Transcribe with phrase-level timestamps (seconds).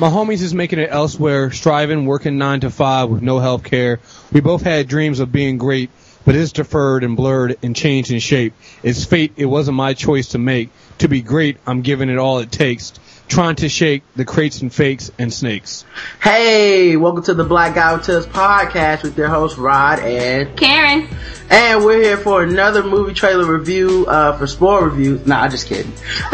[0.00, 3.98] My homies is making it elsewhere, striving, working nine to five with no health care.
[4.32, 5.90] We both had dreams of being great,
[6.24, 8.54] but it's deferred and blurred and changed in shape.
[8.84, 10.70] It's fate, it wasn't my choice to make.
[10.98, 12.92] To be great, I'm giving it all it takes.
[13.28, 15.84] Trying to shake the crates and fakes and snakes.
[16.20, 21.06] Hey, welcome to the Black Guy Who Tips podcast with your host Rod and Karen.
[21.50, 25.20] and we're here for another movie trailer review uh, for Sport Review.
[25.26, 25.92] Nah, I'm just kidding.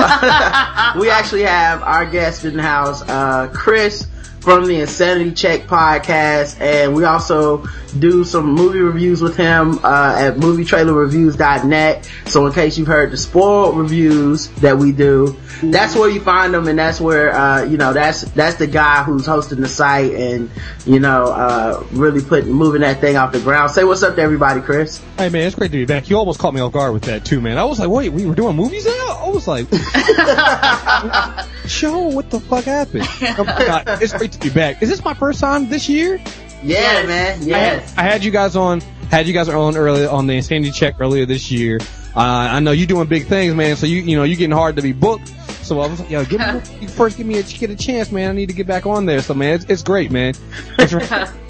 [1.01, 4.07] we actually have our guest in the house, uh, Kriss
[4.41, 7.67] from the Insanity Check podcast, and we also
[7.99, 12.11] do some movie reviews with him uh, at movietrailerreviews.net.
[12.27, 16.53] So in case you've heard the spoiled reviews that we do, that's where you find
[16.53, 20.13] them, and that's where uh, you know that's that's the guy who's hosting the site
[20.13, 20.51] and
[20.85, 23.71] you know uh, really putting moving that thing off the ground.
[23.71, 25.01] Say what's up to everybody, Kriss.
[25.17, 26.11] Hey man, it's great to be back.
[26.11, 27.59] You almost caught me off guard with that too, man.
[27.59, 28.93] I was like, wait, we were doing movies now?
[28.93, 29.67] I was like,
[31.69, 33.07] show, what the fuck happened?
[33.39, 34.83] Oh my God, it's great to be back.
[34.83, 36.21] Is this my first time this year?
[36.65, 37.53] Yeah, man.
[37.53, 38.81] I had, I had you guys on,
[39.11, 41.79] had you guys on earlier on the Insanity Check earlier this year.
[42.17, 43.77] Uh, I know you're doing big things, man.
[43.77, 45.29] So you, you know, you're getting hard to be booked.
[45.65, 48.13] So I was like, yo, give me, you first give me a, get a chance,
[48.13, 48.31] man.
[48.31, 49.21] I need to get back on there.
[49.21, 50.35] So man, it's, it's great, man.
[50.79, 50.93] It's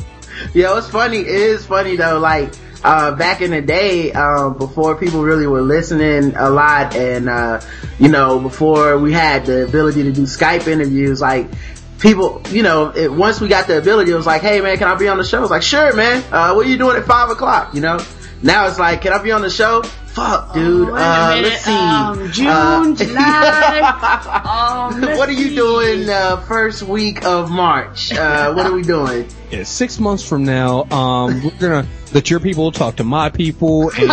[0.53, 1.19] Yeah, it's funny.
[1.19, 2.19] It is funny though.
[2.19, 2.53] Like
[2.83, 7.61] uh, back in the day, um, before people really were listening a lot, and uh,
[7.99, 11.49] you know, before we had the ability to do Skype interviews, like
[12.05, 14.87] people, you know, it, once we got the ability, it was like, hey man, can
[14.87, 15.43] I be on the show?
[15.43, 16.23] It's like, sure, man.
[16.31, 17.75] Uh, what are you doing at five o'clock?
[17.75, 17.99] You know.
[18.43, 19.83] Now it's like, can I be on the show?
[19.83, 20.91] Fuck, dude.
[20.91, 21.49] Oh, wait uh, minute.
[21.49, 21.73] let's see.
[21.73, 24.41] Um, June, Uh, July.
[24.95, 25.57] Um, what are you see.
[25.57, 28.13] doing uh, first week of March?
[28.13, 29.27] Uh, what are we doing?
[29.51, 33.91] yeah, six months from now, um, we're gonna let your people talk to my people,
[33.99, 34.11] and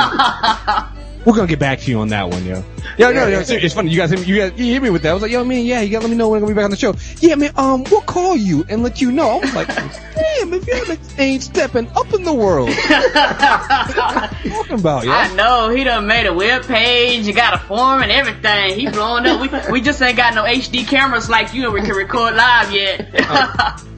[1.26, 2.64] we're gonna get back to you on that one, yo.
[2.98, 3.92] Yeah, no, no, it's, funny.
[3.92, 5.12] You guys, me- you guys, you hit me with that.
[5.12, 6.56] I was like, yo, man, yeah, you gotta let me know when I'm gonna be
[6.56, 6.96] back on the show.
[7.20, 9.30] Yeah, man, um, we'll call you and let you know.
[9.30, 14.80] I was like, damn, if you ain't stepping up in the world, what you talking
[14.80, 15.12] about, yo.
[15.12, 17.28] I know he done made a web page.
[17.28, 18.80] You got a form and everything.
[18.80, 19.42] He blowing up.
[19.42, 22.72] We we just ain't got no HD cameras like you, and we can record live
[22.72, 23.84] yet.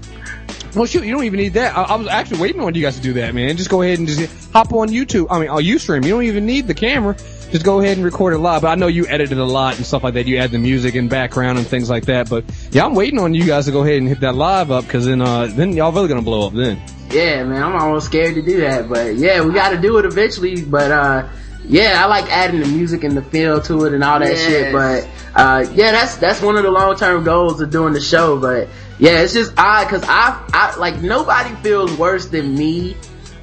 [0.76, 1.78] Well, shoot, you don't even need that.
[1.78, 3.58] I, I was actually waiting on you guys to do that, man.
[3.58, 5.28] Just go ahead and just hop on YouTube.
[5.30, 6.04] I mean, on UStream.
[6.04, 7.16] You don't even need the camera.
[7.52, 8.64] Just go ahead and record it live.
[8.64, 10.26] But I know you edited a lot and stuff like that.
[10.26, 12.28] You add the music and background and things like that.
[12.28, 14.86] But yeah, I'm waiting on you guys to go ahead and hit that live up
[14.86, 16.82] because then, uh, then y'all really gonna blow up then.
[17.12, 20.06] Yeah, man, I'm almost scared to do that, but yeah, we got to do it
[20.06, 20.64] eventually.
[20.64, 21.28] But uh,
[21.66, 24.42] yeah, I like adding the music and the feel to it and all that Yes.
[24.48, 24.74] shit.
[24.74, 28.40] But uh, yeah, that's that's one of the long term goals of doing the show.
[28.40, 28.68] But
[29.00, 32.96] yeah, it's just odd because I I like nobody feels worse than me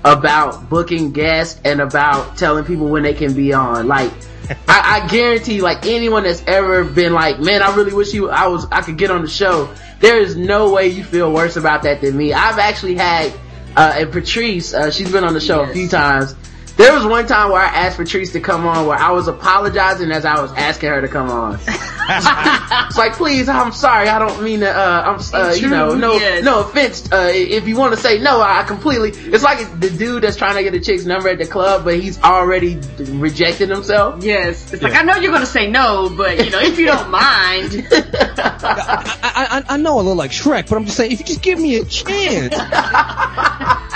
[0.04, 3.88] about booking guests and about telling people when they can be on.
[3.88, 4.12] Like.
[4.66, 8.48] I, I guarantee, like anyone that's ever been like, man, I really wish you, I
[8.48, 9.72] was, I could get on the show.
[10.00, 12.32] There is no way you feel worse about that than me.
[12.32, 13.32] I've actually had
[13.76, 16.34] Uh, and Patrice, uh, she's been on the show a few times.
[16.80, 20.10] There was one time where I asked Patrice to come on where I was apologizing
[20.12, 21.60] as I was asking her to come on.
[22.08, 24.08] it's like, please, I'm sorry.
[24.08, 26.42] I don't mean to, uh, I'm, uh, you know, no, yes.
[26.42, 27.12] no offense.
[27.12, 30.54] Uh, if you want to say no, I completely, it's like the dude that's trying
[30.56, 34.24] to get a chick's number at the club, but he's already rejected himself.
[34.24, 34.72] Yes.
[34.72, 37.88] It's like, I know you're gonna say no, but you know, if you don't mind.
[37.92, 41.42] I, I, I know I look like Shrek, but I'm just saying, if you just
[41.42, 42.54] give me a chance.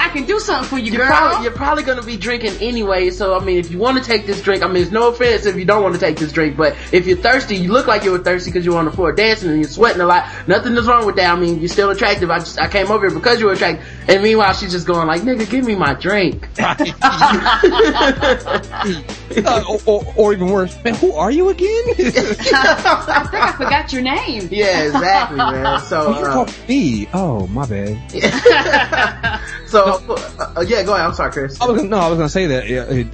[0.04, 1.16] I can do something for you, You're girl.
[1.16, 4.05] probably, you're probably going to be drinking anyway, so I mean, if you want to
[4.05, 6.32] take this drink, I mean, it's no offense if you don't want to take this
[6.32, 8.91] drink, but if you're thirsty, you look like you were thirsty because you're on the
[8.91, 10.29] floor dancing and you're sweating a lot.
[10.49, 11.32] Nothing is wrong with that.
[11.32, 12.31] I mean, you're still attractive.
[12.31, 13.87] I just, I came over here because you were attractive.
[14.09, 16.49] And meanwhile, she's just going like, nigga, give me my drink.
[19.37, 21.69] Uh, or, or, or even worse, man, who are you again?
[21.88, 24.49] I think I forgot your name.
[24.50, 25.81] yeah, exactly, man.
[25.85, 27.09] So, You're uh, talking me.
[27.12, 27.99] Oh, my bad.
[29.67, 31.06] so, uh, uh, yeah, go ahead.
[31.06, 31.61] I'm sorry, Kriss.
[31.61, 32.53] I was no, I was gonna say that.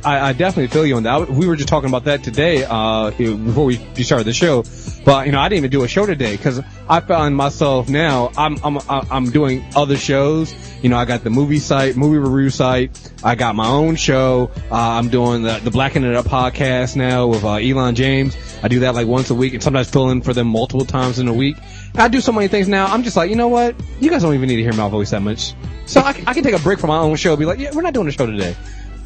[0.05, 1.29] I, I definitely feel you on that.
[1.29, 4.65] We were just talking about that today, uh, before we started the show.
[5.05, 8.31] But you know, I didn't even do a show today because I found myself now.
[8.37, 10.55] I'm I'm I'm doing other shows.
[10.83, 13.13] You know, I got the movie site, movie review site.
[13.23, 14.51] I got my own show.
[14.71, 18.37] Uh, I'm doing the the Blacking It Up podcast now with uh, Elon James.
[18.63, 21.19] I do that like once a week, and sometimes fill in for them multiple times
[21.19, 21.57] in a week.
[21.95, 22.87] I do so many things now.
[22.87, 23.75] I'm just like, you know what?
[24.01, 25.55] You guys don't even need to hear my voice that much.
[25.87, 27.37] So I, I can take a break from my own show.
[27.37, 28.55] Be like, yeah, we're not doing a show today.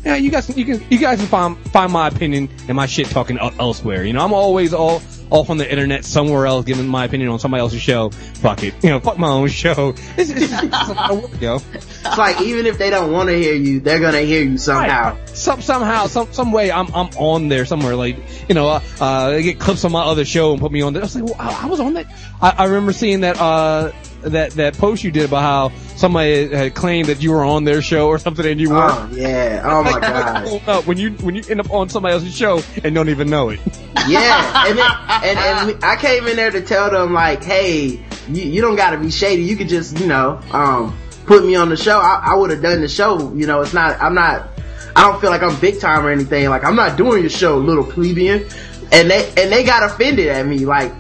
[0.05, 3.07] Yeah, you guys, you can, you guys can find find my opinion and my shit
[3.07, 4.05] talking elsewhere.
[4.05, 7.39] You know, I'm always all off on the internet somewhere else, giving my opinion on
[7.39, 8.11] somebody else's show.
[8.11, 9.95] Fuck it, you know, fuck my own show.
[10.17, 11.57] It's, it's, it's a lot of work, yo.
[11.73, 14.59] It's like, even if they don't want to hear you, they're going to hear you
[14.59, 15.19] somehow.
[15.27, 17.97] Some somehow, some some way, I'm I'm on there somewhere.
[17.97, 18.17] Like
[18.49, 20.93] you know, uh, uh they get clips on my other show and put me on
[20.93, 21.03] there.
[21.03, 22.07] I was like, well, I, I was on that.
[22.41, 23.91] I, I remember seeing that uh
[24.25, 27.83] that that post you did about how somebody had claimed that you were on their
[27.83, 28.93] show or something and you weren't.
[28.95, 29.63] Oh, yeah.
[29.65, 30.87] Oh, my Like, God.
[30.87, 33.61] when you when you end up on somebody else's show and don't even know it.
[34.07, 35.39] Yeah, and, then, and
[35.71, 38.99] and I came in there to tell them like, hey, you, you don't got to
[38.99, 39.45] be shady.
[39.45, 40.95] You could just, you know, um,
[41.25, 41.99] put me on the show.
[42.01, 43.33] I, I would have done the show.
[43.33, 43.99] You know, it's not.
[44.03, 44.49] I'm not.
[44.95, 46.51] I don't feel like I'm big time or anything.
[46.51, 48.47] Like I'm not doing your show, little plebeian.
[48.93, 50.67] And they and they got offended at me.
[50.67, 50.93] Like,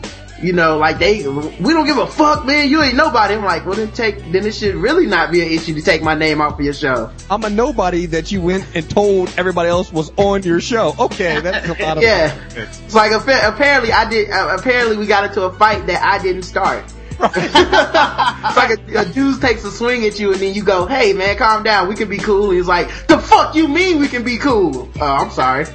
[0.45, 2.69] you know, like they we don't give a fuck, man.
[2.69, 3.35] You ain't nobody.
[3.35, 6.03] I'm like, well then take then it should really not be an issue to take
[6.03, 7.11] my name off of your show.
[7.31, 10.95] I'm a nobody that you went and told everybody else was on your show.
[10.99, 12.39] Okay, that's a lot of Yeah.
[12.57, 14.31] It's like apparently I did.
[14.31, 16.85] Uh, apparently we got into a fight that I didn't start.
[17.21, 21.13] it's like a, a dude takes a swing at you and then you go, "Hey
[21.13, 21.89] man, calm down.
[21.89, 25.07] We can be cool." He's like, "The fuck you mean we can be cool?" Oh,
[25.07, 25.67] I'm sorry.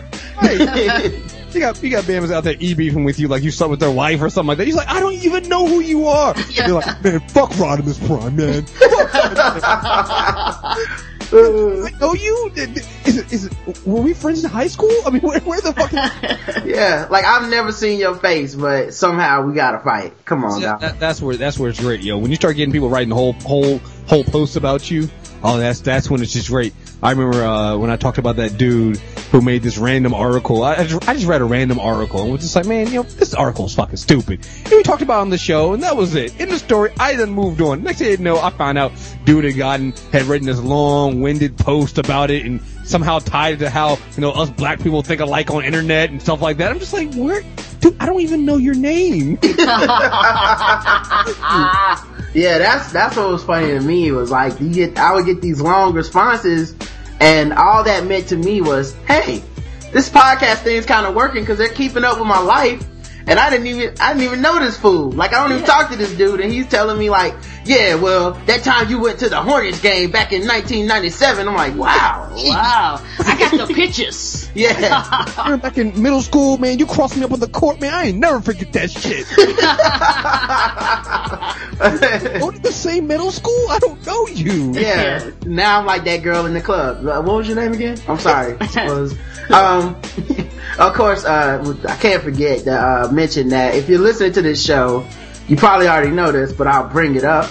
[1.53, 3.79] You got you got Bama's out there e beefing with you like you slept with
[3.79, 4.67] their wife or something like that.
[4.67, 6.35] He's like, I don't even know who you are.
[6.49, 8.65] You're like, man, fuck Rodimus Prime, man.
[11.31, 12.51] I know you.
[12.55, 14.91] Is it, is it, were we friends in high school?
[15.05, 15.91] I mean, where, where the fuck?
[16.65, 20.25] Yeah, like I've never seen your face, but somehow we gotta fight.
[20.25, 22.17] Come on, Yeah, that, that's where that's where it's great, yo.
[22.17, 25.09] When you start getting people writing whole whole whole posts about you,
[25.43, 26.73] oh, that's that's when it's just great.
[27.01, 28.99] I remember uh, when I talked about that dude
[29.31, 30.63] who made this random article.
[30.63, 32.95] I, I, just, I just read a random article and was just like, man, you
[32.95, 34.45] know, this article is fucking stupid.
[34.65, 36.39] And we talked about it on the show, and that was it.
[36.39, 37.83] In the story, I then moved on.
[37.83, 38.91] Next thing you know, I found out
[39.25, 43.69] dude had gotten had written this long-winded post about it and somehow tied it to
[43.69, 46.71] how you know us black people think alike on internet and stuff like that.
[46.71, 47.43] I'm just like, where,
[47.79, 47.95] dude?
[47.99, 49.37] I don't even know your name.
[52.33, 54.09] Yeah, that's that's what was funny to me.
[54.09, 56.75] It Was like you get, I would get these long responses,
[57.19, 59.43] and all that meant to me was, hey,
[59.91, 62.85] this podcast thing's kind of working because they're keeping up with my life,
[63.29, 65.11] and I didn't even I didn't even know this fool.
[65.11, 67.33] Like I don't even talk to this dude, and he's telling me like,
[67.63, 71.47] yeah, well, that time you went to the Hornets game back in 1997.
[71.47, 73.01] I'm like, wow, Wow.
[73.19, 74.49] I got the pictures.
[74.55, 75.47] yeah.
[75.47, 76.79] You're back in middle school, man.
[76.79, 77.93] You crossed me up on the court, man.
[77.93, 79.25] I ain't never forget that shit.
[82.41, 83.65] Only the same middle school?
[83.69, 84.71] I don't know you.
[84.73, 85.31] Yeah.
[85.45, 87.05] Now I'm like that girl in the club.
[87.05, 87.97] Uh, what was your name again?
[88.07, 88.55] I'm sorry.
[88.87, 89.15] was,
[89.51, 89.95] um,
[90.77, 94.63] of course, uh, I can't forget to uh, mention that if you're listening to this
[94.63, 95.07] show,
[95.47, 97.49] you probably already know this, but I'll bring it up.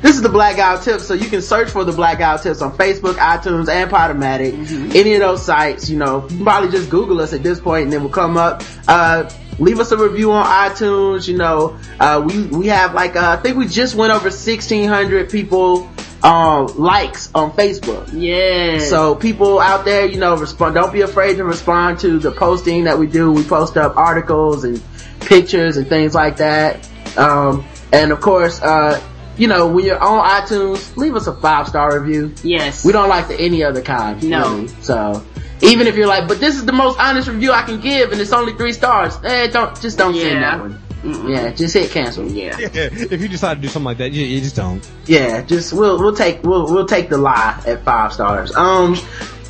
[0.00, 3.14] This is the Blackout Tips, so you can search for the Blackout Tips on Facebook,
[3.14, 4.94] iTunes, and Podomatic.
[4.94, 7.84] Any of those sites, you know, you can probably just Google us at this point
[7.84, 8.62] and then we'll come up.
[8.86, 13.36] Uh, leave us a review on iTunes, you know, uh, we, we have like, uh,
[13.38, 15.88] I think we just went over 1600 people,
[16.24, 18.08] uh, likes on Facebook.
[18.12, 18.78] Yeah.
[18.78, 20.74] So people out there, you know, respond.
[20.74, 23.30] Don't be afraid to respond to the posting that we do.
[23.30, 24.82] We post up articles and
[25.20, 26.88] pictures and things like that.
[27.16, 29.00] Um, and of course, uh,
[29.36, 32.34] you know, when you're on iTunes, leave us a five star review.
[32.42, 32.84] Yes.
[32.84, 34.22] We don't like the any other kind.
[34.22, 34.54] No.
[34.54, 34.68] really.
[34.80, 35.24] So
[35.60, 38.20] even if you're like, but this is the most honest review I can give, and
[38.20, 39.16] it's only three stars.
[39.24, 40.40] Eh, don't just don't send Yeah.
[40.40, 40.80] that one.
[41.04, 42.26] Yeah, just hit cancel.
[42.30, 42.56] Yeah.
[42.58, 44.88] if you decide to do something like that, you, you just don't.
[45.06, 48.54] Yeah, just we'll we'll take we'll we'll take the lie at five stars.
[48.56, 48.96] Um,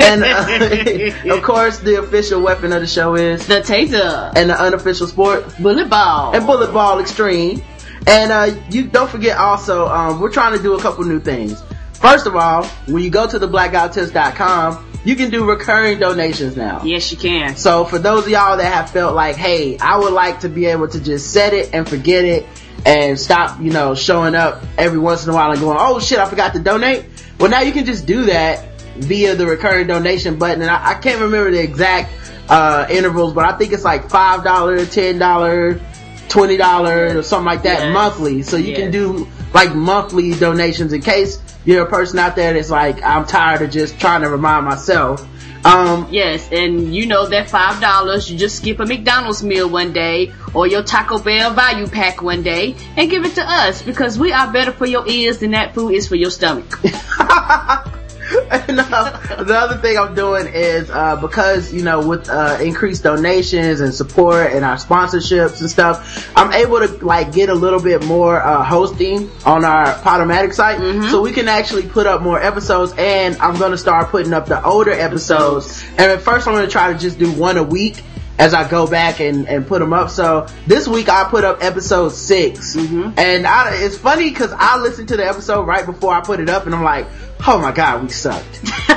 [0.01, 4.33] and uh, of course the official weapon of the show is The taser.
[4.37, 6.35] and the unofficial sport Bullet ball.
[6.35, 7.63] and bullet ball extreme.
[8.07, 11.63] And uh, you don't forget also, um, we're trying to do a couple new things.
[11.95, 16.83] First of all, when you go to the blackouttips.com, you can do recurring donations now.
[16.83, 17.57] Yes, you can.
[17.57, 20.67] So for those of y'all that have felt like, hey, I would like to be
[20.67, 22.47] able to just set it and forget it
[22.87, 26.19] and stop, you know, showing up every once in a while and going, oh shit,
[26.19, 27.05] I forgot to donate.
[27.39, 30.63] Well, now you can just do that via the recurring donation button.
[30.63, 32.13] And I, I can't remember the exact,
[32.49, 35.81] uh, intervals, but I think it's like $5, $10,
[36.29, 37.93] $20 or something like that Yes.
[37.93, 38.43] monthly.
[38.43, 42.71] So you can do like monthly donations in case you're a person out there that's
[42.71, 45.27] like, I'm tired of just trying to remind myself.
[45.65, 49.93] Um, Yes, and you know that five dollars, you just skip a McDonald's meal one
[49.95, 54.19] day or your Taco Bell value pack one day and give it to us because
[54.19, 56.81] we are better for your ears than that food is for your stomach.
[58.51, 63.81] and, the other thing I'm doing is uh, because you know with uh, increased donations
[63.81, 68.05] and support and our sponsorships and stuff, I'm able to like get a little bit
[68.05, 72.93] more uh, hosting on our Podomatic site, so we can actually put up more episodes.
[72.99, 75.85] And I'm gonna start putting up the older episodes.
[75.91, 78.03] And at first, I'm gonna try to just do one a week.
[78.39, 80.11] As I go back and, and put them up.
[80.11, 85.09] So this week I put up episode 6 And I, it's funny cause I listened
[85.09, 87.07] to the episode right before I put it up and I'm like,
[87.47, 88.61] oh my god, we sucked.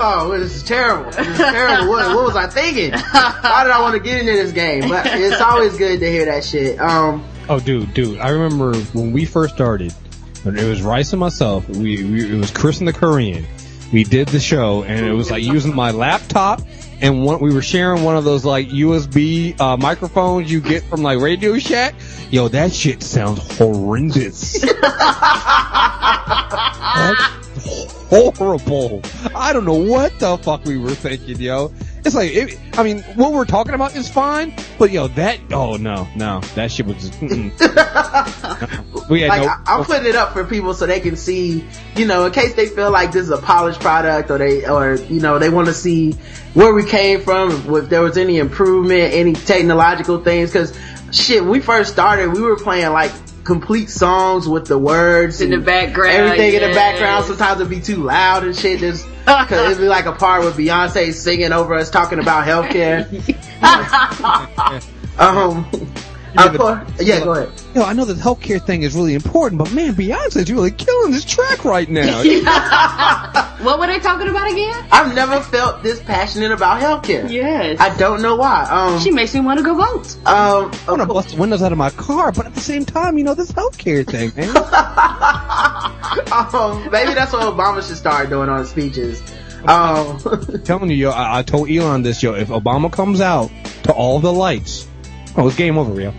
[0.00, 1.10] oh, this is terrible.
[1.10, 1.88] This is terrible.
[1.90, 2.92] What, what was I thinking?
[2.92, 4.88] Why did I want to get into this game?
[4.88, 6.80] But it's always good to hear that shit.
[6.80, 9.94] Um, Oh, dude, dude, I remember when we first started,
[10.44, 13.46] it was Rice and myself, we, we, it was Chris and the Korean.
[13.90, 16.60] We did the show and it was like using my laptop
[17.00, 21.02] and one, we were sharing one of those like USB, uh, microphones you get from
[21.02, 21.94] like Radio Shack.
[22.30, 24.60] Yo, that shit sounds horrendous.
[24.60, 24.78] That's
[28.10, 29.00] horrible.
[29.34, 31.72] I don't know what the fuck we were thinking, yo.
[32.04, 35.76] It's like, it, I mean, what we're talking about is fine, but yo, that, oh
[35.76, 37.20] no, no, that shit was just,
[39.10, 41.64] we had like no, I, I'm putting it up for people so they can see,
[41.96, 44.94] you know, in case they feel like this is a polished product or they, or,
[44.94, 46.12] you know, they want to see
[46.54, 50.78] where we came from, if there was any improvement, any technological things, cause
[51.12, 53.12] shit, when we first started, we were playing like
[53.44, 57.24] complete songs with the words In the background, everything in the background.
[57.24, 58.80] Sometimes it'd be too loud and shit.
[58.80, 59.06] Just,
[59.48, 63.06] cause it'd be like a part with Beyonce singing over us talking about healthcare.
[65.18, 65.66] um,
[66.36, 67.50] of course, yeah, go ahead.
[67.74, 71.24] yo, I know the healthcare thing is really important, but man, Beyonce's really killing this
[71.24, 72.22] track right now.
[73.62, 74.86] what were they talking about again?
[74.90, 77.30] I've never felt this passionate about healthcare.
[77.30, 77.80] Yes.
[77.80, 78.64] I don't know why.
[78.64, 80.16] Um, she makes me want to go vote.
[80.26, 82.84] um, I want to bust the windows out of my car, but at the same
[82.84, 84.56] time, you know, this healthcare thing, man.
[86.32, 89.22] um, maybe that's what Obama should start doing on speeches.
[89.64, 90.18] Um,
[90.64, 93.50] telling you, yo, I, I told Elon this, yo, if Obama comes out
[93.84, 94.87] to all the lights,
[95.38, 96.12] oh, it's game over, yo.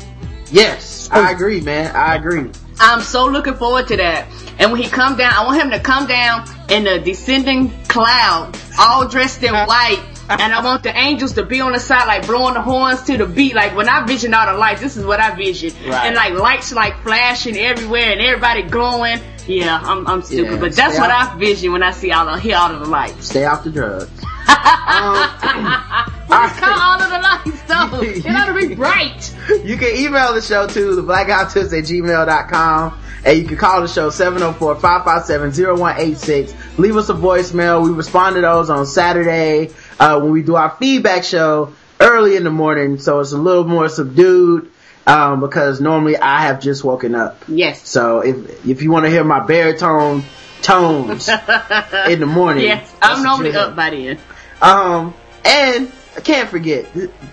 [0.52, 1.36] yes, I oh.
[1.36, 1.96] agree, man.
[1.96, 2.50] I agree.
[2.80, 4.28] I'm so looking forward to that.
[4.58, 8.58] And when he come down, I want him to come down in a descending cloud,
[8.80, 10.04] all dressed in white.
[10.30, 13.18] And I want the angels to be on the side, like blowing the horns to
[13.18, 13.56] the beat.
[13.56, 15.72] Like when I vision all the lights, this is what I vision.
[15.88, 16.06] Right.
[16.06, 19.20] And like lights like flashing everywhere and everybody glowing.
[19.48, 22.26] Yeah, I'm, I'm stupid, Yeah, but that's what out- I vision when I see all
[22.26, 23.28] the, hear all of the lights.
[23.28, 24.12] Stay off the drugs.
[26.30, 28.02] But it's cut all of the lights though.
[28.02, 29.34] It ought to be bright.
[29.64, 33.88] You can email the show to the blackouttips at gmail.com and you can call the
[33.88, 36.78] show 704-557-0186.
[36.78, 37.84] Leave us a voicemail.
[37.84, 42.44] We respond to those on Saturday, uh, when we do our feedback show early in
[42.44, 43.00] the morning.
[43.00, 44.72] So it's a little more subdued,
[45.06, 47.44] um, because normally I have just woken up.
[47.48, 47.88] Yes.
[47.88, 50.24] So if, if you want to hear my baritone
[50.62, 51.30] tones
[52.08, 52.66] in the morning.
[52.66, 54.20] Yes, I'm normally up by then.
[54.62, 55.14] Um,
[55.46, 56.86] and I can't forget,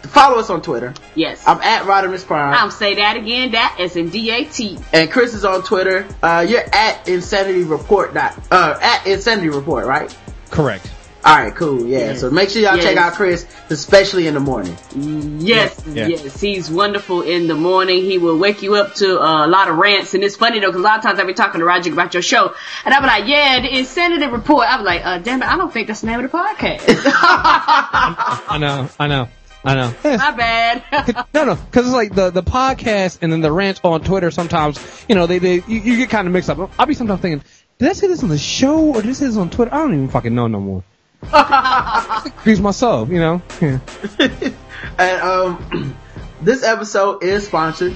[0.03, 0.95] follow us on Twitter.
[1.15, 1.43] Yes.
[1.47, 2.55] I'm at Rodimus Prime.
[2.55, 3.53] I'm say that again.
[3.53, 4.79] That is in D-A-T.
[4.93, 6.07] and Kriss is on Twitter.
[6.23, 8.15] Uh, you're at Insanity Report.
[8.15, 10.17] Dot, uh, at Insanity Report, right?
[10.51, 10.91] Correct.
[11.27, 11.99] Alright, cool, yeah.
[11.99, 12.21] Yes.
[12.21, 14.77] So make sure y'all check out Kriss, especially in the morning.
[15.41, 16.07] Yes, Yeah.
[16.07, 18.05] yes, he's wonderful in the morning.
[18.05, 20.69] He will wake you up to uh, a lot of rants, and it's funny though,
[20.69, 22.55] because a lot of times I be talking to Roger about your show,
[22.85, 25.57] and I be like, "Yeah, the Insanity Report." I be like, uh, "Damn it, I
[25.57, 26.85] don't think that's the name of the podcast."
[27.51, 29.29] I know, I know.
[29.65, 29.93] I know.
[30.05, 31.27] Yeah, My bad.
[31.35, 34.31] no, no, because it's like the the podcast and then the rants on Twitter.
[34.31, 34.79] Sometimes,
[35.09, 36.71] you know, they they you, you get kind of mixed up.
[36.79, 37.43] I'll be sometimes thinking,
[37.79, 39.75] did I say this on the show or did I say this on Twitter?
[39.75, 40.85] I don't even fucking know no more.
[42.37, 43.43] Confuse myself, you know.
[43.61, 43.81] Yeah.
[44.99, 45.97] And um,
[46.43, 47.95] this episode is sponsored,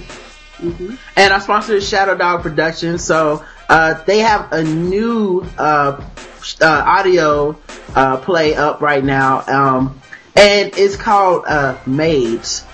[0.61, 3.05] and our sponsor is Shadow Dog Productions.
[3.05, 6.05] So uh, they have a new uh,
[6.61, 7.59] uh, audio
[7.95, 10.01] uh, play up right now, um,
[10.37, 12.65] and it's called uh, Maids.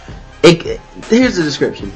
[0.42, 1.92] It, here's the description.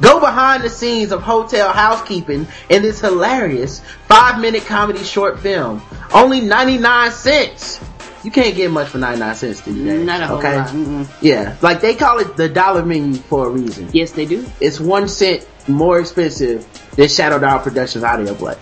[0.00, 5.82] Go behind the scenes of hotel housekeeping in this hilarious five minute comedy short film.
[6.12, 7.80] Only 99 cents.
[8.24, 10.04] You can't get much for 99 cents these days.
[10.04, 10.56] Not a whole okay?
[10.56, 10.68] lot.
[10.68, 11.06] Mm-mm.
[11.20, 13.90] Yeah, like they call it the dollar menu for a reason.
[13.92, 14.46] Yes, they do.
[14.60, 16.66] It's one cent more expensive
[16.96, 18.56] than Shadow Dog Productions audio play.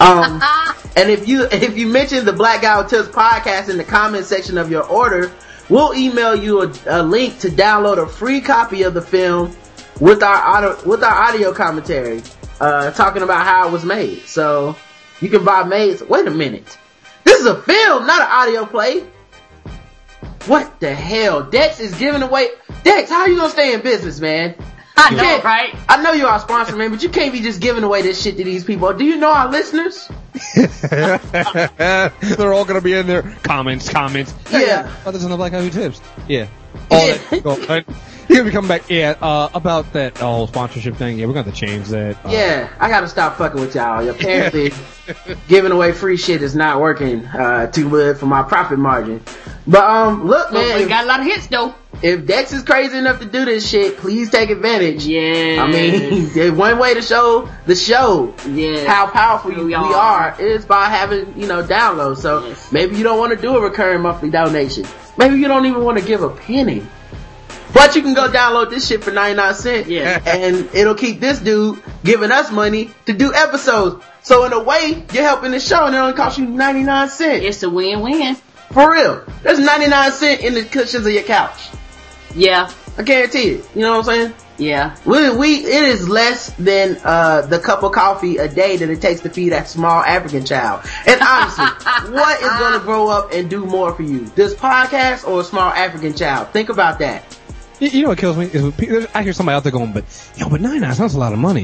[0.00, 0.42] Um,
[0.96, 4.56] and if you if you mention the Black Guy Tips podcast in the comment section
[4.56, 5.30] of your order,
[5.68, 9.54] we'll email you a, a link to download a free copy of the film
[10.00, 12.22] with our audio with our audio commentary,
[12.60, 14.22] uh, talking about how it was made.
[14.22, 14.76] So
[15.20, 16.02] you can buy Maids.
[16.02, 16.78] Wait a minute,
[17.24, 19.04] this is a film, not an audio play.
[20.46, 21.42] What the hell?
[21.44, 22.48] Dex is giving away.
[22.82, 24.54] Dex, how you gonna stay in business, man?
[24.96, 25.74] I You know, can't- right?
[25.88, 28.36] I know you're our sponsor, man, but you can't be just giving away this shit
[28.36, 28.92] to these people.
[28.92, 30.08] Do you know our listeners?
[31.78, 33.22] They're all gonna be in there.
[33.42, 34.34] Comments, comments.
[34.50, 34.92] Yeah.
[35.06, 36.00] Oh, this is the Black Guy Who Tips.
[36.28, 36.46] Yeah.
[36.90, 37.16] All Yeah.
[37.30, 37.84] that.
[38.28, 38.36] Go, right?
[38.36, 38.90] You're gonna be coming back.
[38.90, 39.14] Yeah.
[39.20, 41.18] Uh, about that whole sponsorship thing.
[41.18, 42.16] Yeah, we're gonna have to change that.
[42.24, 44.08] Uh, Yeah, I gotta stop fucking with y'all.
[44.08, 44.72] Apparently,
[45.48, 49.22] giving away free shit is not working uh, too good for my profit margin.
[49.66, 51.74] But um, look, Well, man, we if, got a lot of hits though.
[52.02, 55.04] if Dex is crazy enough to do this shit, please take advantage.
[55.06, 55.62] Yeah.
[55.62, 58.86] I mean, there's one way to show the show yeah.
[58.86, 59.94] how powerful Who we we are.
[59.94, 62.18] are is by having, you know, downloads.
[62.18, 62.72] So Yes.
[62.72, 64.84] maybe you don't want to do a recurring monthly donation.
[65.16, 66.84] Maybe you don't even want to give a penny.
[67.72, 69.88] But you can go download this shit for 99 cents.
[69.88, 70.20] Yeah.
[70.26, 74.04] And it'll keep this dude giving us money to do episodes.
[74.22, 77.44] So in a way, you're helping the show and it only costs you 99 cents.
[77.44, 78.36] It's a win-win.
[78.72, 79.24] For real.
[79.42, 81.70] There's 99 cents in the cushions of your couch.
[82.34, 82.70] Yeah.
[82.96, 83.68] I guarantee it.
[83.74, 84.34] You know what I'm saying?
[84.58, 84.96] Yeah.
[85.04, 89.00] We, we, it is less than, uh, the cup of coffee a day that it
[89.00, 90.82] takes to feed that small African child.
[91.06, 91.64] And honestly,
[92.12, 94.26] what is gonna grow up and do more for you?
[94.28, 96.48] This podcast or a small African child?
[96.50, 97.38] Think about that.
[97.82, 99.92] You, you know what kills me is when pe- I hear somebody out there going,
[99.92, 100.04] but
[100.36, 101.62] yo, but 99 cents a lot of money.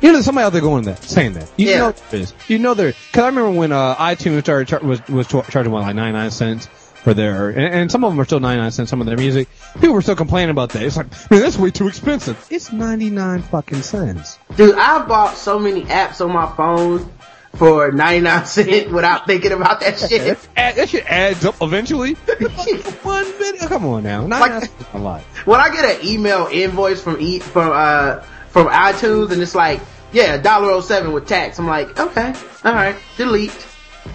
[0.00, 1.48] You know, there's somebody out there going that, saying that.
[1.56, 1.78] You Yeah.
[1.78, 2.34] know there is.
[2.48, 5.70] You know there, cause I remember when, uh, iTunes started, char- was, was char- charging
[5.72, 8.90] what, like 99 cents for their, and, and some of them are still 99 cents,
[8.90, 9.48] some of their music.
[9.74, 10.82] People were still complaining about that.
[10.82, 12.44] It's like, man, that's way too expensive.
[12.50, 14.40] It's 99 fucking cents.
[14.56, 17.08] Dude, I bought so many apps on my phone
[17.56, 20.38] for 99 cents without thinking about that shit.
[20.54, 22.14] That shit adds up eventually.
[23.02, 24.26] One video, come on now.
[24.26, 25.20] 99 Like- a lot.
[25.44, 29.80] When I get an email invoice from e- from uh from iTunes and it's like,
[30.12, 33.52] yeah, dollar oh seven with tax, I'm like, okay, all right, delete.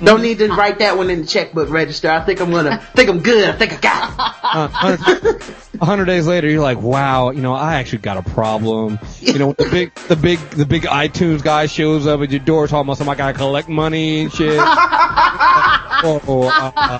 [0.03, 2.09] Don't need to write that one in the checkbook register.
[2.09, 3.49] I think I'm gonna think I'm good.
[3.49, 4.19] I think I got it.
[4.19, 5.43] Uh, a hundred-
[5.81, 8.99] hundred days later, you're like, wow, you know, I actually got a problem.
[9.19, 12.67] You know, the big, the big, the big iTunes guy shows up at your door
[12.67, 14.57] talking about something I gotta collect money and shit.
[16.03, 16.21] oh,
[16.53, 16.99] uh, uh,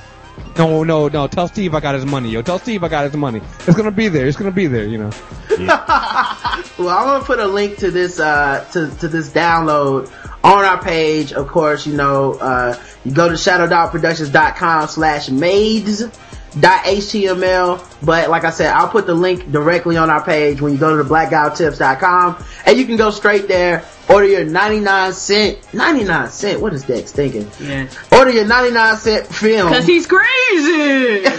[0.58, 1.28] no, no, no.
[1.28, 2.42] Tell Steve I got his money, yo.
[2.42, 3.42] Tell Steve I got his money.
[3.68, 4.28] It's gonna be there.
[4.28, 4.86] It's gonna be there.
[4.86, 5.12] You know.
[6.78, 10.08] Well, I'm gonna put a link to this uh to, to this download
[10.44, 11.34] on our page.
[11.34, 16.04] Of course, you know, uh you go to shadowdogproductions.com slash maids
[16.60, 20.74] dot html but like i said i'll put the link directly on our page when
[20.74, 25.74] you go to the blackguywtips.com and you can go straight there order your 99 cent
[25.74, 27.88] 99 cent what is dex thinking Yeah.
[28.12, 31.24] order your 99 cent film Cause he's crazy.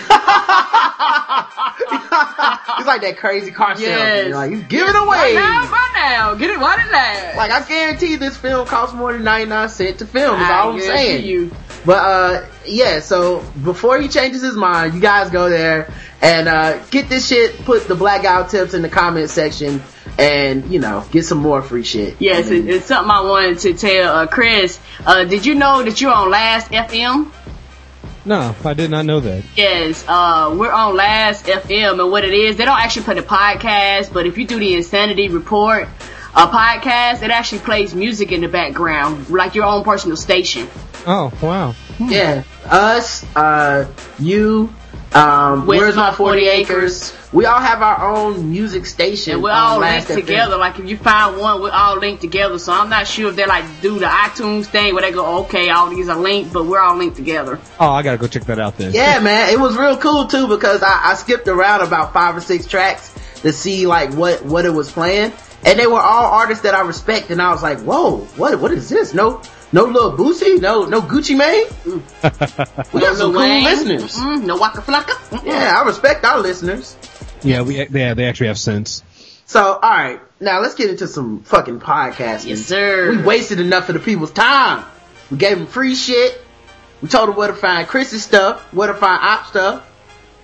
[2.79, 4.35] he's like that crazy car salesman Yes.
[4.35, 6.35] like he's giving away Right now, right now.
[6.35, 7.37] Get it while it lasts.
[7.37, 10.73] Like I guarantee this film costs more than 99 cents to film is I all
[10.73, 11.25] I'm saying.
[11.27, 11.51] You.
[11.85, 16.79] But uh yeah, so before he changes his mind, you guys go there and uh
[16.87, 19.83] get this shit, put the blackout tips in the comment section
[20.19, 22.17] and, you know, get some more free shit.
[22.19, 24.79] Yes, it, it's something I wanted to tell uh, Kriss.
[25.05, 27.31] Uh, did you know that you're on Last FM?
[28.25, 29.43] No, I did not know that.
[29.57, 33.23] Yes, uh, we're on Last FM, and what it is, they don't actually put a
[33.23, 35.89] podcast, but if you do the Insanity Report,
[36.35, 40.69] a podcast, it actually plays music in the background, like your own personal station.
[41.07, 41.75] Oh, wow.
[41.99, 42.45] Yeah.
[42.65, 43.87] Us, uh
[44.19, 44.73] you,
[45.15, 47.17] Um, Where's Where's My My 40 40 Acres?
[47.33, 49.35] We all have our own music station.
[49.35, 50.57] And we're all linked together.
[50.57, 52.59] Like if you find one, we're all linked together.
[52.59, 55.69] So I'm not sure if they like do the iTunes thing where they go, okay,
[55.71, 57.61] all these are linked, but we're all linked together.
[57.79, 58.93] Oh, I gotta go check that out then.
[58.93, 62.41] Yeah, man, it was real cool too because I, I skipped around about five or
[62.41, 65.33] six tracks to see like what what it was playing,
[65.65, 68.73] and they were all artists that I respect, and I was like, whoa, what what
[68.73, 69.13] is this?
[69.13, 69.43] No.
[69.73, 71.65] No Lil Boosie, no no Gucci Mane.
[72.93, 73.65] We got some Lil cool Wayne.
[73.65, 74.17] listeners.
[74.17, 75.15] Mm, no Waka Flocka.
[75.31, 75.47] Mm-mm.
[75.47, 76.97] Yeah, I respect our listeners.
[77.43, 79.03] Yeah, we yeah they actually have sense.
[79.47, 82.47] So, alright, now let's get into some fucking podcasting.
[82.51, 83.11] Yes, sir.
[83.11, 84.85] We wasted enough of the people's time.
[85.31, 86.41] We gave them free shit.
[87.03, 89.91] We told them where to find Kriss's stuff, where to find op stuff,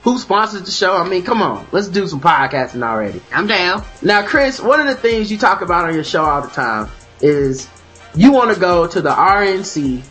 [0.02, 0.94] who sponsors the show.
[0.96, 3.22] I mean, come on, let's do some podcasting already.
[3.32, 3.84] I'm down.
[4.02, 6.90] Now, Kriss, one of the things you talk about on your show all the time
[7.20, 7.66] is
[8.14, 10.02] you want to go to the RNC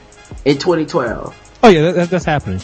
[0.45, 1.60] in 2012.
[1.63, 2.62] Oh yeah, that, that, that's happening.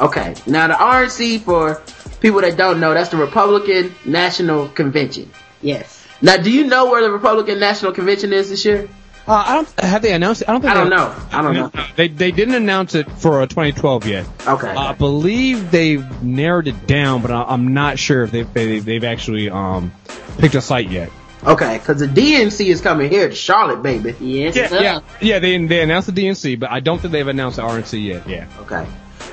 [0.00, 1.82] Okay, now the RNC, for
[2.20, 5.30] people that don't know, that's the Republican National Convention.
[5.60, 6.06] Yes.
[6.20, 8.88] Now, do you know where the Republican National Convention is this year?
[9.26, 10.48] Uh, I don't have they announced it.
[10.48, 11.14] I don't think I don't know.
[11.30, 11.70] I don't know.
[11.96, 14.26] They they didn't announce it for uh, 2012 yet.
[14.46, 14.68] Okay.
[14.68, 19.04] I believe they've narrowed it down, but I, I'm not sure if they've they, they've
[19.04, 19.92] actually um
[20.38, 21.10] picked a site yet.
[21.46, 24.14] Okay, because the DNC is coming here to Charlotte, baby.
[24.20, 24.82] Yes, Yeah, sir.
[24.82, 25.38] yeah, yeah.
[25.38, 28.28] They they announced the DNC, but I don't think they've announced the RNC yet.
[28.28, 28.46] Yeah.
[28.60, 28.86] Okay.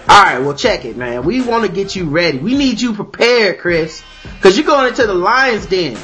[0.08, 1.24] Alright, well check it, man.
[1.26, 2.38] We want to get you ready.
[2.38, 4.04] We need you prepared, Kriss.
[4.36, 5.98] Because you're going into the lion's den.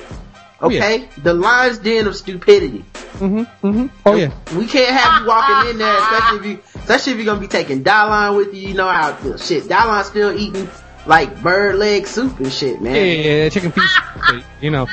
[0.60, 1.08] Okay?
[1.22, 2.84] The lion's den of stupidity.
[3.20, 3.48] Mhm.
[3.64, 3.90] Mhm.
[4.06, 4.32] Oh yeah.
[4.58, 7.48] We can't have you walking in there, especially if you, especially if you're gonna be
[7.48, 8.70] taking Dialine with you.
[8.70, 9.66] You know how shit.
[9.66, 10.68] Dialine's still eating
[11.06, 12.96] like bird leg soup and shit, man.
[12.96, 14.44] Yeah, yeah, yeah, chicken feet.
[14.62, 14.88] you know,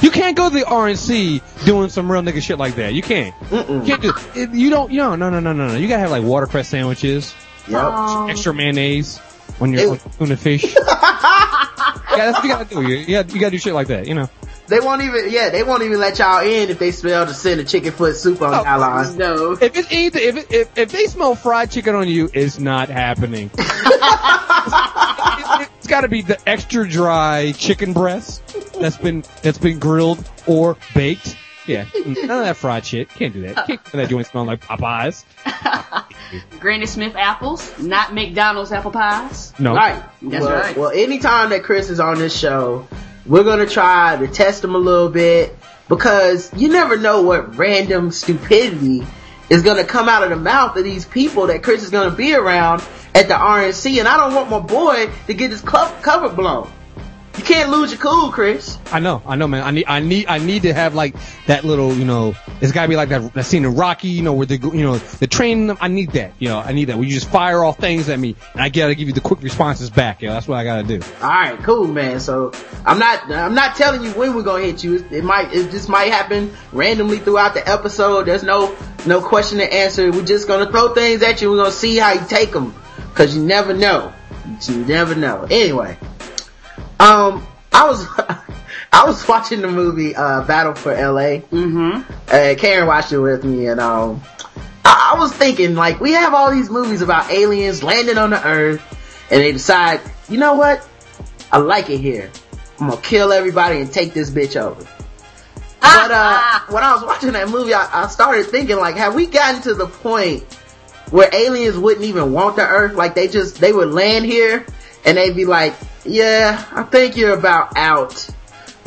[0.00, 2.94] you can't go to the RNC doing some real nigga shit like that.
[2.94, 3.34] You can't.
[3.50, 3.86] Mm-mm.
[3.86, 4.40] You can't do.
[4.40, 4.90] It, you don't.
[4.90, 5.76] You know, no, no, no, no, no.
[5.76, 7.34] You gotta have like watercress sandwiches,
[7.68, 8.30] Yep.
[8.30, 9.20] extra mayonnaise
[9.60, 9.90] on your Ew.
[9.90, 10.64] on tuna fish.
[10.74, 10.80] yeah,
[12.10, 12.82] that's what you gotta do.
[12.82, 14.06] You, you, gotta, you gotta do shit like that.
[14.06, 14.30] You know.
[14.72, 17.60] They won't even, yeah, they won't even let y'all in if they smell the scent
[17.60, 18.64] of chicken foot soup on Oh.
[18.64, 19.16] Dialine.
[19.18, 19.52] No.
[19.52, 22.88] If it's either, if it, if if they smell fried chicken on you, it's not
[22.88, 23.50] happening.
[23.52, 23.60] It-
[25.76, 28.42] it's got to be the extra dry chicken breast
[28.80, 31.36] that's been that's been grilled or baked.
[31.66, 33.10] Yeah, none of that fried shit.
[33.10, 33.66] Can't do that.
[33.66, 35.24] Can't do that joint smell like Popeyes.
[36.60, 39.52] Granny Smith apples, not McDonald's apple pies.
[39.58, 39.74] No.
[39.74, 40.02] Right.
[40.22, 40.76] That's well, right.
[40.78, 42.88] Well, anytime that Kriss is on this show,
[43.26, 45.56] we're gonna try to test him a little bit
[45.88, 49.06] because you never know what random stupidity
[49.50, 52.34] is gonna come out of the mouth of these people that Kriss is gonna be
[52.34, 52.82] around
[53.14, 56.70] at the RNC, and I don't want my boy to get his cover blown.
[57.38, 58.78] You can't lose your cool, Kriss.
[58.92, 59.62] I know, I know, man.
[59.62, 61.14] I need, I need, I need to have like
[61.46, 64.34] that little, you know, it's gotta be like that, that scene in Rocky, you know,
[64.34, 65.78] where the, you know, the training them.
[65.80, 66.96] I need that, you know, I need that.
[66.96, 69.42] Where you just fire all things at me, and I gotta give you the quick
[69.42, 70.20] responses back.
[70.20, 71.00] You know, that's what I gotta do.
[71.22, 72.20] All right, cool, man.
[72.20, 72.52] So
[72.84, 74.96] I'm not, I'm not telling you when we're gonna hit you.
[74.96, 78.26] It, it might, it just might happen randomly throughout the episode.
[78.26, 80.10] There's no, no question to answer.
[80.10, 81.50] We're just gonna throw things at you.
[81.50, 82.74] We're gonna see how you take them,
[83.14, 84.12] cause you never know.
[84.68, 85.46] You never know.
[85.50, 85.96] Anyway,
[87.02, 88.06] um, I was,
[88.92, 91.40] I was watching the movie uh, Battle for L.A.
[91.40, 92.02] Mm-hmm.
[92.28, 94.22] Uh, Karen watched it with me, and um,
[94.84, 98.46] I, I was thinking like we have all these movies about aliens landing on the
[98.46, 100.88] Earth, and they decide, you know what?
[101.50, 102.30] I like it here.
[102.78, 104.86] I'm gonna kill everybody and take this bitch over.
[105.82, 109.26] But uh, when I was watching that movie, I, I started thinking like, have we
[109.26, 110.44] gotten to the point
[111.10, 112.94] where aliens wouldn't even want the Earth?
[112.94, 114.64] Like they just they would land here
[115.04, 118.28] and they'd be like, yeah, I think you're about out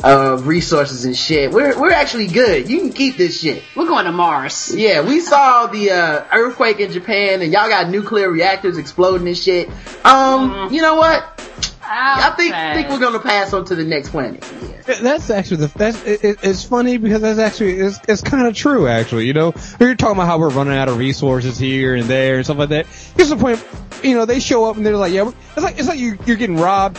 [0.04, 1.50] of resources and shit.
[1.50, 2.68] We're we're actually good.
[2.68, 3.62] You can keep this shit.
[3.74, 4.74] We're going to Mars.
[4.74, 9.36] Yeah, we saw the uh, earthquake in Japan, and y'all got nuclear reactors exploding and
[9.36, 9.70] shit.
[10.04, 11.32] Um, you know what?
[11.88, 14.42] I think think we're gonna pass on to the next planet.
[14.84, 18.54] That's actually the that's it, it, it's funny because that's actually it's, it's kind of
[18.54, 19.26] true actually.
[19.26, 22.44] You know, you're talking about how we're running out of resources here and there and
[22.44, 22.86] stuff like that.
[23.16, 23.64] Here's the point.
[24.02, 26.36] You know, they show up and they're like, yeah, it's like it's like you you're
[26.36, 26.98] getting robbed.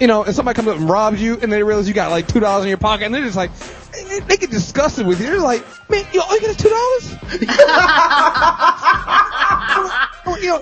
[0.00, 2.26] You know, and somebody comes up and robs you, and they realize you got like
[2.26, 3.50] two dollars in your pocket, and they're just like,
[3.92, 5.26] they, they get disgusted with you.
[5.26, 7.10] They're like, man, all oh, you got is two dollars.
[10.42, 10.60] you know,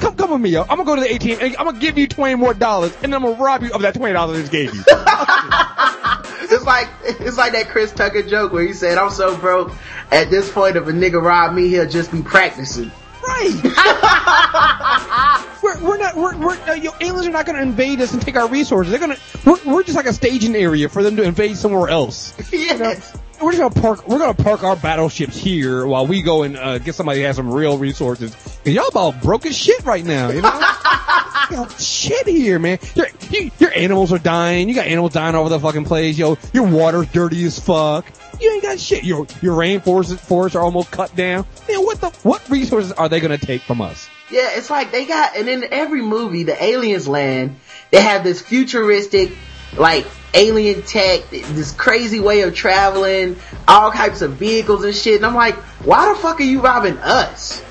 [0.00, 0.62] come come with me, yo.
[0.62, 3.12] I'm gonna go to the ATM and I'm gonna give you twenty more dollars, and
[3.12, 4.84] then I'm gonna rob you of that twenty dollars I just gave you.
[6.52, 9.72] It's like it's like that Chris Tucker joke where he said, "I'm so broke
[10.10, 10.76] at this point.
[10.76, 13.62] If a nigga rob me, he'll just be practicing." Right.
[15.62, 18.36] we're, we're not, we're, we're, uh, yo, aliens are not gonna invade us and take
[18.36, 18.90] our resources.
[18.90, 22.34] They're gonna, we're, we're just like a staging area for them to invade somewhere else.
[22.52, 23.16] yes.
[23.42, 26.78] We're just gonna park, we're gonna park our battleships here while we go and, uh,
[26.78, 28.36] get somebody who has some real resources.
[28.64, 31.68] Y'all about broke as shit right now, you know?
[31.78, 32.78] shit here, man.
[32.94, 34.68] Your, you, your animals are dying.
[34.68, 36.16] You got animals dying all over the fucking place.
[36.16, 38.06] Yo, your water's dirty as fuck.
[38.40, 39.04] You ain't got shit.
[39.04, 41.46] Your your rainforests forests are almost cut down.
[41.68, 44.08] Man, what the what resources are they gonna take from us?
[44.30, 47.56] Yeah, it's like they got, and in every movie, the aliens land,
[47.90, 49.32] they have this futuristic,
[49.76, 53.36] like, alien tech, this crazy way of traveling,
[53.68, 56.98] all types of vehicles and shit, and I'm like, why the fuck are you robbing
[56.98, 57.62] us?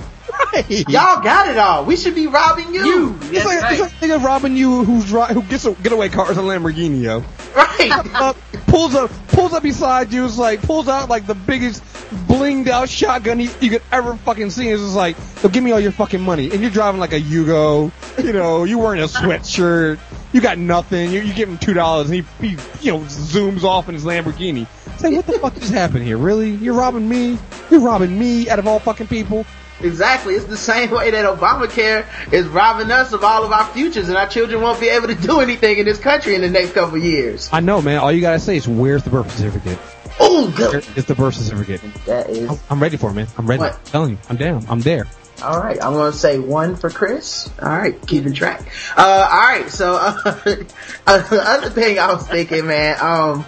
[0.53, 0.89] Right.
[0.89, 1.85] Y'all got it all.
[1.85, 2.85] We should be robbing you.
[2.85, 3.19] You.
[3.23, 3.71] It's like, right.
[3.73, 7.23] it's like think of robbing you who's who gets a getaway cars in Lamborghini, yo.
[7.55, 7.91] Right.
[7.91, 11.83] up, pulls up, pulls up beside you, is like, pulls out like the biggest
[12.27, 14.69] blinged out shotgun you, you could ever fucking see.
[14.69, 16.51] It's just like, so give me all your fucking money.
[16.51, 17.91] And you're driving like a Yugo,
[18.23, 19.99] you know, you wearing a sweatshirt,
[20.33, 23.63] you got nothing, you, you give him two dollars and he, he, you know, zooms
[23.63, 24.67] off in his Lamborghini.
[24.93, 26.17] It's like, what the fuck just happened here?
[26.17, 26.51] Really?
[26.51, 27.37] You're robbing me?
[27.69, 29.45] You're robbing me out of all fucking people?
[29.81, 30.35] Exactly.
[30.35, 34.17] It's the same way that Obamacare is robbing us of all of our futures and
[34.17, 36.97] our children won't be able to do anything in this country in the next couple
[36.97, 37.49] of years.
[37.51, 37.97] I know, man.
[37.97, 39.79] All you gotta say is, where's the birth certificate?
[40.19, 40.85] Oh, good.
[40.95, 41.81] is the birth certificate?
[42.05, 42.47] That is.
[42.47, 43.27] I'm- I'm ready for it, man.
[43.39, 43.61] I'm ready.
[43.61, 43.73] What?
[43.75, 44.65] I'm telling you, I'm down.
[44.69, 45.07] I'm there.
[45.41, 47.49] All right, I'm gonna say one for Kriss.
[47.61, 48.61] All right, keeping track.
[48.95, 53.45] Uh, all right, so uh, the other thing I was thinking, man, um,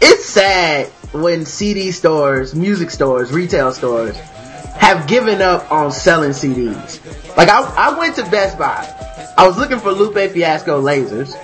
[0.00, 4.16] it's sad when CD stores, music stores, retail stores
[4.80, 7.04] have given up on selling CDs.
[7.36, 8.88] Like I, I went to Best Buy.
[9.36, 11.34] I was looking for Lupe Fiasco lasers.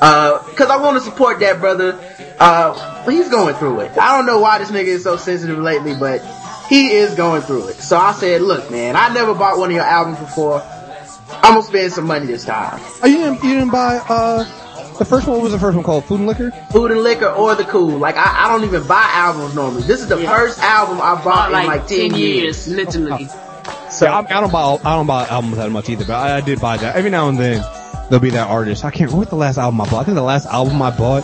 [0.00, 1.98] Uh, cause I want to support that brother.
[2.38, 3.98] Uh, he's going through it.
[3.98, 6.20] I don't know why this nigga is so sensitive lately, but
[6.68, 7.76] he is going through it.
[7.76, 10.62] So I said, look, man, I never bought one of your albums before.
[11.42, 12.80] I'm gonna spend some money this time.
[13.02, 14.44] Oh, you didn't, you didn't buy, uh,
[14.98, 16.04] the first one, what was the first one called?
[16.06, 16.50] Food and Liquor?
[16.72, 17.98] Food and Liquor or The Cool.
[17.98, 19.82] Like, I, I don't even buy albums normally.
[19.82, 20.36] This is the Yeah.
[20.36, 22.66] first album I bought About in like, like 10, years.
[22.66, 23.28] literally.
[23.90, 26.38] So, yeah, I, I don't buy, I don't buy albums that much either, but I,
[26.38, 26.96] I did buy that.
[26.96, 27.62] Every now and then,
[28.08, 28.84] there'll be that artist.
[28.84, 30.00] I can't remember what the last album I bought.
[30.00, 31.22] I think the last album I bought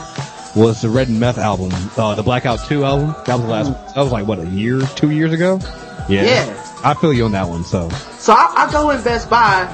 [0.54, 3.14] was the Red and Meth album, uh, the Blackout 2 album.
[3.26, 5.58] That was the last, that was like, what, a year, two years ago?
[6.08, 6.24] Yeah.
[6.24, 6.60] Yeah.
[6.84, 7.88] I feel you on that one, so.
[8.18, 9.64] so I, I go in Best Buy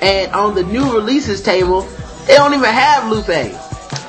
[0.00, 1.82] and on the new releases table,
[2.26, 3.52] they don't even have Lupe.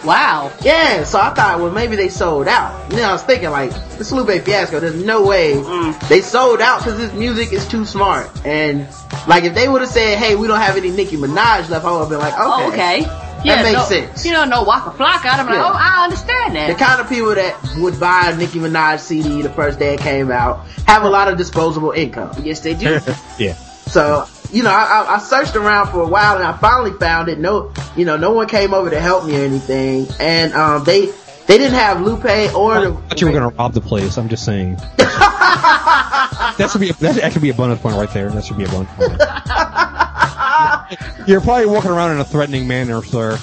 [0.06, 0.52] Wow.
[0.62, 2.92] Yeah, so I thought, well, maybe they sold out.
[2.92, 6.08] You know, I was thinking like, this Lupe Fiasco, there's no way Mm.
[6.08, 8.30] they sold out because this music is too smart.
[8.46, 8.88] And
[9.28, 11.92] like, if they would have said, hey, we don't have any Nicki Minaj left, I
[11.92, 12.42] would have been like, okay.
[12.44, 13.25] Oh, okay.
[13.46, 14.26] Yeah, makes no, sense.
[14.26, 15.26] You don't know Waka Flocka.
[15.32, 15.72] I'm like, Yeah.
[15.72, 16.68] oh, I understand that.
[16.68, 20.00] The kind of people that would buy a Nicki Minaj CD the first day it
[20.00, 22.32] came out have a lot of disposable income.
[22.44, 23.00] yes, they do.
[23.40, 23.54] yeah.
[23.88, 27.30] So, you know, I, I, I searched around for a while and I finally found
[27.30, 27.40] it.
[27.40, 30.08] No, you know, no one came over to help me or anything.
[30.20, 31.12] And, um, they,
[31.48, 34.30] they didn't have Lupe or I the, thought you were gonna rob the place, I'm
[34.30, 34.76] just saying.
[34.98, 38.30] that should be, a, that, that should be a bonus point right there.
[38.30, 39.12] That should be a bonus point.
[41.28, 43.40] You're probably walking around in a threatening manner, sir.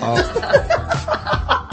[0.00, 0.22] Uh,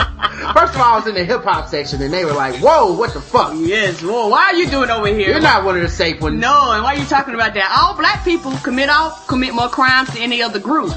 [0.54, 2.94] First of all, I was in the hip hop section and they were like, whoa,
[2.94, 3.54] what the fuck?
[3.58, 4.02] yes.
[4.02, 5.32] Well, why are you doing over here?
[5.32, 6.40] You're not one of the safe ones.
[6.40, 7.78] No, and why are you talking about that?
[7.78, 10.92] All black people commit all commit more crimes than any other group.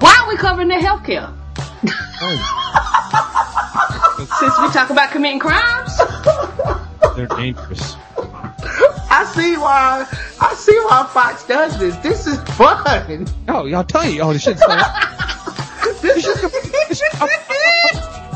[0.00, 1.30] Why are we covering their health care?
[4.38, 5.98] Since we talk about committing crimes?
[7.16, 7.96] they're dangerous.
[9.10, 10.06] I see why,
[10.40, 11.96] I see why Fox does this.
[11.96, 13.26] This is fun.
[13.48, 14.22] Oh, y'all tell you.
[14.22, 14.78] Oh, this shit's fun.
[16.00, 17.28] This is, I'm,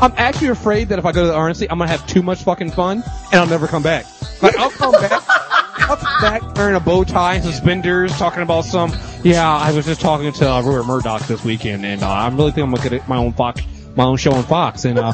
[0.02, 2.42] I'm actually afraid that if I go to the RNC, I'm gonna have too much
[2.42, 4.06] fucking fun and I'll never come back.
[4.42, 8.64] Like I'll come back, I'll come back wearing a bow tie and suspenders, talking about
[8.64, 8.92] some.
[9.22, 12.50] Yeah, I was just talking to uh, Rupert Murdoch this weekend, and uh, I'm really
[12.50, 13.62] thinking I'm gonna get my own Fox,
[13.96, 15.12] my own show on Fox, and uh,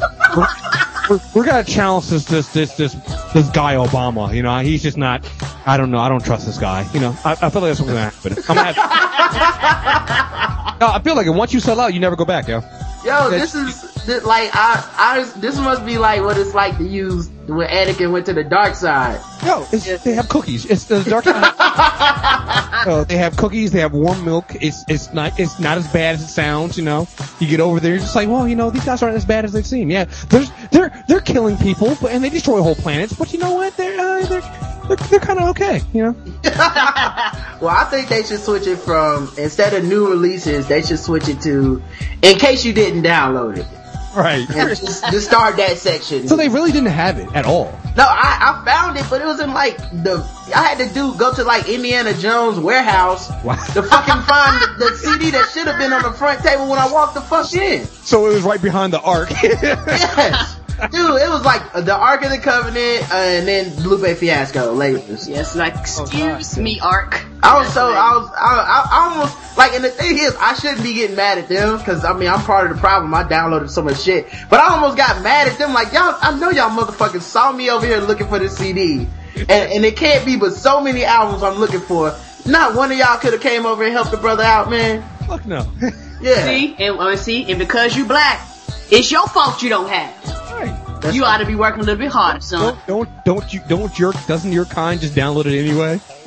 [1.12, 2.94] we're, we're, gonna challenge this this this this
[3.34, 4.34] this guy Obama.
[4.34, 5.28] You know, he's just not.
[5.66, 5.98] I don't know.
[5.98, 6.88] I don't trust this guy.
[6.94, 8.32] You know, I, I feel like that's what's gonna happen.
[8.48, 8.76] I'm gonna have,
[10.80, 12.62] no, I feel like once you sell out, you never go back, yo.
[13.04, 16.84] Yo, this is, this, like, I, I, this must be like what it's like to
[16.84, 19.20] use when Anakin went to the dark side.
[19.44, 20.64] No, it's, they have cookies.
[20.66, 22.86] It's the dark side.
[22.86, 23.72] no, they have cookies.
[23.72, 24.54] They have warm milk.
[24.60, 26.78] It's it's not it's not as bad as it sounds.
[26.78, 27.08] You know,
[27.40, 29.44] you get over there, you're just like, well, you know, these guys aren't as bad
[29.44, 29.90] as they seem.
[29.90, 33.12] Yeah, there's they're they're killing people, but and they destroy whole planets.
[33.12, 33.76] But you know what?
[33.76, 34.61] They're uh, they're
[35.12, 35.80] they're, kind of okay.
[35.92, 36.16] You know.
[37.62, 41.28] Well, I think they should switch it from, instead of new releases, they should switch
[41.28, 41.80] it to,
[42.22, 43.66] in case you didn't download it.
[44.16, 44.48] Right.
[44.48, 46.26] Just, just start that section.
[46.26, 47.66] So they really didn't have it at all.
[47.96, 50.28] No, I, I found it, but it was in like the.
[50.54, 53.54] I had to do go to like Indiana Jones warehouse Wow.
[53.54, 56.78] to fucking find the, the CD that should have been on the front table when
[56.80, 57.84] I walked the fuck in.
[57.86, 59.30] So it was right behind the ark.
[59.42, 60.58] Yes.
[60.90, 65.28] Dude, it was like the Ark of the Covenant uh, and then Lupe Fiasco, Lasers.
[65.28, 67.24] Yes, like excuse me, Ark.
[67.42, 70.54] I was so I was I, I, I almost like and the thing is I
[70.54, 73.24] shouldn't be getting mad at them because I mean I'm part of the problem I
[73.24, 76.50] downloaded so much shit but I almost got mad at them like y'all I know
[76.50, 80.36] y'all motherfuckers saw me over here looking for this CD and and it can't be
[80.36, 82.16] but so many albums I'm looking for
[82.46, 85.46] not one of y'all could have came over and helped the brother out man Fuck
[85.46, 85.66] no.
[86.20, 88.46] yeah See, and uh, see, and because you black,
[88.90, 90.41] it's your fault you don't have.
[91.02, 91.14] Right.
[91.14, 92.78] You ought to be working a little bit harder, son.
[92.86, 96.00] Don't don't don't you don't your doesn't your kind just download it anyway?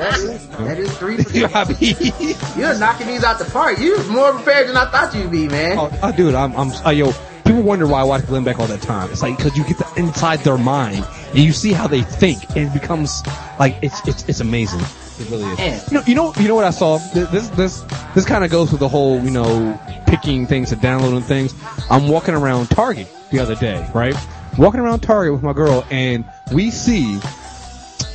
[0.00, 2.36] that's it that is three You know what I mean?
[2.56, 5.78] you're knocking these out the park You're more prepared than I thought you'd be man
[5.78, 7.12] Oh, oh, dude, I'm, I'm, uh, yo,
[7.44, 9.10] people wonder why I watch Glenn Beck all the time.
[9.10, 12.48] It's like, cause you get the inside their mind and you see how they think
[12.50, 13.22] and it becomes
[13.58, 14.80] like, it's, it's, it's amazing.
[15.20, 15.90] It really is.
[15.90, 16.98] You know, you know, you know what I saw?
[17.12, 17.80] Th- This, this,
[18.14, 21.54] this kind of goes with the whole, you know, picking things and downloading things.
[21.90, 24.14] I'm walking around Target the other day, right?
[24.58, 27.20] Walking around Target with my girl and we see,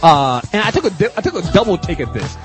[0.04, 2.36] uh, and I took a I took a double take at this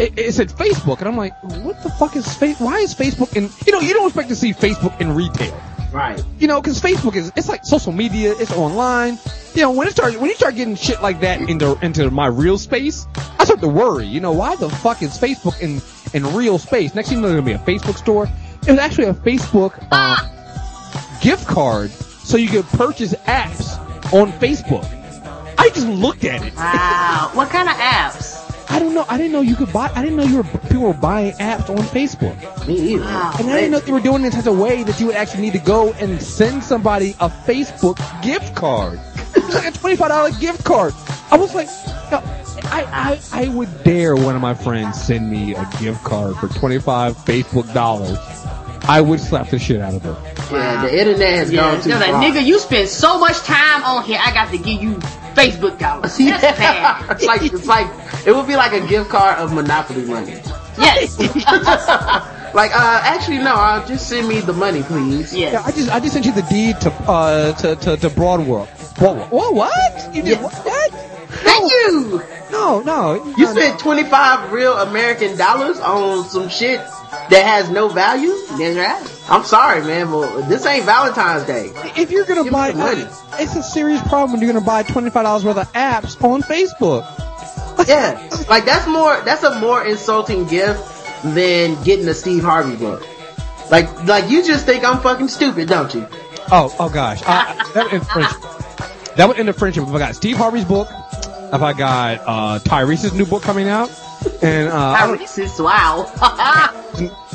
[0.00, 2.58] it, it said Facebook, and I'm like, what the fuck is face?
[2.58, 3.50] Why is Facebook in?
[3.66, 5.54] You know, you don't expect to see Facebook in retail.
[5.92, 9.18] Right You know, because Facebook is it's like social media, it's online.
[9.54, 12.26] You know, when it starts when you start getting shit like that into into my
[12.26, 13.06] real space,
[13.38, 14.06] I start to worry.
[14.06, 15.80] You know, why the fuck is Facebook in
[16.14, 16.94] in real space?
[16.94, 18.28] Next thing you know, there's gonna be a Facebook store.
[18.66, 23.78] It was actually a Facebook uh, gift card, so you could purchase apps
[24.12, 24.84] on Facebook.
[25.58, 26.54] I just looked at it.
[26.56, 27.30] Wow.
[27.34, 28.39] what kind of apps?
[28.70, 29.04] I don't know.
[29.08, 29.90] I didn't know you could buy.
[29.94, 33.32] I didn't know you were people were buying apps on Facebook, me either Wow.
[33.38, 35.16] and I didn't know they were doing it in such a way that you would
[35.16, 39.00] actually need to go and send somebody a Facebook gift card.
[39.34, 40.94] It's like a twenty-five dollar gift card.
[41.32, 41.66] I was like,
[42.10, 42.20] no,
[42.70, 46.48] I, I I would dare one of my friends send me a gift card for
[46.48, 48.18] twenty-five Facebook dollars.
[48.88, 50.16] I would slap the shit out of her.
[50.52, 53.38] yeah the internet has Yeah, gone too they're like, far nigga, you spend so much
[53.38, 54.94] time on here, I got to give you
[55.34, 56.16] Facebook dollars.
[56.18, 57.10] That's bad.
[57.12, 57.86] it's like it's like
[58.26, 60.40] it would be like a gift card of Monopoly money.
[60.78, 61.16] Yes.
[62.52, 63.54] Like, uh, actually, no.
[63.54, 65.32] Uh, just send me the money, please.
[65.32, 65.66] Yeah, yes.
[65.66, 68.68] I just I just sent you the deed to uh to to, to Boardwalk.
[68.98, 69.54] What, what?
[69.54, 70.12] What?
[70.12, 70.42] You did Yeah.
[70.42, 70.54] what?
[70.66, 70.90] what?
[71.30, 72.20] Thank you.
[72.50, 73.24] No, no.
[73.36, 78.34] You no, spent twenty five real American dollars on some shit that has no value.
[78.58, 79.30] That's right.
[79.30, 81.70] I'm sorry, man, but this ain't Valentine's Day.
[81.96, 83.06] If you're gonna Give buy, money.
[83.38, 86.42] it's a serious problem when you're gonna buy twenty five dollars worth of apps on
[86.42, 87.06] Facebook.
[87.88, 89.20] Yeah, like that's more.
[89.22, 90.80] That's a more insulting gift
[91.22, 93.06] than getting a Steve Harvey book.
[93.70, 96.06] Like, like you just think I'm fucking stupid, don't you?
[96.52, 98.40] Oh, oh gosh, uh, that would end friendship.
[99.16, 102.58] That would end a friendship if I got Steve Harvey's book, if I got uh,
[102.60, 103.88] Tyrese's new book coming out,
[104.42, 105.20] and uh, I don't-
[105.60, 106.10] wow.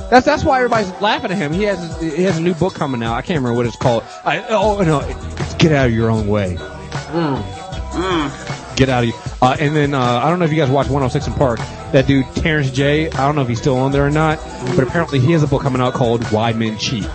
[0.10, 1.54] that's that's why everybody's laughing at him.
[1.54, 3.14] He has he has a new book coming out.
[3.16, 4.04] I can't remember what it's called.
[4.24, 6.56] I, oh no, it's Get Out of Your Own Way.
[6.58, 8.76] mm.
[8.76, 9.14] Get out of you.
[9.42, 11.60] Uh, and then uh, I don't know if you guys watch 106 & Park.
[11.94, 13.10] That dude Terrence J.
[13.10, 14.38] I don't know if he's still on there or not,
[14.76, 17.06] but apparently he has a book coming out called Why Men Cheat.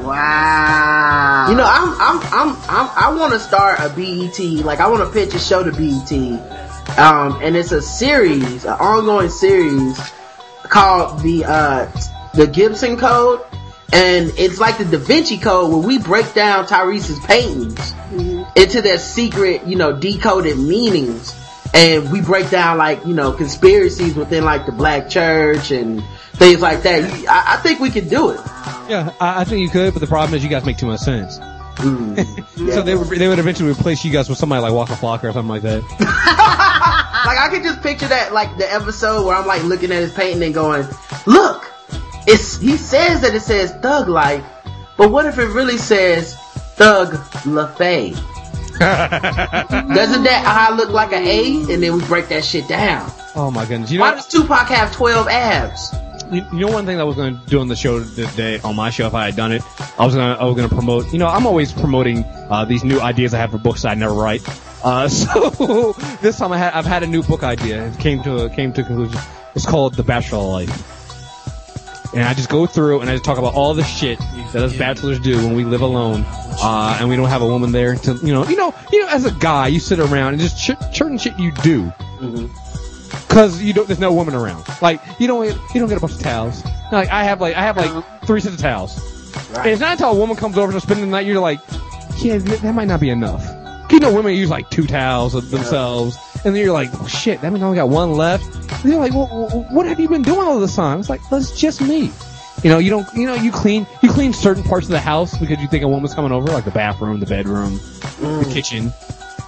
[0.00, 1.46] Wow.
[1.50, 4.38] You know, I'm, I'm, I'm, I'm I want to start a BET.
[4.64, 6.10] Like, I want to pitch a show to BET,
[6.98, 9.98] um, and it's a series, an ongoing series
[10.64, 11.90] called the uh,
[12.34, 13.40] the Gibson Code,
[13.92, 17.92] and it's like the Da Vinci Code where we break down Tyrese's paintings
[18.56, 21.36] into their secret, you know, decoded meanings.
[21.72, 26.02] And we break down like, you know, conspiracies within like the black church and
[26.34, 27.04] things like that.
[27.28, 28.40] I, I think we could do it.
[28.88, 31.00] Yeah, I, I think you could, but the problem is you guys make too much
[31.00, 31.38] sense.
[31.38, 32.46] Mm.
[32.60, 35.32] So they would they would eventually replace you guys with somebody like Waka Flocka or
[35.32, 35.80] something like that.
[37.20, 40.12] Like I could just picture that, like the episode where I'm like looking at his
[40.12, 40.86] painting and going,
[41.26, 41.70] "Look,
[42.26, 44.44] it's he says that it says Thug Life,
[44.96, 46.34] but what if it really says
[46.76, 47.12] Thug
[47.44, 48.14] LaFay?
[48.80, 51.72] Doesn't that look like an A?
[51.72, 53.10] And then we break that shit down.
[53.36, 53.90] Oh my goodness!
[53.90, 55.94] You Why know, does Tupac have 12 abs?
[56.30, 58.60] you, you know one thing that I was going to do on the show today
[58.60, 59.62] on my show if I had done it,
[59.98, 61.12] I was gonna I was gonna promote.
[61.12, 63.94] You know, I'm always promoting uh, these new ideas I have for books that I
[63.94, 64.42] never write.
[64.82, 67.86] Uh, so this time I had I've had a new book idea.
[67.86, 69.20] It came to a, came to a conclusion.
[69.54, 70.96] It's called The Bachelor Life.
[72.12, 74.18] And I just go through and I just talk about all the shit
[74.52, 77.70] that us bachelors do when we live alone, uh, and we don't have a woman
[77.70, 80.40] there to, you know, you know, you know, as a guy, you sit around and
[80.42, 81.92] just ch- certain shit you do
[83.28, 83.86] because you don't.
[83.86, 84.64] There's no woman around.
[84.82, 85.46] Like you don't.
[85.46, 86.64] You don't get a bunch of towels.
[86.90, 88.98] Like I have like I have like three sets of towels.
[89.56, 91.60] And it's not until a woman comes over to spend the night you're like,
[92.18, 93.46] yeah, that might not be enough.
[93.90, 97.40] You know, women use like two towels of themselves, and then you're like, oh, shit,
[97.40, 98.44] that means I only got one left.
[98.84, 101.00] And you're like, well, what have you been doing all this time?
[101.00, 102.12] It's like, it's just me.
[102.62, 103.06] You know, you don't.
[103.14, 103.86] You know, you clean.
[104.02, 106.64] You clean certain parts of the house because you think a woman's coming over, like
[106.66, 108.44] the bathroom, the bedroom, Mm.
[108.44, 108.92] the kitchen.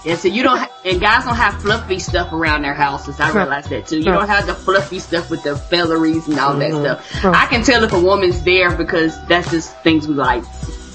[0.04, 3.20] And so you don't, ha- and guys don't have fluffy stuff around their houses.
[3.20, 3.98] I realize that too.
[3.98, 6.82] You don't have the fluffy stuff with the featheries and all Mm-hmm.
[6.82, 7.24] that stuff.
[7.24, 10.42] I can tell if a woman's there because that's just things we like.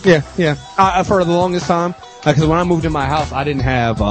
[0.04, 0.56] Yeah, yeah.
[0.78, 1.96] Uh, for the longest time,
[2.34, 4.06] because when I moved in my house, I didn't have, uh,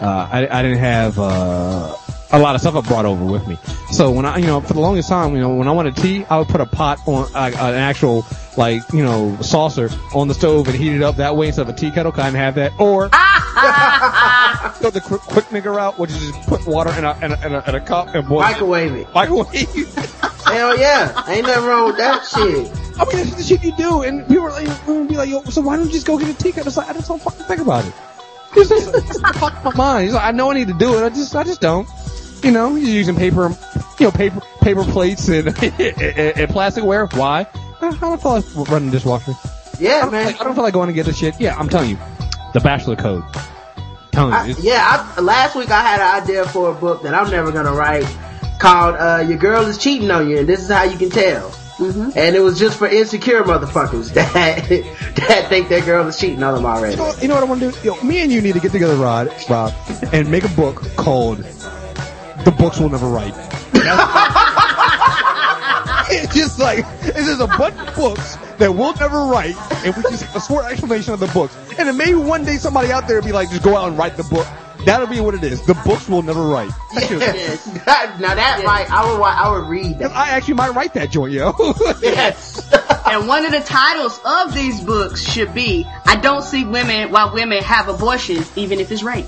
[0.00, 1.96] uh, I, I didn't have, uh,
[2.32, 3.58] a lot of stuff I brought over with me.
[3.90, 6.24] So when I, you know, for the longest time, you know, when I wanted tea,
[6.26, 8.24] I would put a pot on, uh, an actual,
[8.56, 11.74] like, you know, saucer on the stove and heat it up that way instead of
[11.74, 12.72] a tea kettle, 'cause I didn't have that.
[12.78, 13.08] Or,
[14.80, 17.46] go the quick, quick nigger route, which is just put water in a, in a,
[17.46, 18.52] in a, in a cup and boil it.
[18.52, 19.14] Microwave it.
[19.14, 20.26] Microwave.
[20.52, 21.24] Hell yeah.
[21.28, 22.68] Ain't nothing wrong with that shit.
[22.98, 25.42] I mean, that's the shit you do, and people are like, people be like, yo,
[25.44, 26.66] so why don't you just go get a ticket?
[26.66, 27.92] It's like, I just don't fucking think about it.
[28.56, 30.04] It's just, it's just fuck my mind.
[30.04, 31.88] He's like, I know I need to do it, I just, I just don't.
[32.42, 33.48] You know, he's using paper,
[33.98, 35.54] you know, paper, paper plates and, and,
[36.50, 37.10] plasticware.
[37.16, 37.46] Why?
[37.80, 39.34] I don't feel like running the dishwasher.
[39.78, 40.26] Yeah, don't, man.
[40.26, 41.40] like, I don't feel like going to get this shit.
[41.40, 41.98] Yeah, I'm telling you,
[42.52, 43.24] the Bachelor Code.
[44.12, 47.02] telling you, I, it's- yeah, I, last week I had an idea for a book
[47.02, 48.04] that I'm never gonna write
[48.60, 51.50] called uh, "Your Girl Is Cheating on You," and this is how you can tell.
[51.80, 52.10] Mm-hmm.
[52.14, 54.68] And it was just for insecure motherfuckers that
[55.16, 56.92] that think their girl is cheating on them already.
[56.92, 57.78] You know, you know what I want to do?
[57.82, 59.72] Yo, me and you need to get together, Rod, Rob,
[60.12, 63.34] and make a book called "The Books We'll Never Write."
[66.10, 70.02] it's just like it's just a bunch of books that we'll never write, and we
[70.02, 71.56] just have a short explanation of the books.
[71.78, 73.96] And then maybe one day somebody out there will be like, just go out and
[73.96, 74.46] write the book.
[74.84, 75.60] That'll be what it is.
[75.62, 76.70] The books we'll never write.
[76.94, 77.66] That shit- Yes.
[78.18, 80.10] now that might I would I would read that.
[80.12, 81.52] I actually might write that joint, yo.
[82.02, 82.68] Yes.
[83.10, 87.34] And one of the titles of these books should be, I don't see women while
[87.34, 89.26] women have abortions, even if it's rape.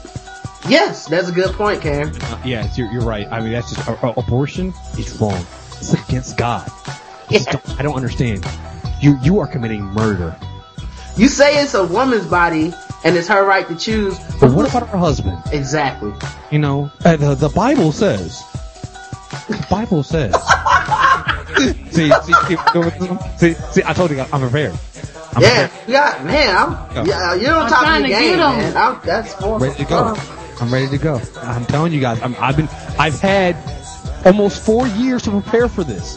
[0.68, 2.12] yes, that's a good point, Cam.
[2.20, 3.26] Uh, yes, you're, you're right.
[3.32, 5.44] I mean, that's just uh, abortion is wrong.
[5.78, 6.70] It's against God.
[6.86, 6.98] I
[7.30, 8.46] just don't- I don't understand.
[9.00, 10.38] You you are committing murder.
[11.16, 12.72] You say it's a woman's body
[13.02, 15.31] and it's her right to choose, But what about her husband?
[15.52, 16.12] Exactly?
[16.50, 18.42] You know, uh, the the Bible says.
[19.48, 20.34] The Bible says.
[21.90, 22.56] see, see, see,
[23.38, 24.72] see, see, I told you I'm prepared.
[25.34, 25.70] I'm Yeah, prepared.
[25.88, 26.56] yeah, man.
[26.56, 28.76] I'm, yeah, you're on I'm top trying of to game, man.
[28.76, 30.16] I'm, that's for ready to go.
[30.60, 31.20] I'm ready to go.
[31.42, 33.56] I'm telling you guys, I'm, I've been, I've had
[34.24, 36.16] almost four years to prepare for this.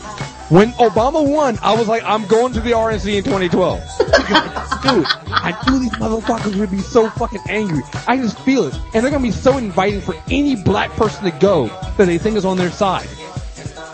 [0.49, 3.79] When Obama won, I was like, I'm going to the RNC in 2012.
[4.83, 5.05] Dude,
[5.41, 7.81] I knew these motherfuckers would be so fucking angry.
[8.07, 8.75] I just feel it.
[8.93, 11.67] And they're gonna be so inviting for any black person to go
[11.97, 13.07] that they think is on their side.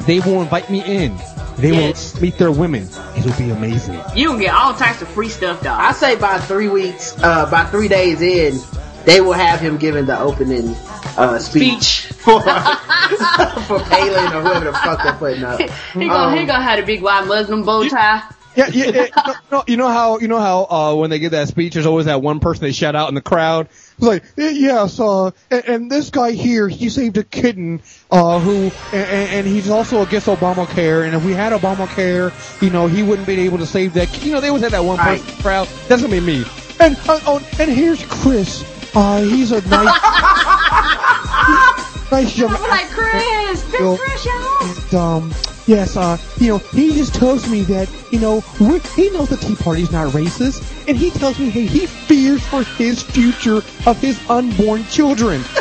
[0.06, 1.16] They will invite me in.
[1.58, 2.14] They Yes.
[2.16, 2.89] will meet their women.
[3.16, 4.02] It'll be amazing.
[4.16, 5.80] You can get all types of free stuff, dog.
[5.80, 8.60] I say by three weeks, uh, by three days in,
[9.06, 10.70] they will have him giving the opening
[11.18, 15.60] uh, speech, for for Palin or whoever the fuck they're putting up.
[15.93, 18.22] he gonna, he Um, gonna have a big white Muslim bow tie.
[18.54, 19.08] Yeah, yeah, yeah.
[19.28, 21.86] You know, you know how you know how uh, when they give that speech, there's
[21.86, 23.68] always that one person they shout out in the crowd.
[23.97, 27.82] It's like, "Yeah, yes, uh, and, and this guy here, he saved a kitten,
[28.12, 32.88] uh, who, and, and he's also against Obamacare, and if we had Obamacare, you know,
[32.88, 34.10] he wouldn't be able to save that.
[34.10, 35.18] kid." You know, they always have that one Right.
[35.22, 35.68] person in the crowd.
[35.88, 36.43] That's gonna be me.
[36.82, 38.68] And uh, oh, and here's Kriss.
[38.93, 39.71] Uh, he's a nice,
[42.11, 42.53] nice young.
[42.53, 44.69] I'm like, Kriss, big Well, Kriss, y'all.
[44.69, 45.33] And, um,
[45.65, 49.37] yes, uh, you know, he just tells me that, you know, we he knows the
[49.37, 53.97] Tea Party's not racist, and he tells me, hey, he fears for his future of
[54.01, 55.41] his unborn children.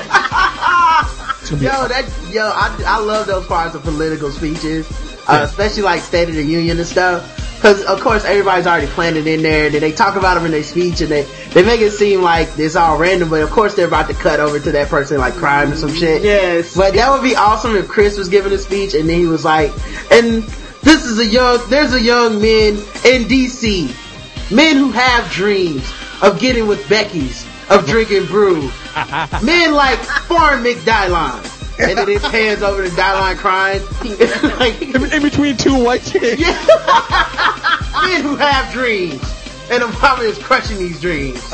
[1.40, 4.86] It's gonna be Yo, that yo, I, I love those parts of political speeches,
[5.26, 5.42] uh, Yeah.
[5.44, 7.24] especially like State of the Union and stuff.
[7.61, 9.66] Because of course everybody's already planned it in there.
[9.66, 12.22] And then they talk about them in their speech, and they they make it seem
[12.22, 13.28] like it's all random.
[13.28, 15.92] But of course they're about to cut over to that person like crying or some
[15.92, 16.22] shit.
[16.22, 16.74] Yes.
[16.74, 19.44] But that would be awesome if Kriss was giving a speech and then he was
[19.44, 19.72] like,
[20.11, 20.42] and
[20.82, 25.92] this is a young, there's a young men in DC, men who have dreams
[26.22, 28.62] of getting with Becky's, of drinking brew,
[29.42, 31.59] men like Farm McDylon.
[31.88, 33.82] And then it pans over to Dylan crying.
[34.58, 36.40] like, in, in between two white chicks.
[36.42, 39.22] men who have dreams.
[39.70, 41.48] And Obama is crushing these dreams.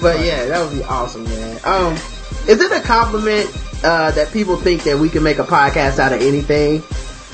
[0.00, 1.60] But yeah, that would be awesome, man.
[1.64, 1.94] Um,
[2.46, 3.50] is it a compliment
[3.82, 6.82] uh, that people think that we can make a podcast out of anything?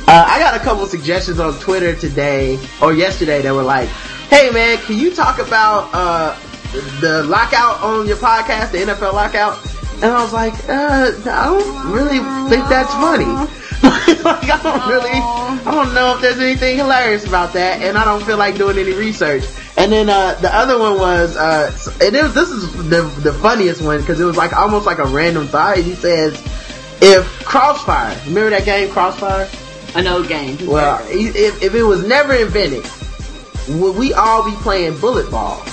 [0.06, 3.88] Uh, I got a couple suggestions on Twitter today or yesterday that were like,
[4.28, 6.36] "Hey, man, can you talk about uh,
[7.00, 11.92] the lockout on your podcast, the NFL lockout?" And I was like, uh, "I don't
[11.92, 12.18] really
[12.50, 13.24] think that's funny."
[13.84, 18.04] like, I don't really, I don't know if there's anything hilarious about that, and I
[18.04, 19.44] don't feel like doing any research.
[19.76, 21.70] And then uh, the other one was, uh,
[22.00, 24.98] and it was, this is the the funniest one because it was like almost like
[24.98, 25.78] a random thought.
[25.78, 26.34] He says,
[27.00, 29.48] "If Crossfire, remember that game Crossfire?
[29.94, 30.56] An old game.
[30.66, 32.84] Well, if, if it was never invented,
[33.68, 35.64] would we all be playing bullet ball?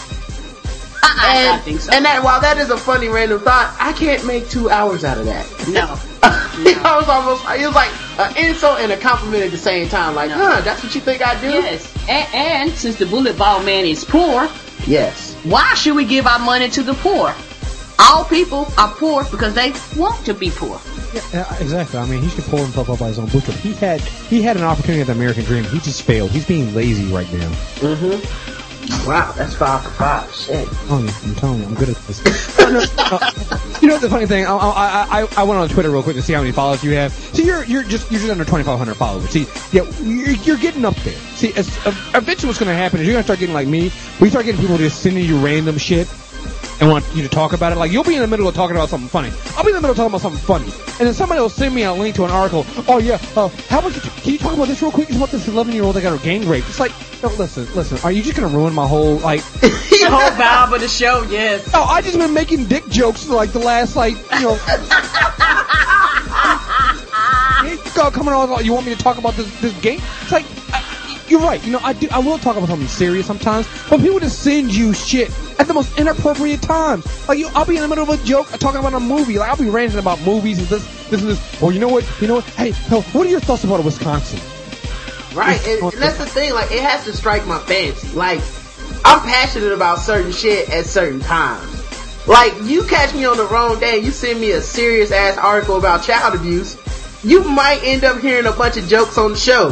[1.04, 1.92] I, And, I think so.
[1.94, 5.18] and that while that is a funny random thought, I can't make two hours out
[5.18, 5.46] of that.
[5.70, 5.98] no.
[6.24, 7.90] I was almost, it was like
[8.20, 10.14] an insult and a compliment at the same time.
[10.16, 10.36] Like, No.
[10.38, 11.48] huh, that's what you think I do?
[11.50, 11.92] Yes.
[12.08, 14.48] And, and since the bullet ball man is poor,
[14.86, 15.34] Yes.
[15.44, 17.34] why should we give our money to the poor?
[18.00, 20.80] All people are poor because they want to be poor.
[21.34, 22.00] Yeah, exactly.
[22.00, 23.58] I mean, he should pull himself up by his own bootstrap.
[23.60, 25.64] He had he had an opportunity at the American Dream.
[25.66, 26.32] He just failed.
[26.32, 27.50] He's being lazy right now.
[27.80, 28.61] Mm-hmm.
[29.08, 30.34] Wow, that's five for five.
[30.34, 30.68] Shit.
[30.68, 33.62] I'm telling you, I'm telling you, I'm good at this.
[33.82, 34.46] You know the funny thing?
[34.46, 36.92] I, I, I, I went on Twitter real quick to see how many followers you
[36.92, 37.12] have.
[37.12, 39.28] See, you're you're just you're just under 2,500 followers.
[39.32, 41.18] See, yeah, you're, you're getting up there.
[41.36, 41.68] See, as,
[42.14, 43.92] eventually what's going to happen is you're going to start getting like me.
[44.20, 46.08] We start getting people just sending you random shit
[46.82, 47.78] and want you to talk about it.
[47.78, 49.32] Like you'll be in the middle of talking about something funny.
[49.56, 50.66] I'll be in the middle of talking about something funny,
[51.00, 52.66] and then somebody will send me a link to an article.
[52.88, 55.08] Oh yeah, uh, how about you, can you talk about this real quick?
[55.08, 56.68] It's about this 11 year old that got her gang raped.
[56.68, 58.00] It's like, no, listen, listen.
[58.04, 59.42] Are you just gonna ruin my whole like?
[60.02, 61.70] The whole vibe of the show, yes.
[61.76, 64.54] Oh, I just been making dick jokes for like the last like you know.
[67.70, 68.50] you coming on.
[68.50, 70.02] like, You want me to talk about this this game?
[70.24, 70.84] It's like I,
[71.28, 71.64] you're right.
[71.64, 72.08] You know, I do.
[72.12, 75.30] I will talk about something serious sometimes, but people just send you shit
[75.62, 77.06] at the most inappropriate times.
[77.30, 79.38] Like you, I'll be in the middle of a joke talking about a movie.
[79.38, 81.62] Like I'll be ranting about movies and this, this, and this.
[81.62, 82.04] Or you know what?
[82.20, 82.46] You know what?
[82.46, 84.40] Hey, no, what are your thoughts about Wisconsin?
[85.38, 86.54] Right, and, and that's the thing.
[86.54, 88.10] Like, it has to strike my fancy.
[88.10, 88.42] Like,
[89.06, 92.28] I'm passionate about certain shit at certain times.
[92.28, 95.78] Like, you catch me on the wrong day, you send me a serious ass article
[95.78, 96.76] about child abuse,
[97.24, 99.70] you might end up hearing a bunch of jokes on the show.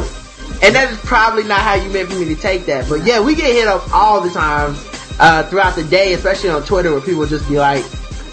[0.62, 2.88] And that is probably not how you meant for me to take that.
[2.88, 4.74] But yeah, we get hit up all the time,
[5.20, 7.84] uh, throughout the day, especially on Twitter where people just be like,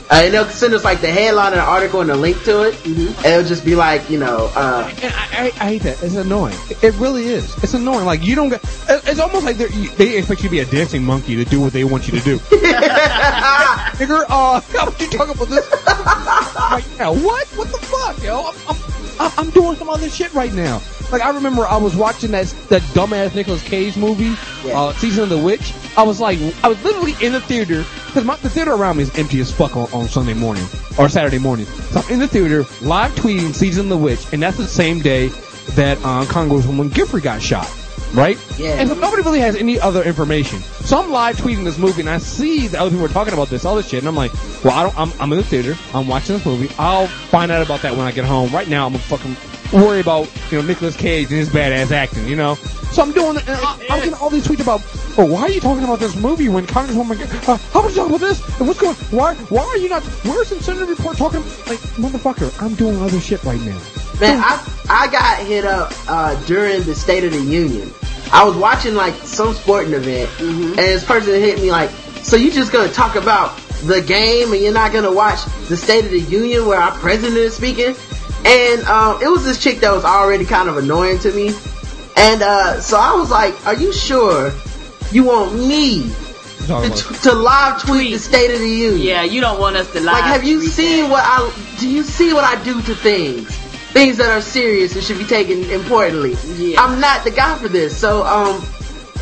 [0.10, 2.64] uh, and they'll send us like the headline of the article and a link to
[2.64, 2.86] it.
[2.86, 6.02] And it'll just be like, you know, uh, I, I, I hate that.
[6.02, 6.56] It's annoying.
[6.82, 7.62] It, really is.
[7.62, 8.06] It's annoying.
[8.06, 8.62] Like you don't get.
[8.88, 11.84] It's almost like they expect you to be a dancing monkey to do what they
[11.84, 12.38] want you to do.
[13.98, 17.14] Nigger, uh, how about you talk about this right now?
[17.14, 17.48] What?
[17.48, 18.44] What the fuck, yo?
[18.46, 18.87] I'm, I'm,
[19.20, 20.82] I'm, I'm doing some other shit right now.
[21.12, 24.80] Like I remember I was watching that that dumbass Nicolas Cage movie, Yeah.
[24.80, 25.74] uh, Season of the Witch.
[25.96, 29.18] I was like, I was literally in the theater because the theater around me is
[29.18, 30.66] empty as fuck on, on Sunday morning
[31.00, 31.66] or Saturday morning.
[31.66, 35.02] So I'm in the theater live tweeting Season of the Witch, and that's the same
[35.02, 35.30] day
[35.76, 37.68] that uh, Congresswoman Giffords got shot.
[38.14, 38.38] Right?
[38.58, 38.80] Yeah.
[38.80, 40.60] And nobody really has any other information.
[40.60, 43.50] So I'm live tweeting this movie, and I see the other people are talking about
[43.50, 44.34] this, all this shit, and I'm like,
[44.64, 44.98] well, I don't.
[44.98, 45.76] I'm, I'm in the theater.
[45.94, 46.74] I'm watching this movie.
[46.80, 48.52] I'll find out about that when I get home.
[48.52, 49.36] Right now, I'm gonna fucking
[49.74, 52.28] worry about you know Nicolas Cage and his badass acting.
[52.28, 52.56] You know.
[52.56, 53.38] So I'm doing.
[53.38, 54.82] And I, I'm getting all these tweets about.
[55.20, 57.20] Oh, why are you talking about this movie when Congresswoman?
[57.48, 58.60] Uh, how about you talk about this?
[58.60, 58.96] And what's going?
[59.12, 59.36] Why?
[59.36, 60.04] Why are you not?
[60.24, 61.42] Where's the Senate report talking?
[61.42, 63.80] Like, motherfucker, I'm doing other shit right now.
[64.20, 64.60] Man, I
[64.90, 67.92] I got hit up uh, during the State of the Union.
[68.32, 71.90] I was watching like some sporting event, and this person hit me like,
[72.24, 75.40] "So you just gonna talk about the game, and you're not gonna watch
[75.70, 77.96] the State of the Union where our president is speaking?"
[78.46, 81.50] And um, it was this chick that was already kind of annoying to me,
[82.16, 84.52] and uh, so I was like, "Are you sure
[85.12, 86.10] you want me
[86.68, 89.88] to, t- to live tweet the State of the Union?" Yeah, you don't want us
[89.92, 90.06] to live.
[90.14, 91.54] Like, have you seen what I?
[91.80, 93.67] Do you see what I do to things?
[93.94, 96.36] Things that are serious and should be taken importantly.
[96.56, 96.82] Yeah.
[96.82, 97.98] I'm not the guy for this.
[97.98, 98.64] So, um,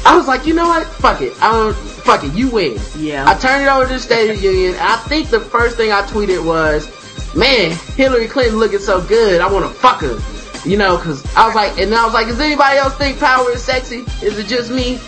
[0.06, 0.86] I was like, you know what?
[0.88, 1.34] Fuck it.
[1.42, 1.74] I don't.
[1.76, 2.34] Fuck it.
[2.34, 2.80] You win.
[2.98, 3.26] Yeah.
[3.28, 4.72] I turned it over to the State of the Union.
[4.74, 6.88] And I think the first thing I tweeted was,
[7.36, 9.42] "Man, Hillary Clinton looking so good.
[9.42, 10.20] I want to fuck her."
[10.70, 13.52] You know, because I was like, and I was like, does anybody else think power
[13.52, 14.04] is sexy?
[14.24, 15.00] Is it just me?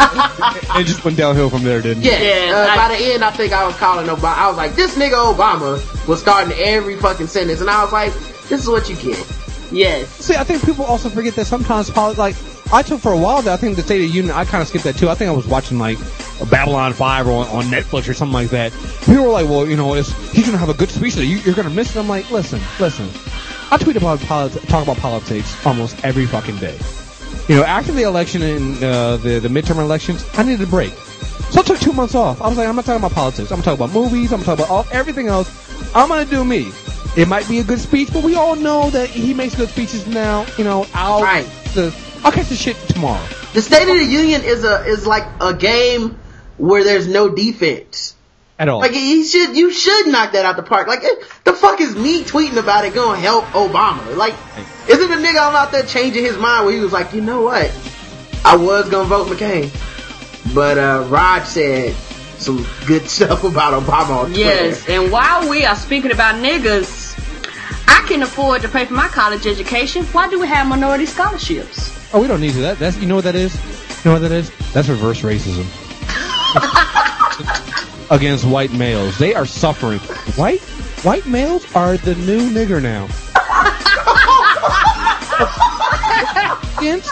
[0.00, 2.12] it just went downhill from there, didn't it?
[2.12, 2.46] Yeah.
[2.46, 4.36] Yeah, uh, I- by the end, I think I was calling Obama.
[4.36, 8.12] I was like, this nigga Obama was starting every fucking sentence, and I was like,
[8.48, 9.26] this is what you get.
[9.70, 10.08] Yes.
[10.08, 12.36] See, I think people also forget that sometimes, like,
[12.72, 14.62] I took for a while there, I think the State of the Union, I kind
[14.62, 15.08] of skipped that too.
[15.08, 15.98] I think I was watching, like,
[16.50, 18.72] Babylon 5 or on, Netflix or something like that.
[19.00, 21.26] People were like, well, you know, it's, he's going to have a good speech today.
[21.26, 21.98] You, you're going to miss it.
[21.98, 23.08] I'm like, listen, listen.
[23.70, 26.78] I tweet about politics, talk about politics almost every fucking day.
[27.48, 30.92] You know, after the election and uh, the, the midterm elections, I needed a break.
[31.50, 32.40] So I took two months off.
[32.40, 33.50] I was like, I'm not talking about politics.
[33.50, 34.32] I'm talking about movies.
[34.32, 35.50] I'm talking about all, everything else.
[35.94, 36.70] I'm going to do me.
[37.18, 40.06] It might be a good speech, but we all know that he makes good speeches
[40.06, 40.46] now.
[40.56, 41.44] You know, I'll Right.
[41.74, 41.92] the
[42.22, 43.20] I'll catch the shit tomorrow.
[43.54, 46.16] The State of the Union is a is like a game
[46.58, 48.14] where there's no defense.
[48.56, 48.78] At all.
[48.80, 50.86] Like he should, you should knock that out the park.
[50.86, 54.16] Like it, the fuck is me tweeting about it gonna help Obama?
[54.16, 54.34] Like,
[54.88, 57.20] is it a nigga I'm out there changing his mind where he was like, you
[57.20, 57.68] know what?
[58.44, 59.70] I was gonna vote McCain,
[60.54, 61.94] but uh, Rod said
[62.38, 64.88] some good stuff about Obama on Yes.
[64.88, 67.07] And while we are speaking about niggas,
[67.88, 70.04] I can afford to pay for my college education.
[70.06, 71.94] Why do we have minority scholarships?
[72.14, 72.60] oh, we don't need to.
[72.60, 73.54] That that's you know what that is?
[74.04, 74.50] You know what that is?
[74.72, 75.66] That's reverse racism.
[78.10, 79.18] Against white males.
[79.18, 79.98] They are suffering.
[80.36, 80.60] White
[81.02, 83.08] white males are the new nigger now.
[86.78, 87.10] Against-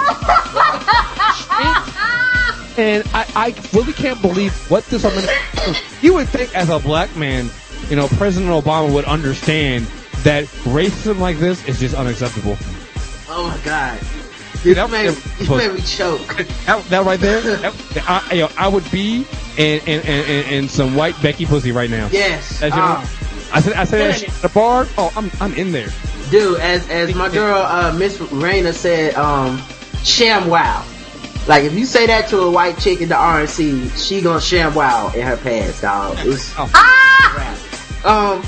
[2.79, 5.75] and I, I really can't believe what this administration.
[6.03, 7.51] You would think, as a black man,
[7.89, 9.87] you know, President Obama would understand
[10.27, 12.57] that racism like this is just unacceptable.
[13.29, 14.01] Oh my god.
[14.65, 16.27] You That- made, you made me choke.
[16.67, 17.75] That, that right there, that,
[18.09, 19.25] I, you know, I would be
[19.57, 22.09] in, in, in, in, some white Becky pussy right now.
[22.11, 22.61] Yes.
[22.61, 23.51] As you know, Ah.
[23.53, 24.89] I said, I said that shit at the bar.
[24.99, 25.91] Oh, I'm, I'm in there.
[26.33, 29.63] Dude, as as my girl uh, Miss Raina said, um,
[30.03, 30.85] sham wow.
[31.47, 34.75] Like if you say that to a white chick in the RNC, she gonna sham
[34.75, 36.17] wow in her pants, dog.
[36.21, 36.65] It's Oh.
[38.05, 38.43] um,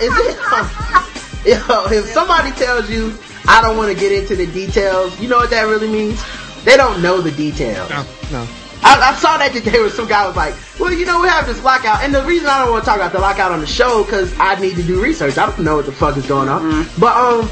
[0.00, 0.36] is it?
[1.68, 3.16] yo, if somebody tells you
[3.48, 6.22] I don't want to get into the details, you know what that really means?
[6.64, 7.88] They don't know the details.
[7.90, 8.48] No, no.
[8.82, 11.46] I, I saw that today where some guy was like, well, you know, we have
[11.46, 12.02] this lockout.
[12.02, 14.34] And the reason I don't want to talk about the lockout on the show, because
[14.38, 15.38] I need to do research.
[15.38, 16.86] I don't know what the fuck is going on.
[16.98, 17.48] But, um,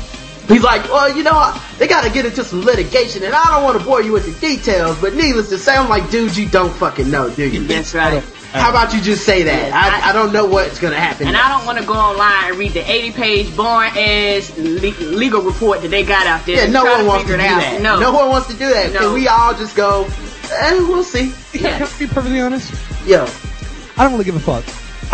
[0.49, 3.65] he's like, well, you know, they got to get into some litigation, and I don't
[3.65, 6.49] want to bore you with the details, but needless to say, I'm like, dude, you
[6.49, 7.67] don't fucking know, do you?
[7.67, 8.23] That's right.
[8.55, 9.69] How about you just say that?
[9.69, 11.27] Yeah, I, I don't know what's going to happen.
[11.27, 15.05] And I don't want to go online and read the 80 page boring ass le-
[15.17, 16.65] legal report that they got out there.
[16.65, 17.61] yeah, no try one wants to do out.
[17.61, 17.83] that.
[17.83, 17.99] No.
[17.99, 18.93] no one wants to do that.
[18.93, 19.01] No.
[19.01, 20.05] Can we all just go,
[20.53, 21.33] eh, we'll see.
[21.53, 22.73] Can, can I be perfectly honest?
[23.07, 23.27] Yo,
[23.97, 24.65] I don't really give a fuck.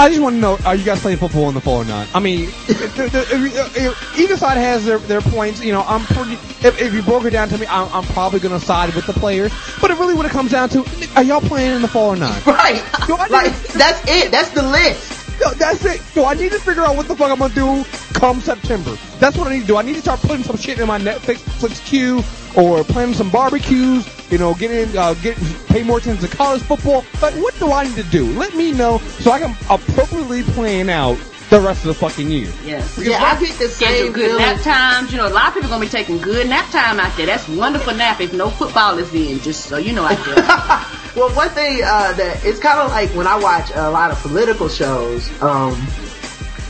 [0.00, 2.08] I just want to know: Are you guys playing football in the fall or not?
[2.14, 5.62] I mean, either side has their, their points.
[5.62, 6.32] You know, I'm pretty.
[6.66, 9.04] If, if you broke it down to me, I'm, I'm probably going to side with
[9.06, 9.52] the players.
[9.78, 10.86] But it really, when it comes down to,
[11.16, 12.46] are y'all playing in the fall or not?
[12.46, 12.82] right.
[13.30, 14.30] Like, didn't- that's it.
[14.30, 15.38] That's the list.
[15.58, 16.00] That's it.
[16.16, 17.84] Yo, I need to figure out what the fuck I'm gonna do
[18.14, 18.96] come September.
[19.18, 19.76] That's what I need to do.
[19.76, 22.22] I need to start putting some shit in my Netflix Netflix queue
[22.56, 24.08] or planning some barbecues.
[24.30, 27.04] You know, getting uh, getting pay more attention to college football.
[27.20, 28.26] But what do I need to do?
[28.32, 31.18] Let me know so I can appropriately plan out
[31.50, 32.50] the rest of the fucking year.
[32.64, 32.96] Yes.
[32.96, 34.38] Yeah, I get the Schedule same good feeling.
[34.38, 35.10] nap times.
[35.10, 37.26] You know, a lot of people are gonna be taking good nap time out there.
[37.26, 39.40] That's wonderful nap if no football is in.
[39.40, 40.36] Just so you know out there.
[41.16, 44.18] well, one thing uh, that it's kind of like when I watch a lot of
[44.20, 45.72] political shows, um,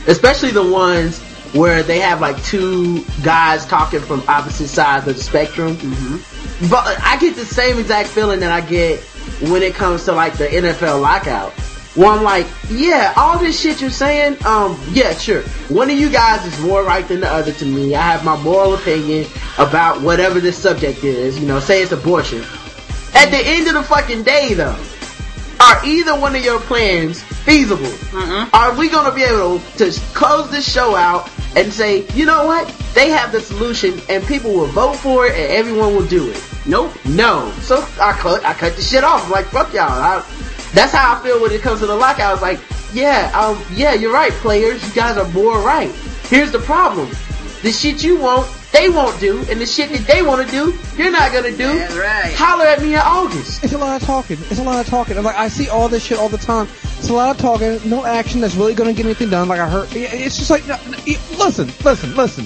[0.07, 1.21] especially the ones
[1.53, 5.75] where they have like two guys talking from opposite sides of the spectrum.
[5.75, 6.69] Mm-hmm.
[6.69, 8.99] But I get the same exact feeling that I get
[9.49, 11.53] when it comes to like the NFL lockout.
[11.95, 15.41] Well, I'm like, yeah, all this shit you're saying, um, yeah, sure.
[15.67, 17.95] One of you guys is more right than the other to me.
[17.95, 19.27] I have my moral opinion
[19.57, 21.37] about whatever this subject is.
[21.37, 22.43] You know, say it's abortion.
[23.13, 24.77] At the end of the fucking day, though,
[25.59, 27.91] are either one of your plans feasible?
[28.53, 32.67] Are we gonna be able to close this show out and say, you know what?
[32.93, 36.41] They have the solution, and people will vote for it, and everyone will do it.
[36.65, 36.93] nope.
[37.05, 37.51] No.
[37.61, 39.25] So I cut, I cut the shit off.
[39.25, 39.89] I'm like, fuck y'all.
[39.89, 40.25] I,
[40.73, 42.33] that's how I feel when it comes to the lockout.
[42.33, 42.59] It's like,
[42.93, 44.85] yeah, um, yeah, you're right, players.
[44.87, 45.91] You guys are more right.
[46.29, 47.09] Here's the problem.
[47.61, 50.77] The shit you want, they won't do, and the shit that they want to do,
[50.95, 51.77] you're not gonna do.
[51.77, 52.33] That's right.
[52.33, 53.63] Holler at me in August.
[53.63, 54.37] It's a lot of talking.
[54.49, 55.17] It's a lot of talking.
[55.17, 56.67] I'm like, I see all this shit all the time.
[56.97, 59.47] It's a lot of talking, no action that's really going to get anything done.
[59.47, 60.97] Like I heard, it's just like, no, no,
[61.37, 62.45] listen, listen, listen.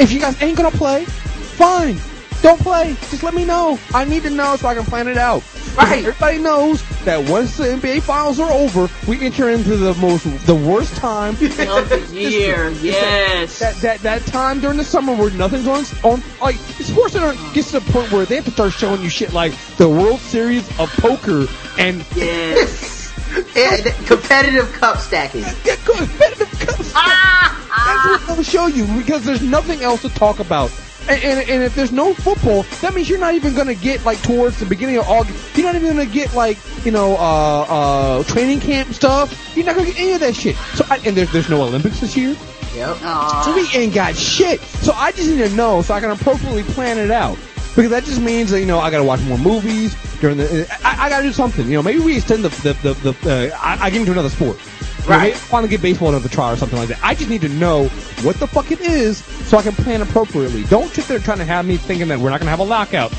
[0.00, 1.98] If you guys ain't gonna play, fine.
[2.40, 2.94] Don't play.
[3.10, 3.78] Just let me know.
[3.92, 5.42] I need to know so I can plan it out.
[5.76, 5.98] Right.
[5.98, 10.54] Everybody knows that once the NBA finals are over, we enter into the most, the
[10.54, 11.30] worst time.
[11.68, 12.68] Of the year.
[12.70, 13.58] Yes.
[13.60, 17.80] That, that that time during the summer where nothing's on on like SportsCenter gets to
[17.80, 20.90] the point where they have to start showing you shit like the World Series of
[20.98, 21.46] poker
[21.78, 22.96] and Yes.
[23.56, 25.42] And competitive cup stacking.
[25.42, 25.96] Yeah, good.
[25.96, 26.92] Competitive cups.
[26.94, 28.16] Ah, ah.
[28.16, 30.70] That's what they'll show you because there's nothing else to talk about.
[31.08, 34.20] And, and, and if there's no football, that means you're not even gonna get like
[34.22, 35.56] towards the beginning of August.
[35.56, 39.56] You're not even gonna get like you know uh uh training camp stuff.
[39.56, 40.56] You're not gonna get any of that shit.
[40.74, 42.36] So I, and there's there's no Olympics this year.
[42.74, 42.98] Yep.
[43.44, 44.60] So we ain't got shit.
[44.60, 47.38] So I just need to know so I can appropriately plan it out.
[47.74, 51.06] Because that just means that, you know, I gotta watch more movies during the, I,
[51.06, 51.64] I gotta do something.
[51.66, 54.28] You know, maybe we extend the, the, the, the uh, I, I get into another
[54.30, 54.58] sport.
[54.58, 55.22] You know, Right.
[55.28, 56.98] maybe finally get baseball another try or something like that.
[57.02, 57.88] I just need to know
[58.22, 60.64] what the fuck it is so I can plan appropriately.
[60.64, 63.10] Don't sit there trying to have me thinking that we're not gonna have a lockout.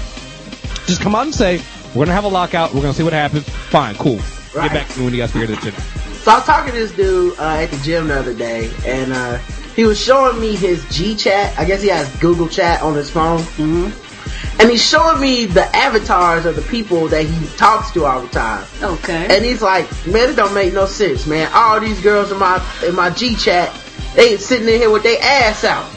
[0.85, 1.61] Just come out and say,
[1.95, 3.47] we're gonna have a lockout, we're gonna see what happens.
[3.47, 4.19] Fine, cool.
[4.55, 4.69] Right.
[4.69, 5.81] Get back to me when you guys figure this shit out.
[6.19, 9.13] So I was talking to this dude uh, at the gym the other day, and
[9.13, 9.37] uh,
[9.75, 11.57] he was showing me his G Chat.
[11.57, 13.39] I guess he has Google Chat on his phone.
[13.39, 14.61] Mm-hmm.
[14.61, 18.27] And he's showing me the avatars of the people that he talks to all the
[18.27, 18.67] time.
[18.83, 19.33] Okay.
[19.33, 21.49] And he's like, man, it don't make no sense, man.
[21.53, 23.73] All these girls in my in my G chat,
[24.15, 25.89] they sitting in here with their ass out.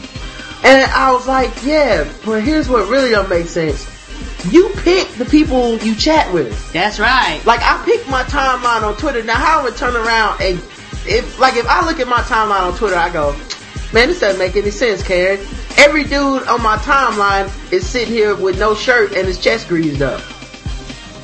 [0.63, 3.89] And I was like, yeah, but here's what really don't make sense.
[4.49, 6.71] you pick the people you chat with.
[6.73, 7.41] That's right.
[7.45, 9.23] Like I pick my timeline on Twitter.
[9.23, 10.59] Now how I would turn around and
[11.05, 13.33] if like if I look at my timeline on Twitter, I go,
[13.93, 15.39] man, this doesn't make any sense, Karen.
[15.77, 20.01] Every dude on my timeline is sitting here with no shirt and his chest greased
[20.01, 20.21] up.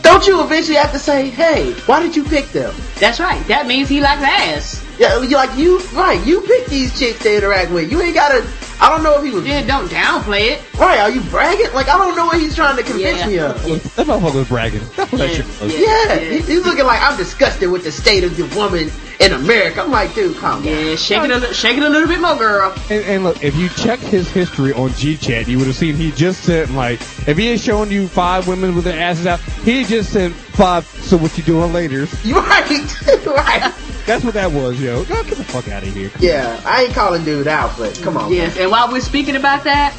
[0.01, 2.73] Don't you eventually have to say, hey, why did you pick them?
[2.95, 3.45] That's right.
[3.47, 4.85] That means he likes ass.
[4.99, 6.21] Yeah, like you right.
[6.27, 7.89] You pick these chicks to interact with.
[7.89, 8.45] You ain't gotta.
[8.81, 10.61] I don't know if he was Yeah, don't downplay it.
[10.79, 10.99] right.
[10.99, 11.73] Are you bragging?
[11.73, 13.27] Like I don't know what he's trying to convince Yeah.
[13.27, 13.95] me of.
[13.95, 14.81] That motherfucker was bragging.
[14.95, 15.73] That's what that Yeah, shit was.
[15.73, 15.79] yeah.
[16.13, 19.81] Yeah, he- he's looking like I'm disgusted with the state of the woman in America.
[19.81, 20.73] I'm like, dude, calm down.
[20.73, 22.73] Yeah, shake it a li- shake it a little bit more, girl.
[22.89, 26.11] And, and look, if you check his history on GChat, you would have seen he
[26.11, 29.83] just sent like, if he had shown you five women with their asses out, he
[29.83, 30.85] just sent five.
[30.85, 32.07] So what you doing later?
[32.23, 32.69] You right,
[33.25, 33.73] right.
[34.05, 35.03] That's what that was, yo.
[35.05, 36.09] Go get the fuck out of here.
[36.19, 38.33] Yeah, I ain't calling dude out, but come on.
[38.33, 39.95] Yes, and while we're speaking about that,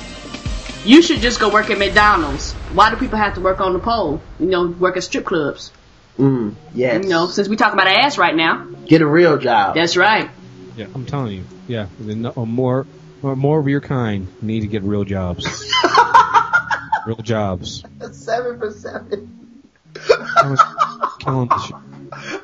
[0.84, 2.52] you should just go work at McDonald's.
[2.72, 4.20] Why do people have to work on the pole?
[4.38, 5.72] You know, work at strip clubs.
[6.16, 7.02] Mm, yes.
[7.02, 8.68] You know, since we talk about ass right now.
[8.86, 9.74] get a real job.
[9.74, 10.30] That's right.
[10.76, 11.44] Yeah, I'm telling you.
[11.66, 12.86] Yeah, then no- or more,
[13.22, 15.48] more of your kind need to get real jobs.
[17.06, 17.82] real jobs.
[18.12, 19.58] Seven for seven.
[20.08, 21.76] I was killing the shit.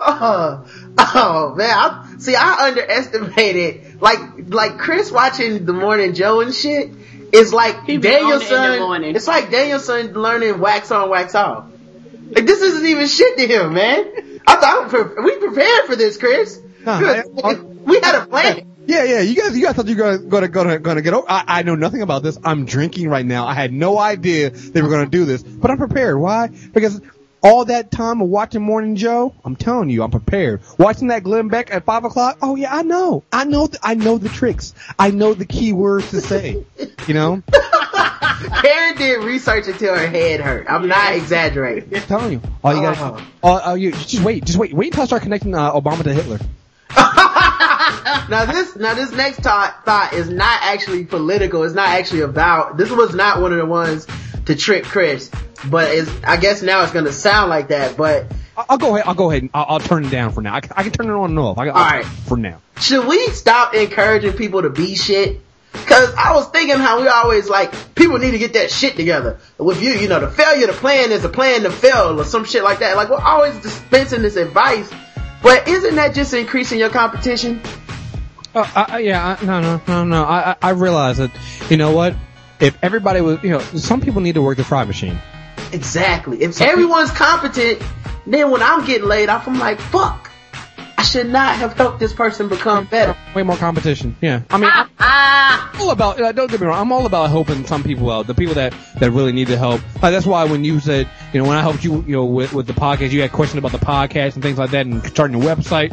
[0.08, 0.64] Oh,
[0.98, 1.70] oh man!
[1.70, 6.90] I, see, I underestimated like like Kriss watching the Morning Joe and shit
[7.32, 8.78] is like He it Daniel-san.
[8.80, 9.16] morning.
[9.16, 11.66] It's like Daniel-san learning wax on, wax off.
[12.30, 14.40] Like this isn't even shit to him, man.
[14.46, 16.62] I thought we we prepared for this, Kriss.
[16.84, 17.00] Nah,
[17.84, 18.72] we had a plan.
[18.86, 19.20] Yeah, yeah.
[19.20, 21.26] You guys, you guys thought you were gonna gonna gonna get over.
[21.28, 22.38] I, I know nothing about this.
[22.44, 23.44] I'm drinking right now.
[23.46, 26.20] I had no idea they were gonna do this, but I'm prepared.
[26.20, 26.48] Why?
[26.72, 27.00] Because
[27.42, 30.62] all that time of watching Morning Joe, I'm telling you, I'm prepared.
[30.78, 32.38] Watching that Glenn Beck at five o'clock.
[32.42, 33.24] Oh yeah, I know.
[33.32, 33.66] I know.
[33.66, 34.74] th- I know the tricks.
[34.98, 36.64] I know the key words to say.
[37.06, 37.42] You know,
[38.62, 40.66] Karen did research until her head hurt.
[40.68, 41.94] I'm not exaggerating.
[41.94, 42.42] I'm telling you.
[42.64, 42.98] All you got.
[42.98, 43.26] Oh.
[43.42, 44.44] All, all you just wait.
[44.44, 44.72] Just wait.
[44.72, 46.40] Wait until I start connecting uh, Obama to Hitler.
[48.28, 51.62] Now this, now this next thought, thought is not actually political.
[51.62, 54.06] It's not actually about, this was not one of the ones
[54.46, 55.30] to trick Kriss,
[55.70, 55.90] but
[56.24, 58.26] I guess now it's gonna sound like that, but
[58.56, 59.06] I'll, go ahead.
[59.06, 59.42] I'll go ahead.
[59.42, 60.54] And I'll, I'll turn it down for now.
[60.54, 61.58] I can, I can turn it on and off.
[61.58, 62.04] I, All right.
[62.06, 62.60] For now.
[62.80, 65.40] should we stop encouraging people to be shit?
[65.74, 69.38] Cause I was thinking how we always like, people need to get that shit together.
[69.58, 72.46] With you, you know, the failure to plan is a plan to fail or some
[72.46, 72.96] shit like that.
[72.96, 74.90] Like we're always dispensing this advice,
[75.42, 77.60] but isn't that just increasing your competition?
[78.54, 80.22] Uh, I, I- yeah, I, no, no, no, no.
[80.24, 81.30] I, I I realize that,
[81.68, 82.14] you know what?
[82.60, 85.18] If everybody was, you know, some people need to work the fry machine.
[85.72, 86.42] Exactly.
[86.42, 87.82] If everyone's competent,
[88.26, 90.30] then when I'm getting laid off, I'm like, fuck.
[90.98, 93.14] I should not have helped this person become better.
[93.34, 94.16] Way more competition.
[94.22, 94.42] Yeah.
[94.48, 97.66] I mean, I'm Ah, all about, uh, don't get me wrong, I'm all about helping
[97.66, 98.26] some people out.
[98.26, 99.82] The people that, that really need the help.
[100.02, 102.52] Like, that's why when you said, you know, when I helped you, you know, with,
[102.54, 105.40] with the podcast, you had questions about the podcast and things like that and starting
[105.40, 105.92] your website.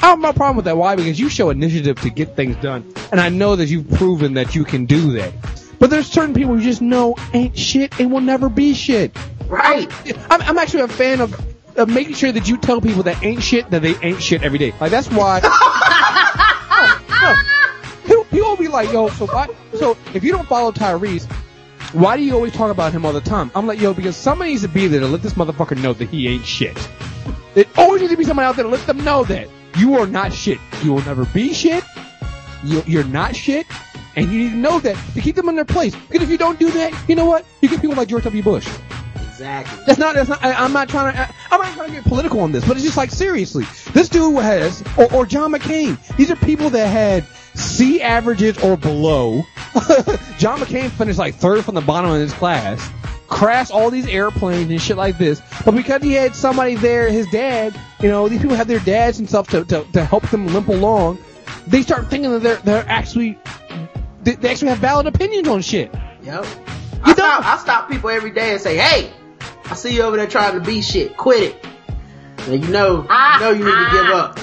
[0.00, 0.76] I have no problem with that.
[0.76, 0.96] Why?
[0.96, 2.92] Because you show initiative to get things done.
[3.10, 5.32] And I know that you've proven that you can do that.
[5.78, 9.16] But there's certain people you just know ain't shit and will never be shit.
[9.46, 9.90] Right.
[10.30, 11.38] I'm, I'm actually a fan of,
[11.76, 14.58] of making sure that you tell people that ain't shit that they ain't shit every
[14.58, 14.72] day.
[14.80, 15.40] Like that's why.
[17.20, 17.34] no,
[18.08, 18.24] no.
[18.24, 19.48] People, will be like, yo, so why?
[19.74, 21.30] So if you don't follow Tyrese,
[21.92, 23.50] why do you always talk about him all the time?
[23.54, 26.08] I'm like, yo, because somebody needs to be there to let this motherfucker know that
[26.08, 26.76] he ain't shit.
[27.54, 30.06] There always needs to be somebody out there to let them know that you are
[30.06, 30.58] not shit.
[30.82, 31.84] You will never be shit.
[32.64, 33.66] You, you're not shit.
[34.16, 35.94] And you need to know that to keep them in their place.
[35.94, 37.44] Because if you don't do that, you know what?
[37.60, 38.42] You get people like George W.
[38.42, 38.68] Bush.
[39.34, 39.84] Exactly.
[39.84, 40.14] That's not.
[40.14, 40.44] That's not.
[40.44, 41.34] I, I'm not trying to.
[41.50, 44.40] I'm not trying to get political on this, but it's just like seriously, this dude
[44.40, 45.98] has, or, or John McCain.
[46.16, 49.42] These are people that had C averages or below.
[50.38, 52.88] John McCain finished like third from the bottom of his class,
[53.26, 55.42] crashed all these airplanes and shit like this.
[55.64, 59.18] But because he had somebody there, his dad, you know, these people have their dads
[59.18, 61.18] and stuff to to, to help them limp along.
[61.66, 63.36] They start thinking that they're they're actually
[64.24, 65.92] they, they actually have valid opinions on shit.
[66.22, 66.44] Yep.
[66.44, 66.50] You
[67.02, 69.12] I don't- stop, I stop people every day and say, hey,
[69.66, 71.16] I see you over there trying to be shit.
[71.16, 71.66] Quit it.
[72.48, 74.38] And you know, you know you need to give up.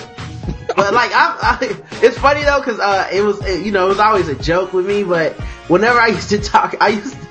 [0.75, 1.57] But like, I, I,
[2.01, 4.73] it's funny though, cause, uh, it was, it- you know, it was always a joke
[4.73, 5.33] with me, but
[5.67, 7.19] whenever I used to talk, I used to,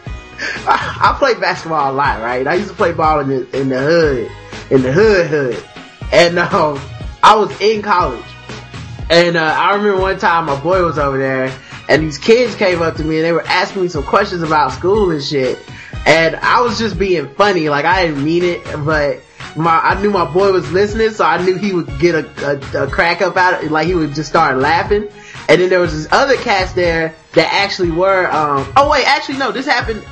[0.67, 2.47] I, I played basketball a lot, right?
[2.47, 4.31] I used to play ball in the, in the hood,
[4.71, 5.65] in the hood hood.
[6.13, 6.81] And, um,
[7.23, 8.25] I was in college.
[9.11, 11.53] And, uh, I remember one time my boy was over there
[11.91, 14.71] and these kids came up to me and they were asking me some questions about
[14.71, 15.59] school and shit.
[16.07, 19.21] And I was just being funny, like I didn't mean it, but
[19.57, 22.85] my, I knew my boy was listening, so I knew he would get a, a,
[22.85, 25.09] a crack up out of it, like he would just start laughing.
[25.49, 29.39] And then there was this other cast there that actually were, um, oh wait, actually
[29.39, 30.05] no, this happened,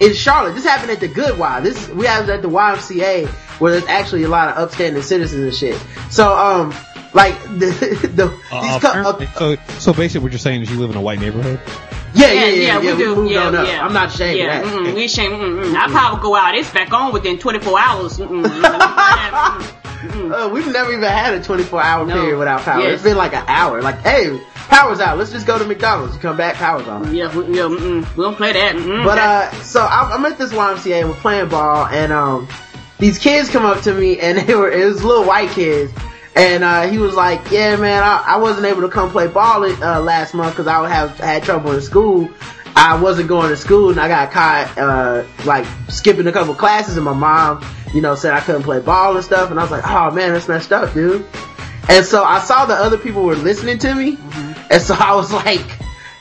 [0.00, 0.54] in Charlotte.
[0.54, 1.62] This happened at the Good Goodwill.
[1.62, 3.26] This we have at the YMCA
[3.60, 5.86] where there's actually a lot of upstanding citizens and shit.
[6.10, 6.74] So um,
[7.14, 10.78] like the the Uh, these co- apparently- so, so basically, what you're saying is you
[10.78, 11.60] live in a white neighborhood.
[12.14, 13.16] yeah, yeah, yeah, yeah, we do.
[13.16, 13.66] moved yeah, on up.
[13.66, 13.84] yeah.
[13.84, 14.74] I'm not ashamed yeah, of that.
[14.78, 15.34] Mm, we ain't ashamed.
[15.34, 15.74] Mm, mm.
[15.80, 16.54] Our power go out.
[16.54, 18.18] It's back on within 24 hours.
[18.18, 19.72] Mm, mm.
[20.06, 22.14] Uh, we've never even had a 24 hour No.
[22.14, 22.80] period without power.
[22.82, 22.94] Yes.
[22.94, 23.80] It's been like an hour.
[23.82, 24.38] Like, hey,
[24.68, 25.18] power's out.
[25.18, 26.14] Let's just go to McDonald's.
[26.14, 27.12] You come back, power's on.
[27.14, 28.76] yeah, we, yeah mm, we don't play that.
[28.76, 32.46] Mm, But uh, so I'm, I'm at this YMCA and we're playing ball, and um,
[32.98, 35.92] these kids come up to me, and they were it was little white kids,
[36.36, 39.64] and uh, he was like, "Yeah, man, I, I wasn't able to come play ball
[39.64, 42.28] uh, last month because I would have had trouble in school.
[42.76, 46.96] I wasn't going to school, and I got caught uh, like skipping a couple classes,
[46.96, 47.64] and my mom,
[47.94, 50.34] you know, said I couldn't play ball and stuff, and I was like, "Oh man,
[50.34, 51.26] that's messed up, dude."
[51.88, 54.18] And so I saw that other people were listening to me,
[54.70, 55.66] and so I was like,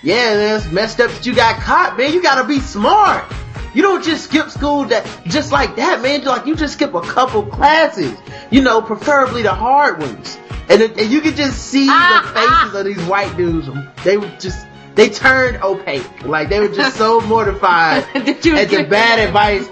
[0.02, 2.14] yeah, man, it's messed up that you got caught, man.
[2.14, 3.26] You gotta be smart.
[3.76, 6.24] You don't just skip school that just like that, man.
[6.24, 8.18] Like you just skip a couple classes,
[8.50, 10.38] you know, preferably the hard ones.
[10.70, 13.70] And, it, and you could just see Ah, the faces of these white dudes.
[14.04, 14.66] They were just
[14.96, 19.68] they turned opaque, like they were just so mortified at the bad advice.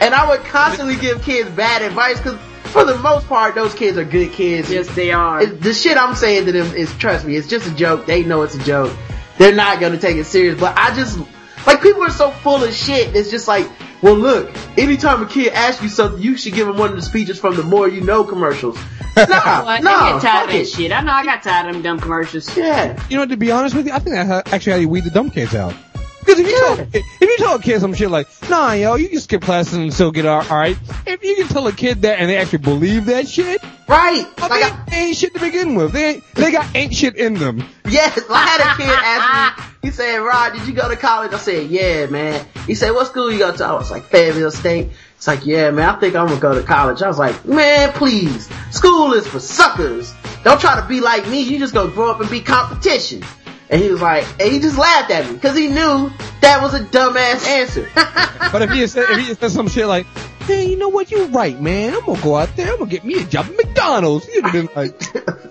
[0.00, 2.38] And I would constantly give kids bad advice because
[2.70, 4.70] for the most part, those kids are good kids.
[4.70, 5.44] Yes, they are.
[5.44, 8.06] The shit I'm saying to them is, trust me, it's just a joke.
[8.06, 8.96] They know it's a joke.
[9.38, 10.58] They're not gonna take it serious.
[10.60, 11.18] But I just,
[11.66, 13.14] like, people are so full of shit.
[13.14, 13.68] It's just like,
[14.02, 17.02] well, look, anytime a kid asks you something, you should give him one of the
[17.02, 18.78] speeches from the More You Know commercials.
[19.16, 20.64] Nah, Well, I nah, get tired fuck of that it.
[20.68, 20.92] shit.
[20.92, 22.56] I know I got tired of them dumb commercials.
[22.56, 22.98] Yeah.
[23.10, 25.10] You know, to be honest with you, I think that's actually how you weed the
[25.10, 25.74] dumb kids out.
[26.20, 26.76] Because if you Yeah.
[26.76, 29.74] tell if you tell a kid some shit like, nah, yo, you can skip classes
[29.74, 30.76] and still get all right.
[31.06, 34.24] If you can tell a kid that and they actually believe that shit, Right.
[34.38, 35.92] I Like, mean, I, they ain't shit to begin with.
[35.92, 37.64] They ain't, they got ain't shit in them.
[37.88, 41.32] yes, I had a kid ask me, he said, Rod, did you go to college?
[41.32, 42.46] I said, yeah, man.
[42.68, 43.64] He said, what school you go to?
[43.64, 44.90] I was like, Fayetteville State.
[45.16, 47.02] It's like, yeah, man, I think I'm gonna go to college.
[47.02, 48.48] I was like, man, please.
[48.70, 50.14] School is for suckers.
[50.44, 51.42] Don't try to be like me.
[51.42, 53.22] You just gonna grow up and be competition.
[53.70, 56.10] And he was like, and he just laughed at me because he knew
[56.40, 57.88] that was a dumbass answer.
[58.52, 60.06] But if he had said, if he had said some shit like,
[60.40, 61.94] hey, you know what, you're right, man.
[61.94, 62.72] I'm gonna go out there.
[62.72, 64.26] I'm gonna get me a job at McDonald's.
[64.26, 65.00] You'd have been like,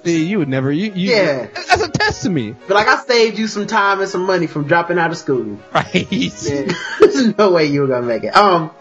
[0.03, 0.69] see, you would never.
[0.69, 1.47] You, you, Yeah.
[1.53, 4.47] That's a test to me, but like, I saved you some time and some money
[4.47, 5.59] from dropping out of school.
[5.73, 6.11] right?
[6.11, 6.73] Yeah.
[6.99, 8.35] There's no way you were gonna make it.
[8.35, 8.71] Um,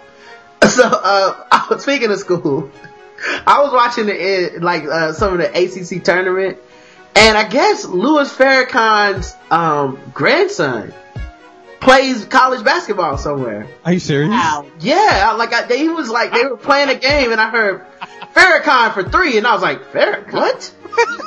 [0.68, 2.72] so uh, I was- speaking of school,
[3.46, 6.58] I was watching the eh, like uh, some of the ACC tournament,
[7.18, 10.94] and I guess Louis Farrakhan's um grandson
[11.80, 13.68] plays college basketball somewhere.
[13.84, 14.30] Are you serious?
[14.30, 14.66] Wow.
[14.80, 17.86] Yeah, like I, they he was like they were playing a game, and I heard
[18.34, 20.74] Farrakhan for three, and I was like, Farrakhan, what?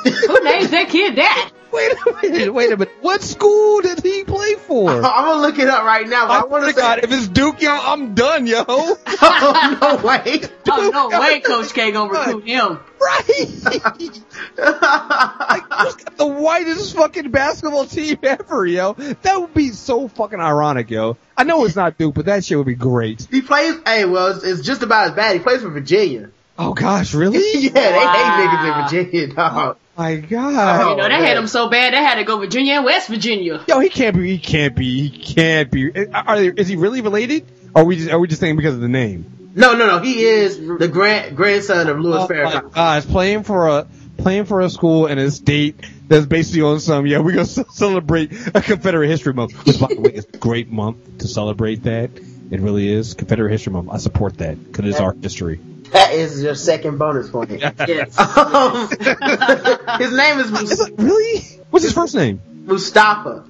[0.04, 1.50] Who names that kid that?
[1.72, 2.94] Wait a minute, wait a minute.
[3.00, 4.90] What school did he play for?
[4.90, 6.28] I'm gonna look it up right now.
[6.28, 8.64] But I, I want to say, God, if it's Duke, yo, I'm done, yo.
[8.68, 10.42] oh, no way.
[10.74, 12.78] Oh no way, Coach K gonna recruit him.
[13.00, 13.28] Right.
[13.66, 18.92] like, who's got the whitest fucking basketball team ever, yo?
[18.94, 21.16] That would be so fucking ironic, yo.
[21.36, 23.26] I know it's not Duke, but that shit would be great.
[23.30, 23.74] He plays.
[23.84, 25.34] Hey, well, it's, it's just about as bad.
[25.34, 26.30] He plays for Virginia.
[26.58, 27.38] Oh gosh, really?
[27.54, 29.76] yeah, they hate niggas in Virginia, dog.
[29.96, 30.90] Oh, my God.
[30.90, 33.64] You know, they had him so bad they had to go Virginia and West Virginia.
[33.68, 34.28] Yo, he can't be.
[34.28, 35.08] He can't be.
[35.08, 35.90] He can't be.
[35.94, 37.46] Eh, are they, is he really related?
[37.74, 39.50] Or are we just are we just saying because of the name?
[39.54, 39.98] No, no, no.
[40.00, 42.72] He is the grand grandson of Louis Oh my Farrakhan.
[42.72, 43.86] gosh, playing for a
[44.18, 45.76] playing for a school in a state
[46.08, 47.06] that's basically on some.
[47.06, 50.70] Yeah, we're gonna celebrate a Confederate History Month, which by the way is a great
[50.70, 52.10] month to celebrate that.
[52.50, 53.88] It really is Confederate History Month.
[53.90, 55.60] I support that because it's our history.
[55.92, 57.50] That is your second bonus point.
[57.88, 58.16] Yes.
[58.18, 58.88] Um,
[59.98, 61.40] his name is Is Mus- really?
[61.70, 62.40] What's his first name?
[62.64, 63.44] Mustafa.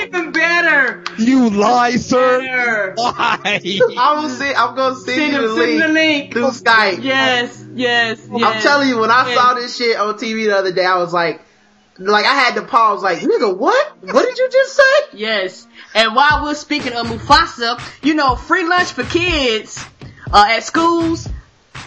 [0.00, 1.04] Even better.
[1.18, 2.40] You lie, sir.
[2.40, 2.94] Better.
[2.96, 3.40] Lie.
[3.98, 4.54] I'm gonna see.
[4.54, 6.32] I'm gonna send Send you him, the send him the link link.
[6.32, 7.02] through Skype.
[7.02, 8.42] Yes, yes, yes.
[8.42, 9.36] I'm telling you, when I yes.
[9.36, 11.42] saw this shit on TV the other day, I was like,
[11.98, 13.02] like I had to pause.
[13.02, 13.96] Like, nigga, what?
[14.02, 15.18] What did you just say?
[15.18, 15.66] Yes.
[15.94, 19.84] And while we're speaking of Mufasa, you know, free lunch for kids
[20.32, 21.28] uh, at schools.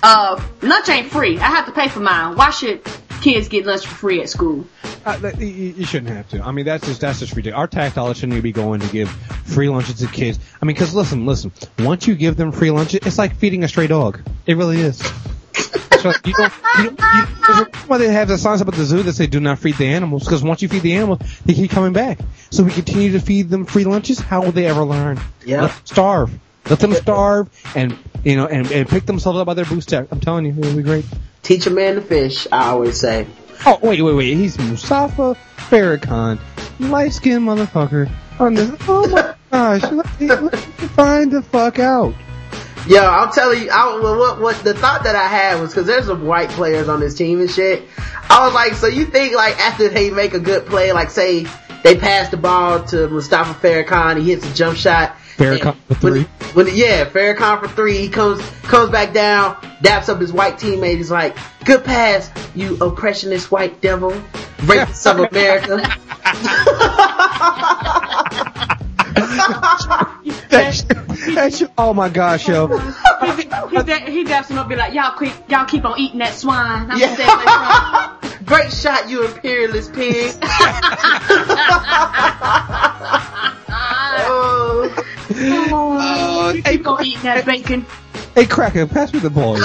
[0.04, 1.38] Uh, lunch ain't free.
[1.38, 2.36] I have to pay for mine.
[2.36, 2.82] Why should
[3.22, 4.66] kids get lunch for free at school?
[5.06, 6.44] Uh, you, you shouldn't have to.
[6.44, 7.60] I mean, that's just that's just ridiculous.
[7.60, 10.40] Our tax dollars shouldn't be going to give free lunches to kids.
[10.62, 11.52] I mean, because listen, listen.
[11.80, 14.22] Once you give them free lunch, it's like feeding a stray dog.
[14.46, 15.02] It really is.
[15.54, 16.54] So you don't.
[16.80, 19.04] You don't you, there's a reason why they have the signs up at the zoo
[19.04, 21.70] that say "Do not feed the animals," because once you feed the animals, they keep
[21.72, 22.20] coming back.
[22.50, 24.20] So we continue to feed them free lunches.
[24.20, 25.20] How will they ever learn?
[25.46, 25.72] Yeah.
[25.84, 26.32] Starve.
[26.70, 30.12] Let them starve, and you know, and, and pick themselves up by their bootstraps.
[30.12, 31.06] I'm telling you, it'll be great.
[31.44, 32.48] Teach a man to fish.
[32.52, 33.28] I always say.
[33.66, 34.36] Oh, wait, wait, wait.
[34.36, 36.40] He's Mustafa Farrakhan.
[36.80, 38.10] Light skinned motherfucker.
[38.40, 38.72] on this.
[38.88, 39.82] Oh my gosh!
[39.84, 42.14] Let let me find the fuck out.
[42.88, 46.08] Yo, I'm telling you, I, what, what, the thought that I had was cause there's
[46.08, 47.84] some white players on this team and shit.
[48.30, 51.46] I was like, so you think like after they make a good play, like say
[51.84, 55.16] they pass the ball to Mustafa Farrakhan, he hits a jump shot.
[55.36, 56.24] Farrakhan for three.
[56.54, 60.56] When, when, yeah, Farrakhan for three, he comes, comes back down, daps up his white
[60.56, 64.12] teammate, he's like, good pass, you oppressionist white devil,
[64.64, 65.84] rapist of America.
[70.50, 72.68] That's, that's, oh my gosh, yo.
[72.68, 76.20] he, he, da- he daps him up, be like, y'all keep, y'all keep on eating
[76.20, 76.90] that swine.
[76.92, 77.16] I'm Yeah.
[77.16, 80.34] saying that Great shot, you imperialist pig.
[83.74, 84.94] oh.
[85.74, 87.86] Oh, You hey, keep on eating that bacon.
[88.36, 89.56] hey, Cracker, pass me the ball,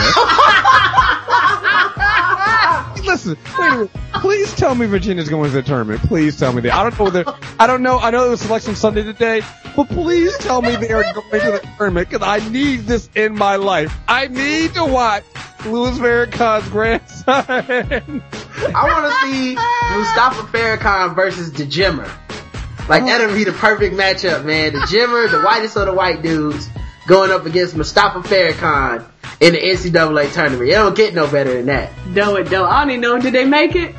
[3.26, 3.90] wait a minute.
[4.14, 6.00] Please tell me Virginia's going to the tournament.
[6.02, 6.74] Please tell me that.
[6.74, 7.24] I don't know whether,
[7.58, 9.42] I don't know, I know it was selection Sunday today,
[9.74, 13.34] but please tell me they are going to the tournament because I need this in
[13.34, 13.94] my life.
[14.08, 15.24] I need to watch
[15.64, 17.44] Louis Farrakhan's grandson.
[17.48, 22.10] I want to see Mustafa Farrakhan versus the Jimmer.
[22.88, 23.06] Like oh.
[23.06, 24.72] that'll be the perfect matchup, man.
[24.72, 26.68] The Jimmer, the whitest of the white dudes,
[27.06, 29.10] going up against Mustafa Farrakhan
[29.40, 30.68] in the NCAA tournament.
[30.68, 31.92] It don't get no better than that.
[32.14, 32.68] Do it, do it.
[32.68, 33.94] I don't even know, did they make it?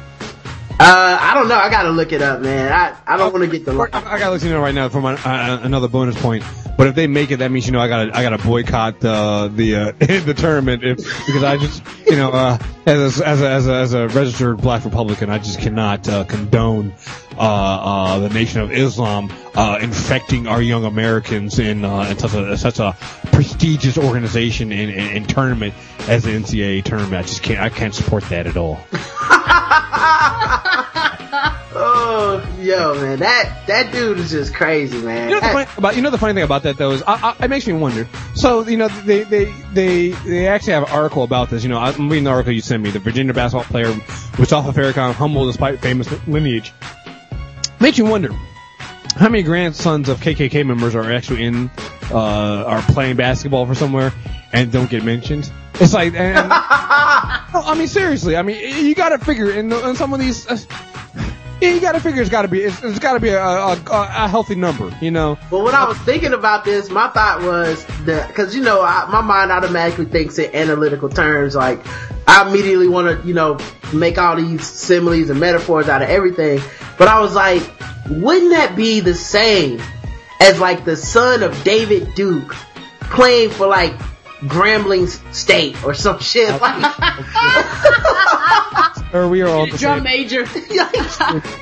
[0.79, 1.55] Uh, I don't know.
[1.55, 2.71] I gotta look it up, man.
[2.71, 3.73] I, I don't want to get the.
[3.91, 6.43] I, I gotta let you know right now for my, uh, another bonus point.
[6.77, 9.47] But if they make it, that means you know I gotta I gotta boycott uh,
[9.47, 13.49] the uh, the tournament if, because I just you know uh, as a, as a,
[13.49, 16.93] as a as a registered Black Republican I just cannot uh, condone
[17.37, 22.79] the Nation of Islam uh, infecting our young Americans in uh, in such a such
[22.79, 22.95] a
[23.31, 25.73] prestigious organization and, and, and tournament
[26.07, 27.13] as the NCAA tournament.
[27.15, 28.79] I just can't I can't support that at all.
[31.79, 35.29] Oh, yo, man, that that dude is just crazy, man.
[35.29, 37.03] You know the That- funny about you know the funny thing about that though is
[37.03, 38.07] I, I, it makes me wonder.
[38.33, 41.61] So you know they they they they actually have an article about this.
[41.63, 42.89] You know I'm reading the article you sent me.
[42.89, 43.93] The Virginia basketball player
[44.39, 46.73] Mustafa Farrakhan humble despite famous lineage.
[47.79, 48.31] Makes you wonder
[49.15, 51.69] how many grandsons of KKK members are actually in
[52.11, 54.13] uh are playing basketball for somewhere
[54.53, 55.51] and don't get mentioned.
[55.75, 58.35] It's like and, no, I mean seriously.
[58.35, 60.47] I mean you got to figure in, in some of these.
[60.47, 60.57] Uh,
[61.61, 64.55] yeah, you gotta figure it's gotta be, it's, it's gotta be a, a, a, healthy
[64.55, 65.37] number, you know?
[65.49, 69.07] But when I was thinking about this, my thought was that because you know I,
[69.11, 71.55] my mind automatically thinks in analytical terms.
[71.55, 71.81] Like
[72.27, 73.57] I immediately want to you know
[73.93, 76.61] make all these similes and metaphors out of everything.
[76.97, 77.63] But I was like,
[78.09, 79.81] wouldn't that be the same
[80.39, 82.53] as like the son of David Duke
[83.01, 83.93] playing for like
[84.41, 86.93] Grambling State or some shit like?
[89.13, 90.03] Or we are all the Drum same.
[90.03, 90.45] major.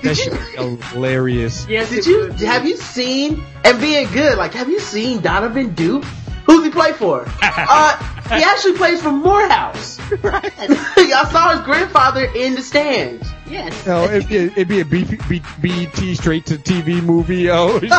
[0.04, 1.68] That shit is hilarious.
[1.68, 4.38] yes, Did you have you seen and being good?
[4.38, 6.04] Like, have you seen Donovan Duke?
[6.46, 7.26] Who's he play for?
[7.42, 7.98] uh,
[8.36, 10.00] he actually plays for Morehouse.
[10.24, 13.28] I saw his grandfather in the stands.
[13.48, 13.86] Yes.
[13.86, 17.50] No, it'd be a, it'd be a B, B, BT straight to TV movie.
[17.58, 17.92] Oh, it's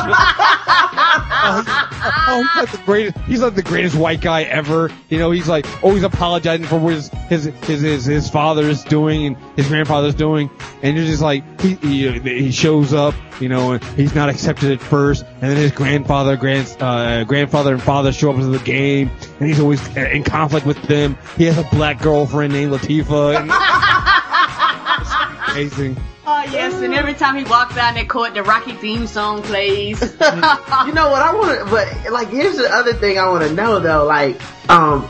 [2.29, 3.19] oh, he's like the greatest.
[3.27, 4.91] He's like the greatest white guy ever.
[5.09, 9.27] You know, he's like always apologizing for what his his his his, his father's doing
[9.27, 10.51] and his grandfather's doing,
[10.83, 13.15] and you're just like he he, he shows up.
[13.41, 17.73] You know, and he's not accepted at first, and then his grandfather, grand, uh, grandfather
[17.73, 21.17] and father show up to the game, and he's always in conflict with them.
[21.37, 23.43] He has a black girlfriend named Latifah.
[23.43, 23.53] And
[25.53, 25.97] amazing.
[26.27, 30.01] Oh, yes, and every time he walks down that court, the Rocky theme song plays.
[30.21, 33.55] You know what I want to, but like, here's the other thing I want to
[33.55, 34.05] know though.
[34.05, 35.09] Like, um,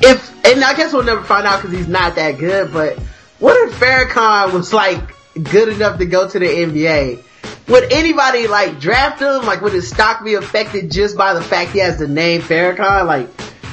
[0.00, 2.72] if and I guess we'll never find out because he's not that good.
[2.72, 2.96] But
[3.40, 5.00] what if Farrakhan was like
[5.34, 7.24] good enough to go to the NBA?
[7.68, 9.44] Would anybody like draft him?
[9.44, 13.06] Like, would his stock be affected just by the fact he has the name Farrakhan?
[13.06, 13.28] Like,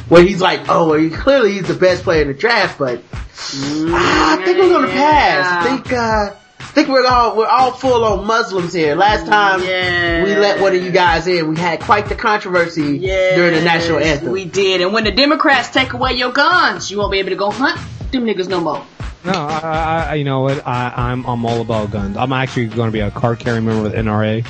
[0.09, 3.01] where he's like, oh, well, he, clearly he's the best player in the draft, but
[3.11, 5.65] ah, I think we're gonna pass.
[5.65, 8.95] I think, uh, I think we're all we're all full on Muslims here.
[8.95, 10.27] Last time Yes.
[10.27, 12.99] we let one of you guys in, we had quite the controversy
[13.35, 14.31] during the national anthem.
[14.31, 14.81] We did.
[14.81, 17.79] And when the Democrats take away your guns, you won't be able to go hunt
[18.11, 18.85] them niggas no more.
[19.25, 20.65] No, I, I, I- you know what?
[20.65, 22.17] I, I'm, I'm all about guns.
[22.17, 24.45] I'm actually going to be a card carrying member with NRA.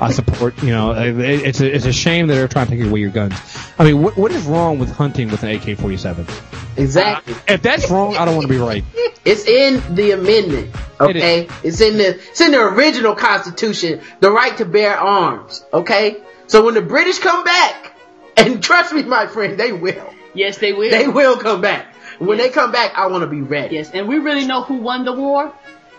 [0.00, 2.84] I support, you know, it, it's a, it's a shame that they're trying to take
[2.84, 3.34] away your guns.
[3.78, 6.28] I mean, what, what is wrong with hunting with an AK-47?
[6.76, 7.34] exactly.
[7.34, 8.82] Uh, if that's wrong, I don't want to be right.
[9.24, 11.48] It's in the amendment, okay?
[11.62, 16.20] It's in the it's in the original Constitution, the right to bear arms, okay?
[16.48, 17.96] So when the British come back,
[18.36, 20.12] and trust me, my friend, they will.
[20.34, 20.90] Yes, they will.
[20.90, 21.93] They will come back.
[22.18, 23.76] When they come back, I want to be ready.
[23.76, 25.52] Yes, and we really know who won the war.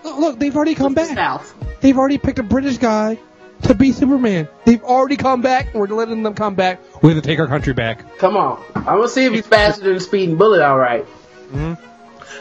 [0.04, 1.16] Look, look, they've already come The back.
[1.16, 1.54] South.
[1.82, 3.18] They've already picked a British guy
[3.64, 4.48] to be Superman.
[4.66, 6.80] They've already come back, we're letting them come back.
[7.02, 8.18] We have to take our country back.
[8.18, 8.64] Come on.
[8.76, 11.06] I'm gonna see if he's faster than a speeding bullet, alright.
[11.52, 11.78] Mhm.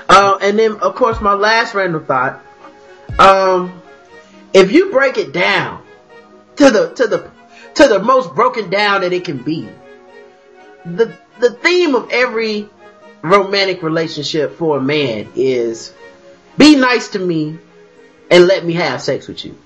[0.09, 2.41] Uh, and then, of course, my last random thought.
[3.19, 3.81] Um,
[4.53, 5.83] if you break it down
[6.57, 7.31] to the, to the,
[7.75, 9.69] to the most broken down that it can be,
[10.85, 12.69] the, the theme of every
[13.25, 15.95] romantic relationship for a man is
[16.59, 17.59] be nice to me
[18.31, 19.57] and let me have sex with you.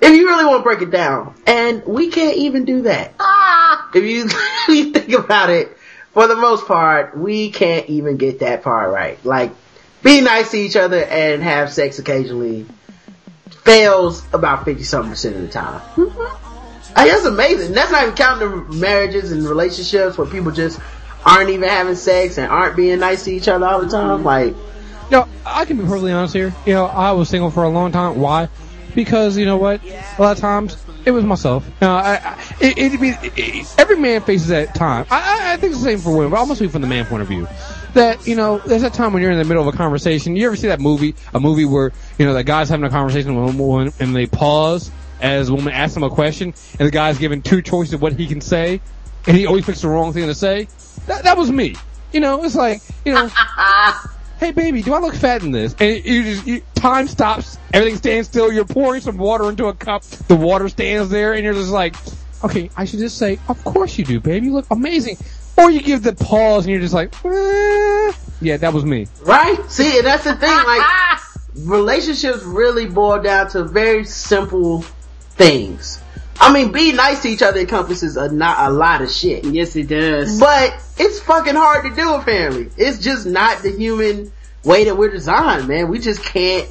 [0.00, 3.14] If you really want to break it down, and we can't even do that.
[3.66, 3.90] Ah.
[3.94, 5.76] If you, if you think about it,
[6.12, 9.22] for the most part, we can't even get that part right.
[9.24, 9.52] Like,
[10.02, 12.66] be nice to each other and have sex occasionally
[13.64, 15.80] fails about 50 something percent of the time.
[15.96, 16.94] Mm-hmm.
[16.96, 17.72] I guess amazing.
[17.72, 20.78] That's not even counting the marriages and relationships where people just
[21.24, 24.18] aren't even having sex and aren't being nice to each other all the time.
[24.18, 24.26] Mm-hmm.
[24.26, 24.54] Like,
[25.10, 26.54] No, I can be perfectly honest here.
[26.66, 28.16] You know, I was single for a long time.
[28.16, 28.48] Why?
[28.94, 29.82] Because you know what?
[29.84, 31.66] A lot of times it was myself.
[31.66, 35.06] You know, I, I, it, it'd be it, every man faces that time.
[35.10, 37.04] I, I, I think it's the same for women, but I'll speak from the man
[37.06, 37.48] point of view.
[37.94, 40.36] That you know, there's that time when you're in the middle of a conversation.
[40.36, 41.14] You ever see that movie?
[41.32, 44.26] A movie where you know the guy's having a conversation with a woman and they
[44.26, 48.02] pause as the woman asks him a question, and the guy's given two choices of
[48.02, 48.80] what he can say,
[49.26, 50.68] and he always picks the wrong thing to say.
[51.06, 51.76] That that was me.
[52.12, 53.30] You know, it's like you know.
[54.38, 55.74] hey baby, do I look fat in this?
[55.78, 59.74] And you just, you, time stops, everything stands still, you're pouring some water into a
[59.74, 61.94] cup, the water stands there, and you're just like,
[62.42, 65.16] okay, I should just say, of course you do, baby, you look amazing.
[65.56, 68.12] Or you give the pause and you're just like, eh.
[68.40, 69.06] yeah, that was me.
[69.22, 69.58] right?
[69.70, 70.50] See, and that's the thing.
[70.66, 71.20] Like,
[71.56, 74.82] relationships really boil down to very simple
[75.36, 76.00] things.
[76.40, 79.44] I mean, be nice to each other encompasses a not a lot of shit.
[79.44, 80.40] Yes, it does.
[80.40, 82.70] But it's fucking hard to do apparently.
[82.76, 84.32] It's just not the human
[84.64, 85.88] way that we're designed, man.
[85.88, 86.68] We just can't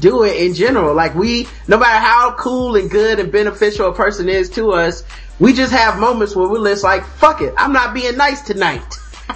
[0.00, 0.94] do it in general.
[0.94, 5.04] Like we, no matter how cool and good and beneficial a person is to us,
[5.38, 8.94] we just have moments where we're just like, fuck it, I'm not being nice tonight.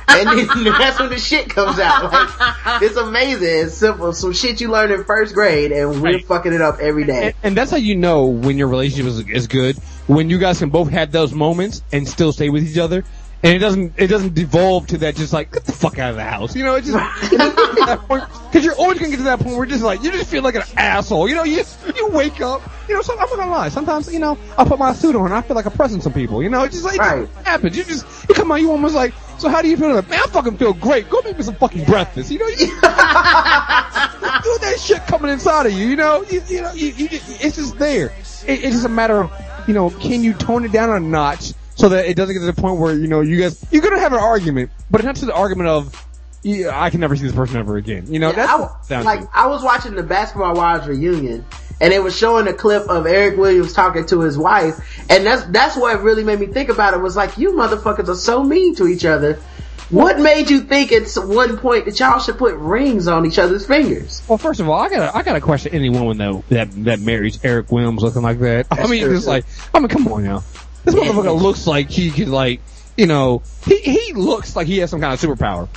[0.09, 2.13] And then that's when the shit comes out.
[2.13, 3.67] Like, it's amazing.
[3.67, 4.13] It's simple.
[4.13, 6.27] Some shit you learn in first grade and we're Right.
[6.27, 7.27] fucking it up every day.
[7.27, 9.77] And, and that's how you know when your relationship is, is good,
[10.07, 13.05] when you guys can both have those moments and still stay with each other.
[13.43, 16.17] And it doesn't, it doesn't devolve to that just like, get the fuck out of
[16.17, 16.57] the house.
[16.57, 16.97] You know, it just,
[17.33, 19.67] it doesn't get to that point, cause you're always gonna get to that point where
[19.67, 21.29] just like, you just feel like an asshole.
[21.29, 21.63] You know, you,
[21.95, 24.79] you wake up, you know, so, I'm not gonna lie, sometimes, you know, I'll put
[24.79, 26.99] my suit on and I feel like oppressing some people, you know, it's just like,
[26.99, 27.23] Right.
[27.25, 27.77] it happens.
[27.77, 29.95] You just, you come out, you almost like, so how do you feel?
[29.95, 31.09] Like, Man, I fucking feel great.
[31.11, 32.31] Go make me some fucking breakfast.
[32.31, 35.87] You know, you, do that shit coming inside of you.
[35.87, 38.07] You know, you, you know, you, you, it's just there.
[38.47, 39.33] It, it's just a matter of,
[39.67, 42.47] you know, can you tone it down a notch so that it doesn't get to
[42.47, 45.17] the point where you know you guys you're gonna have an argument, but it's not
[45.17, 46.03] to the argument of.
[46.43, 48.07] Yeah, I can never see this person ever again.
[48.07, 49.29] You know, Yeah, that's I, like to.
[49.37, 51.45] I was watching the Basketball Wives reunion,
[51.81, 54.79] and it was showing a clip of Eric Williams talking to his wife,
[55.11, 57.01] and that's that's what really made me think about it.
[57.01, 59.41] Was like, you motherfuckers are so mean to each other.
[59.89, 63.67] What made you think at one point that y'all should put rings on each other's
[63.67, 64.21] fingers?
[64.27, 67.39] Well, first of all, I gotta, I gotta question any woman though that that marries
[67.45, 68.67] Eric Williams looking like that.
[68.71, 69.19] I mean, too.
[69.21, 70.43] like, I mean, come on now.
[70.85, 72.61] This motherfucker looks like he could like,
[72.97, 75.69] you know, he he looks like he has some kind of superpower.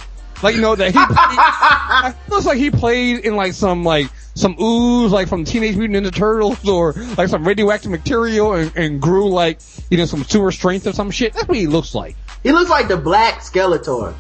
[0.42, 4.56] Like you know that he, he looks like he played in like some like some
[4.60, 9.30] ooze like from Teenage Mutant Ninja Turtles or like some radioactive material and, and grew
[9.30, 9.60] like
[9.90, 11.34] you know some sewer strength or some shit.
[11.34, 12.16] That's what he looks like.
[12.44, 14.14] He looks like the Black Skeletor.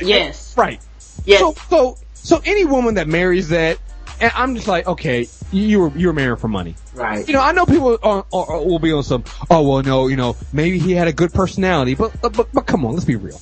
[0.00, 0.56] yes.
[0.56, 0.80] Right.
[1.24, 1.40] Yes.
[1.40, 3.78] So, so, so any woman that marries that,
[4.20, 6.76] and I'm just like, okay, you were, you were married for money.
[6.94, 7.26] Right.
[7.26, 10.16] You know, I know people are, are, will be on some, oh well, no, you
[10.16, 13.16] know, maybe he had a good personality, but, but, but, but come on, let's be
[13.16, 13.40] real.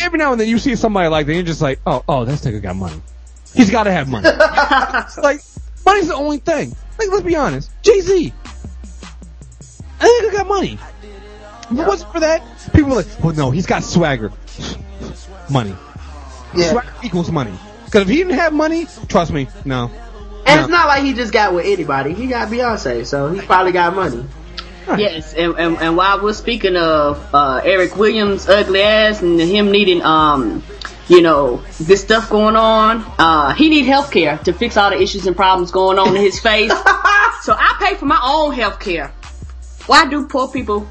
[0.00, 2.24] Every now and then you see somebody like that, and you're just like, oh, oh,
[2.24, 3.00] this nigga got money.
[3.54, 4.28] He's gotta have money.
[5.22, 5.40] like,
[5.84, 6.74] money's the only thing.
[6.98, 7.70] Like, let's be honest.
[7.82, 8.32] Jay-Z.
[9.98, 10.78] That nigga got money.
[11.70, 12.42] If it wasn't for that,
[12.72, 14.30] people were like, well, no, he's got swagger.
[15.50, 15.74] money.
[16.54, 16.70] Yeah.
[16.70, 17.58] Swagger equals money.
[17.96, 19.90] Because if he didn't have money, trust me, no.
[20.44, 20.60] And No.
[20.60, 22.12] it's not like he just got with anybody.
[22.12, 24.22] He got Beyonce, so he probably got money.
[24.98, 29.72] Yes, and, and, and while we're speaking of uh, Eric Williams' ugly ass and him
[29.72, 30.62] needing, um,
[31.08, 35.00] you know, this stuff going on, uh, he need health care to fix all the
[35.00, 36.70] issues and problems going on in his face.
[37.40, 39.08] so I pay for my own health care.
[39.86, 40.86] Why do poor people?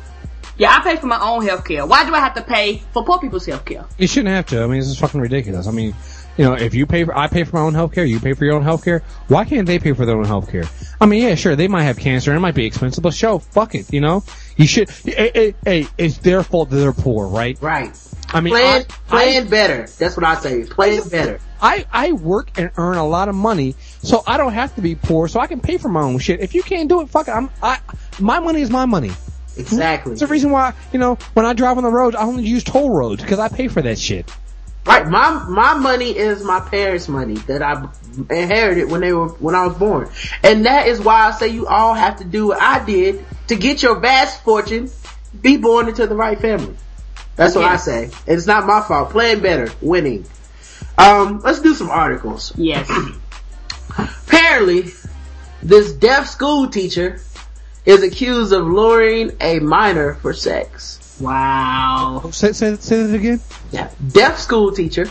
[0.57, 1.85] Yeah, I pay for my own health care.
[1.85, 3.85] Why do I have to pay for poor people's health care?
[3.99, 4.63] You shouldn't have to.
[4.63, 5.67] I mean, this is fucking ridiculous.
[5.67, 5.93] I mean,
[6.37, 8.33] you know, if you pay for, I pay for my own health care, you pay
[8.33, 10.65] for your own health care, why can't they pay for their own health care?
[10.99, 13.39] I mean, yeah, sure, they might have cancer and it might be expensive, but show,
[13.39, 14.23] fuck it, you know?
[14.57, 17.57] You should, hey, hey, hey, it's their fault that they're poor, right?
[17.61, 17.97] Right.
[18.29, 19.87] I mean, plan, plan better.
[19.97, 20.63] That's what I say.
[20.65, 21.39] Plan better.
[21.61, 24.95] I, I work and earn a lot of money, so I don't have to be
[24.95, 26.41] poor, so I can pay for my own shit.
[26.41, 27.31] If you can't do it, fuck it.
[27.31, 27.79] I'm, I,
[28.19, 29.11] my money is my money.
[29.57, 30.13] Exactly.
[30.13, 32.63] It's the reason why, you know, when I drive on the roads, I only use
[32.63, 34.29] toll roads, because I pay for that shit.
[34.85, 35.07] Right.
[35.07, 37.87] My my money is my parents' money that I
[38.29, 40.09] inherited when they were when I was born,
[40.43, 43.55] and that is why I say you all have to do what I did to
[43.55, 44.91] get your vast fortune.
[45.41, 46.75] Be born into the right family.
[47.35, 48.11] That's what I say.
[48.27, 49.09] It's not my fault.
[49.09, 50.25] Playing better, winning.
[50.97, 52.53] Um, let's do some articles.
[52.55, 52.89] Yes.
[53.97, 54.91] Apparently,
[55.61, 57.19] this deaf school teacher
[57.85, 61.04] is accused of luring a minor for sex.
[61.19, 62.29] Wow.
[62.31, 63.41] Say, say, say that again?
[63.71, 63.89] Yeah.
[64.11, 65.07] Deaf school teacher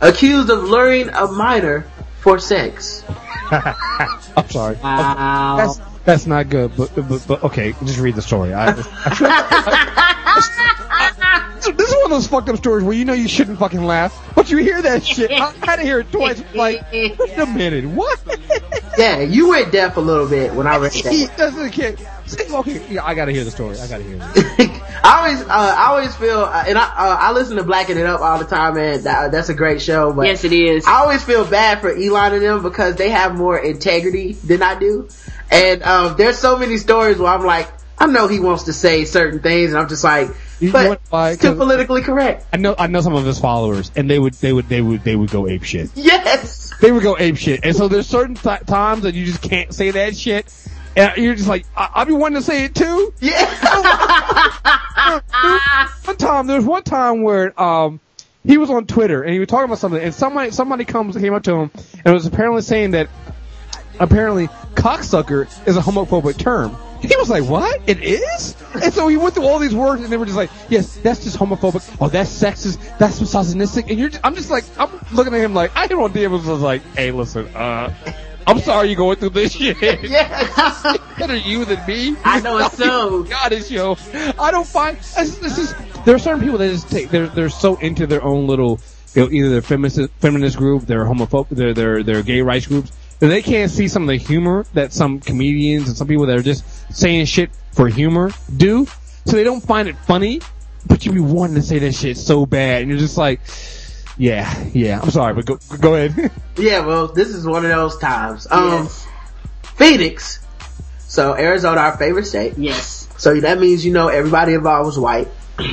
[0.00, 1.86] accused of luring a minor
[2.20, 3.04] for sex.
[3.50, 4.76] I'm sorry.
[4.76, 5.56] Wow.
[5.58, 8.52] That's, that's not good, but, but, but okay, just read the story.
[8.52, 8.72] I, I-
[11.76, 14.32] this is one of those fucked up stories where you know you shouldn't fucking laugh,
[14.34, 15.30] but you hear that shit.
[15.40, 16.42] I had to hear it twice.
[16.54, 18.20] Like, wait a minute, what?
[18.98, 21.72] Yeah, you went deaf a little bit when I read that.
[21.72, 21.96] care.
[21.96, 22.06] Say-
[22.40, 23.78] Okay, yeah, I gotta hear the story.
[23.78, 24.82] I gotta hear it.
[25.04, 28.06] I always, uh, I always feel, uh, and I, uh, I listen to Blacking It
[28.06, 29.02] Up all the time, man.
[29.02, 30.86] That, that's a great show, but Yes, it is.
[30.86, 34.78] I always feel bad for Elon and them because they have more integrity than I
[34.78, 35.08] do.
[35.50, 37.68] And, um, there's so many stories where I'm like,
[37.98, 40.28] I know he wants to say certain things and I'm just like,
[40.60, 41.30] You know but what, why?
[41.32, 42.46] it's too 'Cause- politically correct.
[42.52, 45.02] I know, I know some of his followers, and they would, they would, they would,
[45.04, 45.90] they would go ape shit.
[45.94, 46.72] Yes!
[46.80, 47.60] They would go ape shit.
[47.64, 50.52] And so there's certain th- times that you just can't say that shit.
[50.96, 53.12] And you're just like, I- I'll be wanting to say it too.
[53.20, 53.46] Yeah!
[56.04, 58.00] one time, there was one time where um
[58.44, 61.34] he was on Twitter and he was talking about something, and somebody somebody comes came
[61.34, 61.70] up to him
[62.04, 63.08] and was apparently saying that
[64.00, 66.76] apparently cocksucker is a homophobic term.
[67.00, 67.80] He was like, "What?
[67.88, 70.50] It is?" And so he went through all these words, and they were just like,
[70.68, 71.96] "Yes, that's just homophobic.
[72.00, 72.78] Oh, that's sexist.
[72.98, 76.00] That's misogynistic." And you're, just, I'm just like, I'm looking at him like, I didn't
[76.00, 77.92] want to was like, "Hey, listen, uh,
[78.46, 79.80] I'm sorry you're going through this shit.
[79.82, 80.98] yes!
[81.18, 83.22] Better you than me." I know it's so.
[83.24, 83.96] God is yo.
[84.38, 85.74] I don't find this, this is
[86.04, 88.80] there are certain people that just take they're they're so into their own little
[89.14, 92.92] you know, either their feminist feminist group, their homophobic their their their gay rights groups,
[93.20, 96.36] that they can't see some of the humor that some comedians and some people that
[96.36, 96.64] are just
[96.94, 98.86] saying shit for humor do.
[99.26, 100.40] So they don't find it funny,
[100.86, 103.40] but you be wanting to say that shit so bad and you're just like
[104.18, 105.00] yeah, yeah.
[105.00, 106.30] I'm sorry, but go go ahead.
[106.56, 108.46] Yeah, well, this is one of those times.
[108.50, 109.06] Um, Yes.
[109.76, 110.38] Phoenix.
[111.08, 112.54] So Arizona, our favorite state.
[112.58, 113.08] Yes.
[113.16, 115.28] So that means you know everybody involved was white.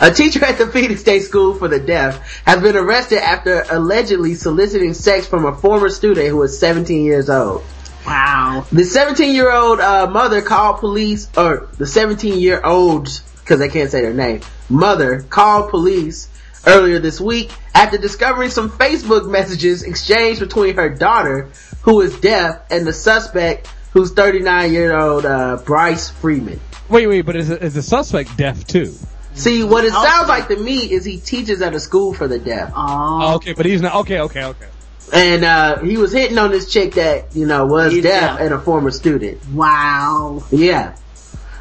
[0.00, 4.34] A teacher at the Phoenix Day School for the Deaf has been arrested after allegedly
[4.34, 7.62] soliciting sex from a former student who was 17 years old.
[8.06, 8.66] Wow.
[8.70, 13.68] The 17 year old uh, mother called police, or the 17 year olds, because they
[13.70, 16.28] can't say their name, mother called police
[16.66, 21.50] earlier this week after discovering some Facebook messages exchanged between her daughter,
[21.82, 26.60] who is deaf, and the suspect, who's 39 year old uh, Bryce Freeman.
[26.88, 28.94] wait, wait, but is, is the suspect deaf too?
[29.34, 32.38] See, what it sounds like to me is he teaches at a school for the
[32.38, 32.72] deaf.
[32.74, 33.34] Oh.
[33.36, 33.94] okay, but he's not.
[33.96, 34.68] Okay, okay, okay.
[35.12, 38.40] And, uh, he was hitting on this chick that, you know, was deaf deaf.
[38.40, 39.46] and a former student.
[39.50, 40.42] Wow.
[40.50, 40.96] Yeah.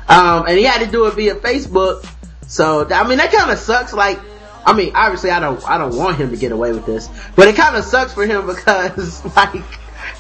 [0.08, 2.10] Um, and he had to do it via Facebook.
[2.48, 3.94] So, I mean, that kind of sucks.
[3.94, 4.20] Like,
[4.66, 7.48] I mean, obviously I don't, I don't want him to get away with this, but
[7.48, 9.64] it kind of sucks for him because, like,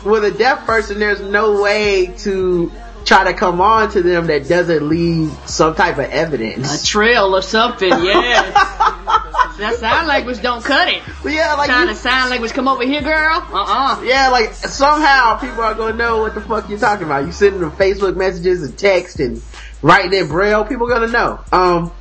[0.04, 2.72] with a deaf person, there's no way to
[3.06, 7.36] try to come on to them that doesn't leave some type of evidence, A trail
[7.36, 8.54] or something, yes.
[9.58, 11.04] that sign language don't cut it.
[11.24, 13.46] yeah, like, Trying you- to sign language come over here, girl?
[13.52, 14.02] Uh-uh.
[14.04, 17.26] yeah, like somehow people are gonna know what the fuck you're talking about.
[17.26, 19.42] You sending them Facebook messages and text and
[19.84, 21.40] writing in braille, people gonna know.
[21.52, 21.92] Um,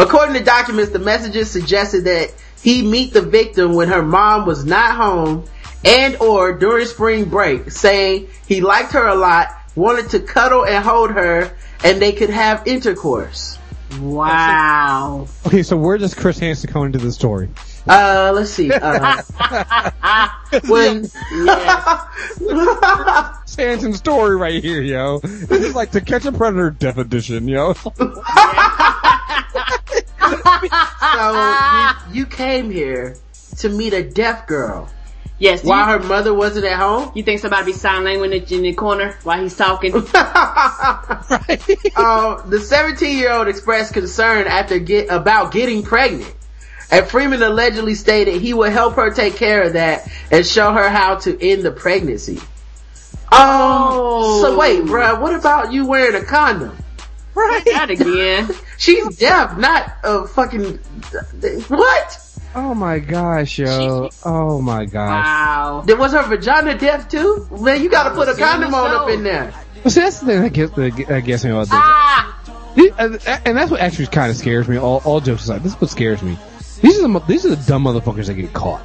[0.00, 2.32] according to documents, the messages suggested that
[2.62, 5.44] he meet the victim when her mom was not home
[5.84, 10.84] and or during spring break, saying he liked her a lot, wanted to cuddle and
[10.84, 13.58] hold her, and they could have intercourse.
[13.98, 15.26] Wow.
[15.46, 17.48] Okay, so where does Chris Hansen come into the story?
[17.88, 18.70] Uh, let's see.
[18.70, 19.20] Uh,
[20.68, 21.10] when,
[23.56, 25.18] Hansen's story right here, yo.
[25.18, 27.74] This is like to catch a predator death edition, yo.
[31.00, 33.16] So you, you came here
[33.58, 34.88] to meet a deaf girl
[35.38, 35.64] Yes.
[35.64, 37.12] while you, her mother wasn't at home.
[37.14, 39.92] you think somebody be sign language in the corner while he's talking?
[41.96, 46.34] Um, the 17 year old expressed concern after get about getting pregnant.
[46.90, 50.88] And Freeman allegedly stated he would help her take care of that and show her
[50.88, 52.38] how to end the pregnancy.
[52.38, 52.42] Um,
[53.32, 54.42] Oh.
[54.42, 56.76] so wait, bruh, what about you wearing a condom?
[57.34, 57.64] Right.
[57.64, 58.48] That again.
[58.78, 60.78] She's deaf, not a fucking
[61.68, 62.26] what?
[62.54, 64.08] Oh my gosh, yo.
[64.24, 65.24] Oh my gosh.
[65.24, 65.82] Wow.
[65.86, 67.46] There was her vagina deaf too?
[67.60, 69.52] Man, you gotta put a condom on up in there.
[69.84, 70.72] Well, see, that's the thing that gets,
[71.08, 71.70] that gets me about this.
[71.72, 72.36] Ah.
[72.76, 74.76] And and that's what actually kind of scares me.
[74.78, 76.38] All, all jokes aside, this is what scares me.
[76.82, 78.82] These are the these are the dumb motherfuckers that get caught.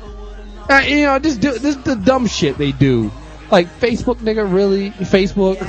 [0.69, 3.11] Uh, you know, just do this is the dumb shit they do.
[3.51, 4.89] Like Facebook, nigga, really?
[4.91, 5.59] Facebook?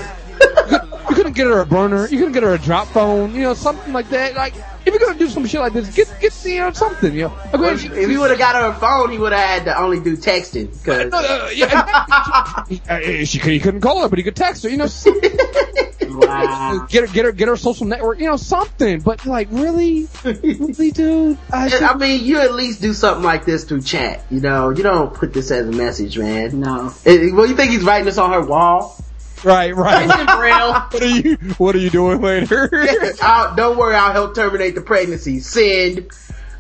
[1.17, 2.09] You, could, you couldn't get her a burner.
[2.09, 3.35] You couldn't get her a drop phone.
[3.35, 4.35] You know, something like that.
[4.35, 7.13] Like if you're gonna do some shit like this, get get you know something.
[7.15, 9.19] You know, Like, Well, when if she- he would have got her a phone, he
[9.19, 10.69] would have had to only do texting.
[10.85, 12.83] Cause No, no, yeah, exactly.
[12.89, 14.69] Uh, she he couldn't call her, but he could text her.
[14.69, 14.87] You know.
[16.09, 16.87] Wow.
[16.89, 18.19] get her, get her, get her social network.
[18.21, 19.01] You know, something.
[19.01, 21.37] But like, really, really, dude.
[21.53, 24.25] I, And, I mean, you at least do something like this through chat.
[24.31, 26.61] You know, you don't put this as a message, man.
[26.61, 26.95] No.
[27.05, 28.97] Eh, Well, you think he's writing this on her wall?
[29.45, 30.27] Right, right.
[30.37, 30.73] Braille.
[30.91, 32.69] what are you, what are you doing later?
[33.23, 35.41] I'll, don't worry, I'll help terminate the pregnancy.
[35.41, 36.11] Send.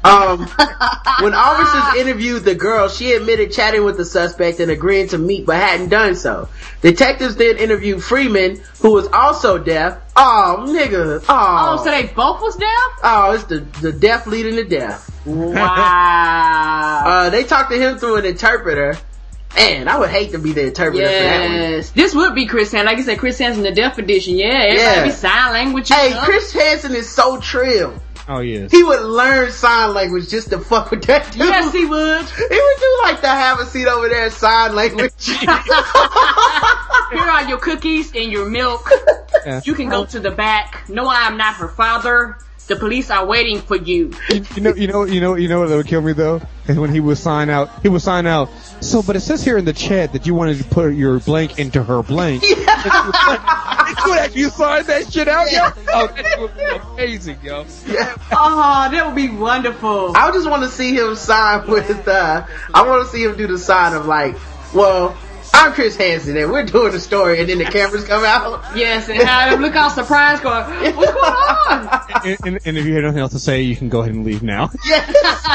[0.04, 0.38] Um,
[1.20, 5.46] when officers interviewed the girl, she admitted chatting with the suspect and agreeing to meet,
[5.46, 6.48] but hadn't done so.
[6.80, 9.98] Detectives then interviewed Freeman, who was also deaf.
[10.14, 11.24] Oh, nigga.
[11.28, 12.68] Oh, Oh, so they both was deaf?
[13.02, 15.10] oh, it's the the deaf leading the deaf.
[15.26, 17.02] Wow.
[17.04, 18.96] Uh, they talked to him through an interpreter.
[19.56, 21.52] Man, I would hate to be the interpreter for that one.
[21.52, 21.90] Yes.
[21.90, 22.86] This would be Chris Hansen.
[22.86, 24.36] Like you said, Chris Hansen, the deaf edition.
[24.36, 25.04] Yeah, everybody Yeah.
[25.04, 25.88] be sign language.
[25.88, 26.24] Hey, stuff.
[26.24, 27.94] Chris Hansen is so trill.
[28.28, 28.70] oh yes.
[28.70, 31.42] He would learn sign language just to fuck with that dude.
[31.46, 32.24] Yes, he would.
[32.28, 35.12] He would do like to have a seat over there sign language.
[37.12, 38.90] Here are your cookies and your milk.
[39.46, 39.60] Yeah.
[39.64, 40.88] You can go to the back.
[40.88, 42.36] No, I am not her father.
[42.66, 44.12] The police are waiting for you.
[44.30, 46.40] You, you know, you know, you know, you know what would kill me though?
[46.66, 48.48] Is when he would sign out, he would sign out.
[48.80, 51.60] So, but it says here in the chat that you wanted to put your blank
[51.60, 52.42] into her blank.
[52.42, 55.70] you would actually sign that shit out, yo.
[55.88, 57.64] Oh, that would be amazing, yo.
[58.32, 60.16] Oh, that would be wonderful.
[60.16, 63.46] I just want to see him sign with, uh, I want to see him do
[63.46, 64.36] the sign of like,
[64.74, 65.25] well, I'm
[65.74, 68.64] Chris Hansen and we're doing the story and then the cameras come out.
[68.76, 70.64] Yes, and have him look all surprised going,
[70.96, 72.00] what's going on?
[72.24, 74.24] And, and, and if you have nothing else to say, you can go ahead and
[74.24, 74.70] leave now.
[74.86, 75.06] Yes,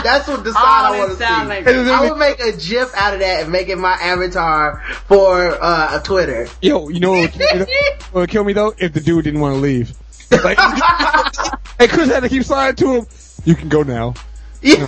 [0.03, 1.63] that's what the sign Oh, I want to sound see.
[1.63, 5.57] like- I would make a GIF out of that and make it my avatar for
[5.61, 6.47] uh, a Twitter.
[6.61, 7.65] Yo, you know what would, you
[8.11, 8.73] what would kill me though?
[8.77, 9.93] If the dude didn't want to leave.
[10.31, 10.57] Like,
[11.79, 13.05] hey, Chris had to keep signing to him.
[13.43, 14.13] You can go now.
[14.61, 14.87] Yeah.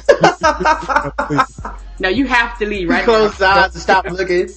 [1.99, 3.63] No, you have to leave right Close now.
[3.65, 4.49] eyes and stop looking.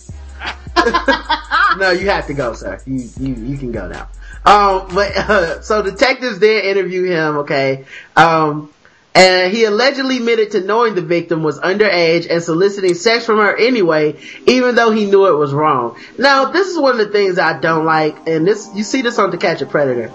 [1.78, 2.80] no, you have to go, sir.
[2.86, 4.08] You you you can go now.
[4.44, 7.38] Um, but uh, so detectives then interview him.
[7.38, 7.84] Okay.
[8.14, 8.70] Um,
[9.14, 13.56] and he allegedly admitted to knowing the victim was underage and soliciting sex from her
[13.56, 15.96] anyway, even though he knew it was wrong.
[16.18, 19.18] Now, this is one of the things I don't like, and this you see this
[19.18, 20.12] on To Catch a Predator.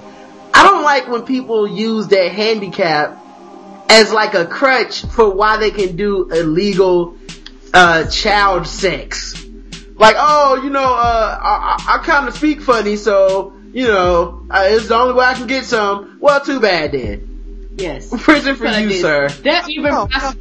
[0.54, 3.18] I don't like when people use their handicap
[3.90, 7.18] as like a crutch for why they can do illegal
[7.74, 9.41] uh, child sex.
[10.02, 14.46] Like, oh, you know, uh, I, I, I kind of speak funny, so you know,
[14.50, 16.18] uh, it's the only way I can get some.
[16.20, 17.74] Well, too bad then.
[17.78, 18.10] Yes.
[18.24, 19.30] Prison for you, sir.
[19.30, 20.36] There are even No, pros-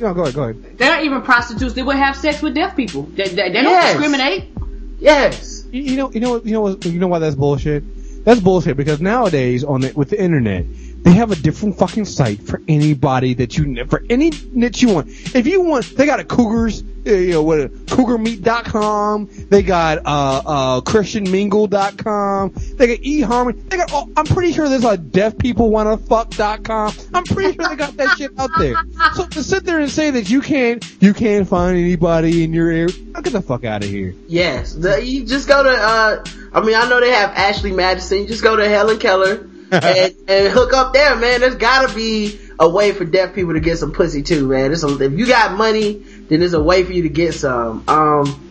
[0.00, 0.78] No, go ahead, go ahead.
[0.78, 3.02] They're not even prostitutes They would have sex with deaf people.
[3.02, 3.92] They, they, they don't Yes.
[3.98, 4.44] discriminate.
[5.00, 5.64] Yes.
[5.70, 7.82] You, you know, you know, what- you know, you know why that's bullshit.
[8.24, 10.64] That's bullshit because nowadays on the with the internet,
[11.04, 15.08] they have a different fucking site for anybody that you for any niche you want.
[15.34, 19.28] If you want, they got a Cougars, uh, you know, what cougarmeat.com.
[19.50, 22.52] They got uh uh christianmingle.com.
[22.76, 23.68] They got eHarmony.
[23.68, 23.90] They got.
[23.92, 26.94] Oh, I'm pretty sure there's a deaf people wanna fuck.com.
[27.12, 28.74] I'm pretty sure they got that shit out there.
[29.14, 32.70] So to sit there and say that you can't you can't find anybody in your
[32.70, 34.14] area, get the fuck out of here.
[34.26, 34.72] Yes.
[34.72, 38.20] The, you just go to, uh, I mean, I know they have Ashley Madison.
[38.20, 39.48] You just go to Helen Keller
[39.82, 41.40] and, and hook up there, man.
[41.40, 44.72] There's gotta be a way for deaf people to get some pussy too, man.
[44.72, 45.94] A, if you got money,
[46.28, 47.84] then there's a way for you to get some.
[47.88, 48.44] Um,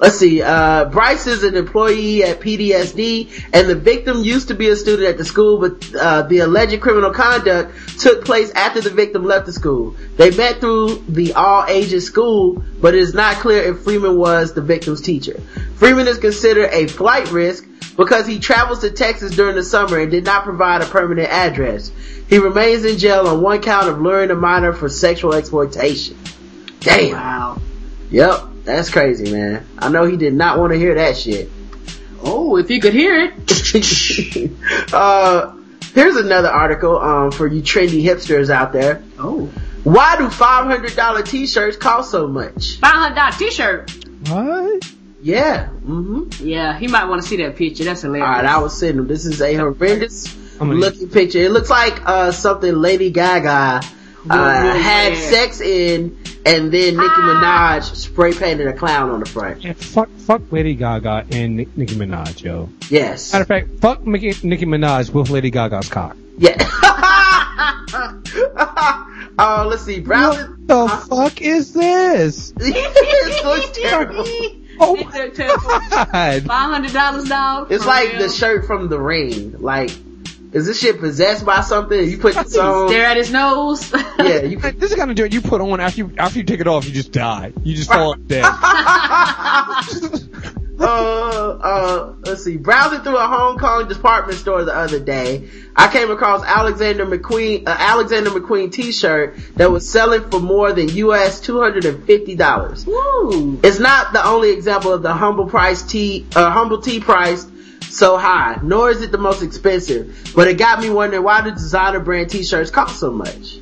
[0.00, 4.68] Let's see, uh, Bryce is an employee at PDSD and the victim used to be
[4.68, 8.90] a student at the school, but, uh, the alleged criminal conduct took place after the
[8.90, 9.94] victim left the school.
[10.16, 14.52] They met through the all ages school, but it is not clear if Freeman was
[14.52, 15.40] the victim's teacher.
[15.76, 17.64] Freeman is considered a flight risk
[17.96, 21.90] because he travels to Texas during the summer and did not provide a permanent address.
[22.28, 26.16] He remains in jail on one count of luring a minor for sexual exploitation.
[26.80, 27.12] Damn.
[27.12, 27.60] Wow.
[28.10, 29.66] Yep, that's crazy, man.
[29.78, 31.50] I know he did not want to hear that shit.
[32.22, 34.92] Oh, if he could hear it.
[34.94, 35.54] uh,
[35.92, 39.02] here's another article um, for you trendy hipsters out there.
[39.18, 39.50] Oh.
[39.84, 42.80] Why do $500 t-shirts cost so much?
[42.80, 43.90] $500 t-shirt.
[44.28, 44.92] What?
[45.24, 45.68] Yeah.
[45.68, 47.84] hmm Yeah, he might want to see that picture.
[47.84, 48.26] That's hilarious.
[48.26, 49.06] All right, I will send them.
[49.06, 51.38] This is a horrendous looking picture.
[51.38, 53.80] It looks like uh something Lady Gaga
[54.30, 55.30] uh, had wear.
[55.32, 57.78] sex in, and then Nicki Ah.
[57.82, 59.64] Minaj spray painted a clown on the front.
[59.64, 62.68] Yeah, fuck, fuck Lady Gaga and Nick- Nicki Minaj, yo.
[62.90, 63.32] Yes.
[63.32, 66.16] Matter of fact, fuck Nicki, Nicki Minaj with Lady Gaga's cock.
[66.36, 66.56] Yeah.
[69.38, 70.00] oh, let's see.
[70.00, 70.66] Browsing.
[70.66, 72.50] the fuck is this?
[72.56, 74.26] this looks terrible.
[74.80, 76.42] Oh It's my god.
[76.44, 77.70] Five hundred dollars, dog.
[77.72, 78.22] It's like real.
[78.22, 79.60] the shirt from The Ring.
[79.60, 79.90] Like,
[80.52, 82.08] is this shit possessed by something?
[82.08, 82.88] You put this on.
[82.88, 83.92] Stare at his nose.
[84.18, 84.74] Yeah, you put.
[84.80, 86.66] This is the kind of joint you put on after you after you take it
[86.68, 87.52] off, you just die.
[87.62, 88.44] You just fall dead.
[90.78, 92.56] uh, uh, let's see.
[92.56, 97.68] Browsing through a Hong Kong department store the other day, I came across Alexander McQueen,
[97.68, 102.86] uh, Alexander McQueen t-shirt that was selling for more than US $250.
[102.86, 103.60] Woo.
[103.62, 107.46] It's not the only example of the humble price tea, uh, humble tea price
[107.90, 111.50] so high, nor is it the most expensive, but it got me wondering why do
[111.52, 113.60] designer brand t-shirts cost so much?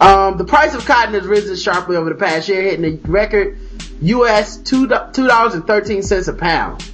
[0.00, 3.58] Um, the price of cotton has risen sharply over the past year, hitting a record
[4.02, 6.84] US two two dollars and thirteen cents a pound.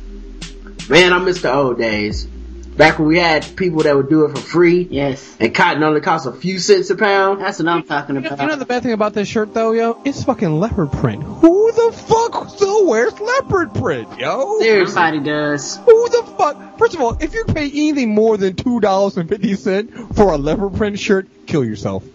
[0.89, 2.25] Man, I miss the old days.
[2.25, 5.37] Back when we had people that would do it for free, Yes.
[5.41, 7.41] and cotton only cost a few cents a pound.
[7.41, 8.41] That's what I'm talking You know, about.
[8.41, 10.01] you know the bad thing about this shirt though, yo?
[10.05, 11.25] It's fucking leopard print.
[11.25, 14.61] Who the fuck still wears leopard print, yo?
[14.61, 14.93] Seriously.
[14.95, 15.77] Somebody does.
[15.79, 16.79] Who the fuck?
[16.79, 20.33] First of all, if you pay anything more than two dollars and fifty cent for
[20.33, 22.05] a leopard print shirt, kill yourself.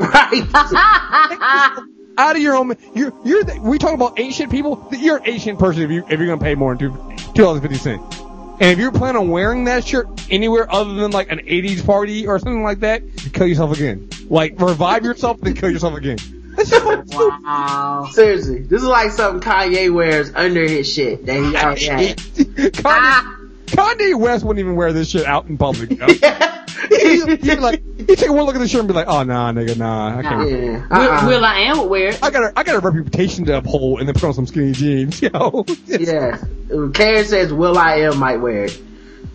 [0.00, 0.42] Right?
[2.18, 2.76] Out of your own.
[2.94, 3.44] You're you're.
[3.44, 4.88] The, we talk about ancient people.
[4.92, 7.60] You're an ancient person if you if you're gonna pay more than two two dollars
[7.60, 8.02] and fifty cent.
[8.60, 12.26] And if you're planning on wearing that shirt anywhere other than like an '80s party
[12.26, 14.10] or something like that, kill yourself again.
[14.28, 16.18] Like revive yourself, then kill yourself again.
[16.56, 17.42] That's just fucking stupid.
[17.42, 18.08] Wow.
[18.12, 22.18] Seriously, this is like something Kanye wears under his shit that he already had.
[22.18, 23.39] Kanye,
[23.70, 25.90] Kanye West wouldn't even wear this shit out in public.
[25.98, 26.06] Yo.
[26.88, 29.22] He'd he'd be like, he'd take one look at the shirt and be like, "Oh
[29.22, 30.56] nah, nigga, nah, I can't." Yeah.
[30.56, 31.26] Will, Uh-uh.
[31.28, 32.18] Will I am would wear it.
[32.22, 34.72] I got a, I got a reputation to uphold, and then put on some skinny
[34.72, 35.64] jeans, yo.
[35.86, 36.38] Yeah.
[36.94, 38.80] Karen says Will I Am might wear it.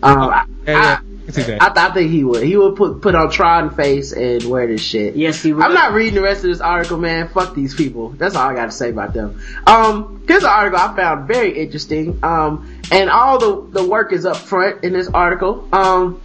[0.02, 1.62] Um, I, Yeah, yeah, I can see that.
[1.62, 2.42] I, I, I think he would.
[2.42, 5.16] He would put put on Tron face and wear this shit.
[5.16, 5.64] Yes, he would.
[5.64, 7.28] I'm not reading the rest of this article, man.
[7.28, 8.10] Fuck these people.
[8.10, 9.40] That's all I got to say about them.
[9.66, 12.20] Um, here's an article I found very interesting.
[12.22, 15.68] Um, and all the the work is up front in this article.
[15.72, 16.20] Um,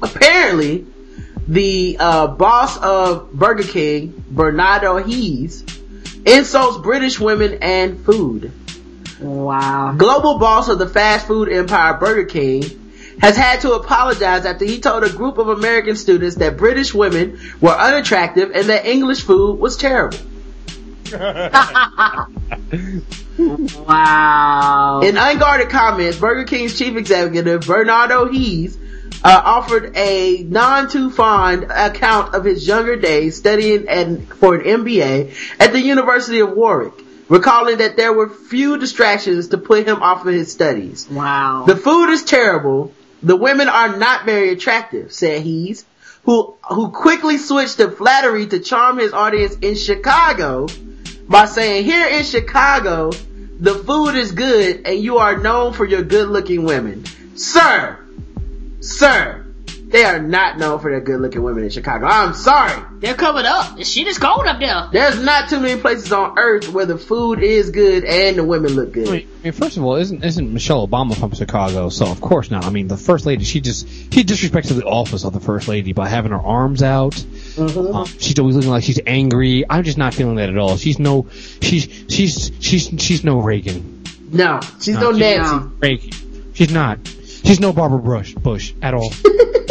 [0.00, 0.86] apparently,
[1.48, 5.64] the uh, boss of Burger King, Bernardo Hees,
[6.24, 8.52] insults British women and food.
[9.20, 9.94] Wow.
[9.96, 12.83] Global boss of the fast food empire Burger King
[13.20, 17.38] has had to apologize after he told a group of American students that British women
[17.60, 20.18] were unattractive and that English food was terrible.
[23.36, 25.00] Wow.
[25.02, 28.78] In unguarded comments, Burger King's chief executive Bernardo Hees
[29.24, 35.34] uh, offered a non too fond account of his younger days studying for an MBA
[35.58, 36.94] at the University of Warwick,
[37.28, 41.08] recalling that there were few distractions to put him off of his studies.
[41.10, 41.64] wow.
[41.66, 42.92] The food is terrible.
[43.24, 45.86] The women are not very attractive, said Hees,
[46.24, 50.68] who, who quickly switched to flattery to charm his audience in Chicago
[51.26, 53.10] by saying, here in Chicago,
[53.58, 57.04] the food is good and you are known for your good looking women.
[57.34, 57.98] Sir,
[58.80, 59.43] sir,
[59.94, 62.06] they are not known for their good looking women in Chicago.
[62.06, 62.82] I'm sorry.
[62.98, 63.76] They're covered up.
[63.76, 64.88] The shit is cold up there.
[64.90, 68.72] There's not too many places on earth where the food is good and the women
[68.72, 69.08] look I good.
[69.08, 71.90] mean, I mean, first of all, isn't isn't Michelle Obama from Chicago?
[71.90, 72.64] So of course not.
[72.64, 75.92] I mean, the first lady, she just she disrespects the office of the first lady
[75.92, 77.14] by having her arms out.
[77.56, 79.64] Um, she's always looking like she's angry.
[79.70, 80.76] I'm just not feeling that at all.
[80.76, 81.28] She's no,
[81.62, 84.02] she's she's she's she's no Reagan.
[84.32, 85.52] No, she's No, no she's Nancy.
[85.52, 85.70] not.
[85.80, 86.10] Reagan.
[86.54, 86.98] She's not.
[87.44, 89.12] She's no Barbara Bush Bush at all.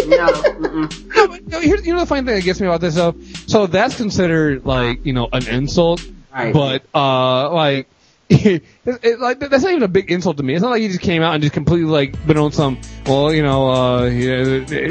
[0.06, 0.18] No.
[0.28, 2.96] No, but, you know, here's, you know the funny thing that gets me about this
[2.96, 3.16] though.
[3.48, 6.54] So that's considered like you know an insult, Right.
[6.54, 7.88] but uh like.
[8.30, 10.54] it, it, like that's not even a big insult to me.
[10.56, 13.32] It's not like he just came out and just completely like been on some well,
[13.34, 14.02] you know, uh,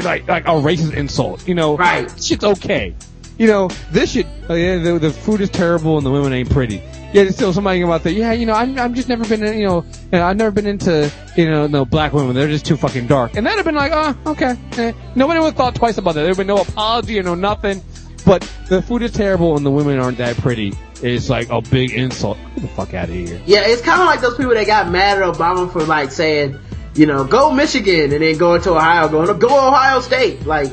[0.03, 1.47] like like a racist insult.
[1.47, 2.09] You know, Right.
[2.23, 2.95] Shit's okay.
[3.37, 4.27] You know, this shit.
[4.47, 6.75] Oh yeah, the, the food is terrible and the women ain't pretty.
[6.75, 8.13] Yeah, there's still somebody about that.
[8.13, 10.51] Yeah, you know, I'm I'm just never been, in, you know, you know, I've never
[10.51, 12.35] been into, you know, no black women.
[12.35, 13.35] They're just too fucking dark.
[13.35, 14.57] And that'd have been like, oh, okay.
[14.77, 14.93] Eh.
[15.15, 16.23] Nobody would have thought twice about that.
[16.23, 17.83] There'd been no apology or no nothing.
[18.25, 20.73] But the food is terrible and the women aren't that pretty.
[21.01, 22.37] It's like a big insult.
[22.55, 23.41] Get the fuck out of here.
[23.45, 26.57] Yeah, it's kind of like those people that got mad at Obama for like saying,
[26.95, 30.45] you know, go Michigan and then going to Ohio, going to go Ohio State.
[30.45, 30.71] Like,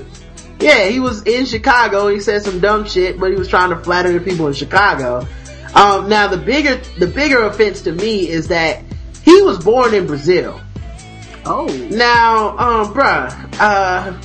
[0.61, 2.09] yeah, he was in Chicago.
[2.09, 5.27] He said some dumb shit, but he was trying to flatter the people in Chicago.
[5.75, 8.83] Um, now the bigger, the bigger offense to me is that
[9.23, 10.61] he was born in Brazil.
[11.45, 11.67] Oh.
[11.91, 14.21] Now, um, bruh, uh,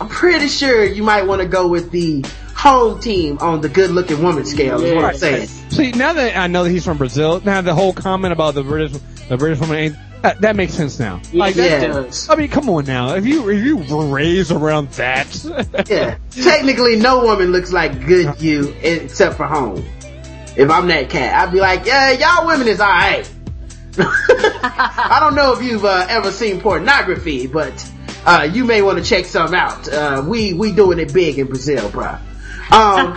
[0.00, 2.24] I'm pretty sure you might want to go with the
[2.62, 5.48] home team on the good looking woman scale is what I'm saying.
[5.48, 8.62] See, now that I know that he's from Brazil, now the whole comment about the
[8.62, 11.20] British, the British woman ain't, that, that makes sense now.
[11.32, 11.80] Like yeah.
[11.80, 12.28] that does.
[12.28, 13.16] I mean, come on now.
[13.16, 15.26] If you, if you were raised around that.
[15.90, 16.18] Yeah.
[16.30, 19.84] Technically, no woman looks like good you except for home.
[20.56, 23.28] If I'm that cat, I'd be like, yeah, y'all women is alright.
[23.98, 27.90] I don't know if you've uh, ever seen pornography, but
[28.24, 29.88] uh, you may want to check some out.
[29.88, 32.18] Uh, we we doing it big in Brazil, bro.
[32.70, 33.14] Um,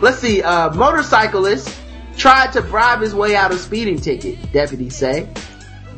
[0.00, 0.42] let's see.
[0.42, 1.78] Uh, motorcyclist
[2.16, 4.52] tried to bribe his way out of speeding ticket.
[4.52, 5.28] Deputies say.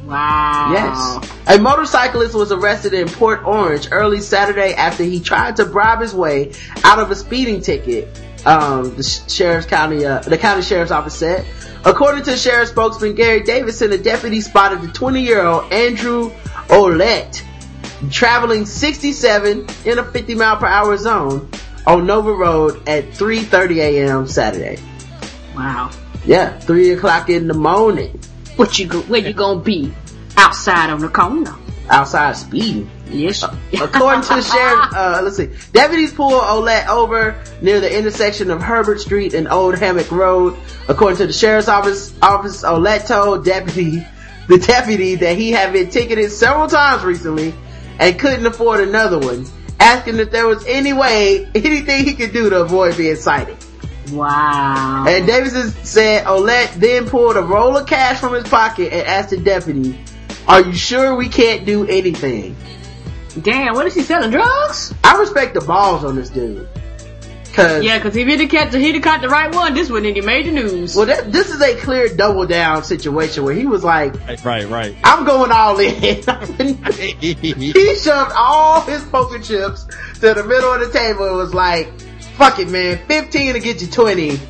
[0.04, 0.70] Wow.
[0.72, 1.58] Yes.
[1.58, 6.14] A motorcyclist was arrested in Port Orange early Saturday after he tried to bribe his
[6.14, 6.52] way
[6.84, 8.08] out of a speeding ticket.
[8.44, 11.46] Um, the sheriff's county, uh, the county sheriff's office said.
[11.86, 16.30] According to sheriff spokesman Gary Davidson, a deputy spotted the 20 year old Andrew
[16.68, 17.42] Olette
[18.10, 21.48] traveling 67 in a 50 mile per hour zone
[21.86, 24.26] on Nova Road at 3:30 a.m.
[24.26, 24.78] Saturday.
[25.54, 25.90] Wow.
[26.24, 28.18] Yeah, three o'clock in the morning.
[28.56, 29.92] What you go, where you gonna be?
[30.36, 31.54] Outside on the corner.
[31.90, 32.90] Outside speeding.
[33.10, 33.42] Yes.
[33.42, 35.50] According to the sheriff, uh, let's see.
[35.72, 40.56] Deputies pulled Olette over near the intersection of Herbert Street and Old Hammock Road.
[40.88, 44.04] According to the sheriff's office, office Olette told deputy,
[44.48, 47.54] the deputy that he had been ticketed several times recently
[47.98, 49.46] and couldn't afford another one,
[49.80, 53.56] asking if there was any way, anything he could do to avoid being cited.
[54.10, 55.04] wow.
[55.06, 59.06] And Davidson said oh, Olette then pulled a roll of cash from his pocket and
[59.06, 59.98] asked the deputy,
[60.46, 62.56] are you sure we can't do anything?
[63.40, 64.30] Damn, what is he selling?
[64.30, 64.94] Drugs?
[65.02, 66.68] I respect the balls on this dude.
[67.54, 69.88] Cause, Yeah, cause if he'd have caught the, he'd have caught the right one, this
[69.90, 70.96] wouldn't have made the news.
[70.96, 74.68] well, that, this is a clear double down situation where he was like, right, right,
[74.68, 74.96] right.
[75.04, 75.94] I'm going all in.
[77.22, 79.84] he shoved all his poker chips
[80.20, 81.88] to the middle of the table and was like,
[82.36, 82.98] fuck it, man.
[83.06, 84.40] 15 to get you 20.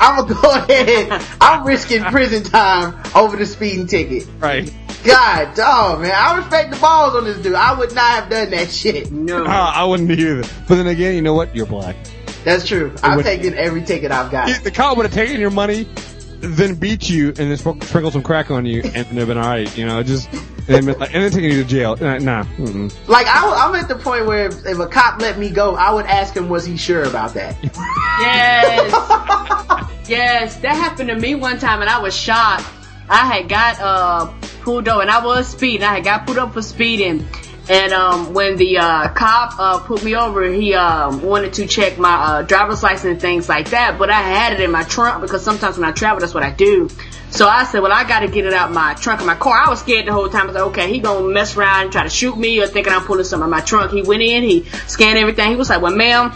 [0.00, 1.22] I'm gonna go ahead.
[1.40, 4.26] I'm risking prison time over the speeding ticket.
[4.38, 4.72] right.
[5.02, 6.12] God, dog, man.
[6.14, 7.54] I respect the balls on this dude.
[7.54, 9.10] I would not have done that shit.
[9.10, 9.44] no.
[9.46, 10.42] Uh, I wouldn't either.
[10.68, 11.56] But then again, you know what?
[11.56, 11.96] You're black.
[12.44, 12.94] That's true.
[13.02, 14.62] I've would- taken every ticket I've got.
[14.62, 15.88] The cop would have taken your money,
[16.40, 19.38] then beat you, and then spr- sprinkled some crack on you, and then have been
[19.38, 19.76] alright.
[19.76, 21.96] You know, just and then, been like, and then taking you to jail.
[21.96, 22.44] Nah, nah.
[22.44, 23.08] Mm-mm.
[23.08, 25.92] Like I, am at the point where if, if a cop let me go, I
[25.92, 27.56] would ask him, was he sure about that?
[28.20, 28.92] Yes.
[30.08, 32.66] yes, that happened to me one time and I was shocked.
[33.08, 34.30] I had got uh
[34.60, 35.82] pulled over and I was speeding.
[35.82, 37.26] I had got pulled up for speeding.
[37.70, 41.98] And um when the uh cop uh put me over, he um wanted to check
[41.98, 45.20] my uh driver's license and things like that, but I had it in my trunk
[45.22, 46.88] because sometimes when I travel that's what I do.
[47.30, 49.56] So I said, well, I gotta get it out my trunk of my car.
[49.56, 50.42] I was scared the whole time.
[50.42, 52.92] I was like, okay, he gonna mess around and try to shoot me or thinking
[52.92, 53.92] I'm pulling something in my trunk.
[53.92, 55.48] He went in, he scanned everything.
[55.50, 56.32] He was like, well, ma'am,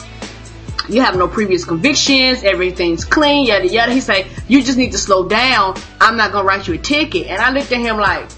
[0.89, 3.93] you have no previous convictions, everything's clean, yada yada.
[3.93, 5.74] He say, you just need to slow down.
[6.01, 7.27] I'm not gonna write you a ticket.
[7.27, 8.31] And I looked at him like,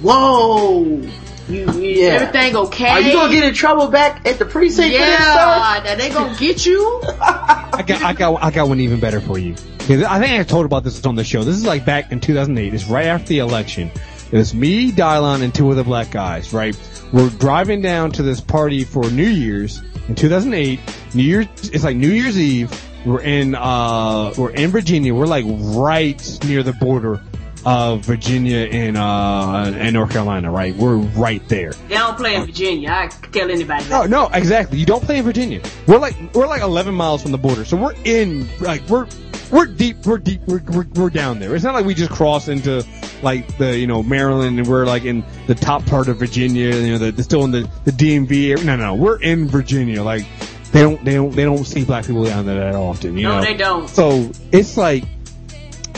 [0.00, 1.02] whoa,
[1.48, 2.08] you, you Yeah.
[2.14, 2.88] everything okay?
[2.88, 5.24] Are you gonna get in trouble back at the precinct for this, sir?
[5.24, 7.00] Yeah, now they gonna get you.
[7.04, 9.52] I got, I got, I got one even better for you.
[9.88, 11.44] I think I told about this on the show.
[11.44, 12.74] This is like back in 2008.
[12.74, 13.90] It's right after the election.
[14.32, 16.52] It was me, Dylon, and two other black guys.
[16.52, 16.76] Right,
[17.12, 20.80] we're driving down to this party for New Year's in 2008.
[21.14, 22.72] New Year's, it's like New Year's Eve.
[23.06, 25.14] We're in, uh, we're in Virginia.
[25.14, 27.22] We're like right near the border
[27.66, 30.50] of Virginia and uh and North Carolina.
[30.50, 31.72] Right, we're right there.
[31.88, 32.90] They don't play in Virginia.
[32.90, 34.08] I can tell anybody No, that.
[34.10, 34.78] no, exactly.
[34.78, 35.60] You don't play in Virginia.
[35.88, 39.06] We're like we're like 11 miles from the border, so we're in like we're
[39.50, 41.54] we're deep, we're deep, we're, we're, we're down there.
[41.54, 42.84] It's not like we just cross into
[43.22, 46.74] like the you know Maryland and we're like in the top part of Virginia.
[46.74, 48.50] You know, the, the still in the the DMV.
[48.50, 48.64] area.
[48.64, 50.02] No, no, we're in Virginia.
[50.04, 50.24] Like
[50.70, 53.16] they don't they don't they don't see black people down there that often.
[53.16, 53.88] You No, know, they don't.
[53.88, 55.04] So it's like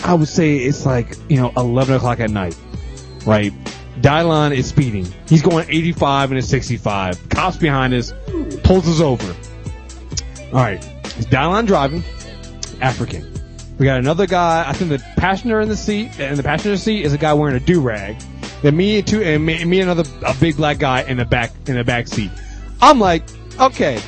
[0.05, 2.57] I would say it's like you know 11 o'clock at night,
[3.27, 3.53] right?
[4.01, 5.13] Dylon is speeding.
[5.29, 7.29] He's going 85 and a 65.
[7.31, 8.13] Cops behind us
[8.63, 9.35] pulls us over.
[10.47, 10.83] All right,
[11.19, 12.05] is Dylon driving?
[12.81, 13.33] African.
[13.79, 14.65] We got another guy.
[14.67, 17.57] I think the passenger in the seat, and the passenger seat is a guy wearing
[17.57, 18.17] a do rag.
[18.63, 21.25] Then me and two, and me, me and another a big black guy in the
[21.25, 22.31] back in the back seat.
[22.81, 23.23] I'm like,
[23.61, 24.01] okay.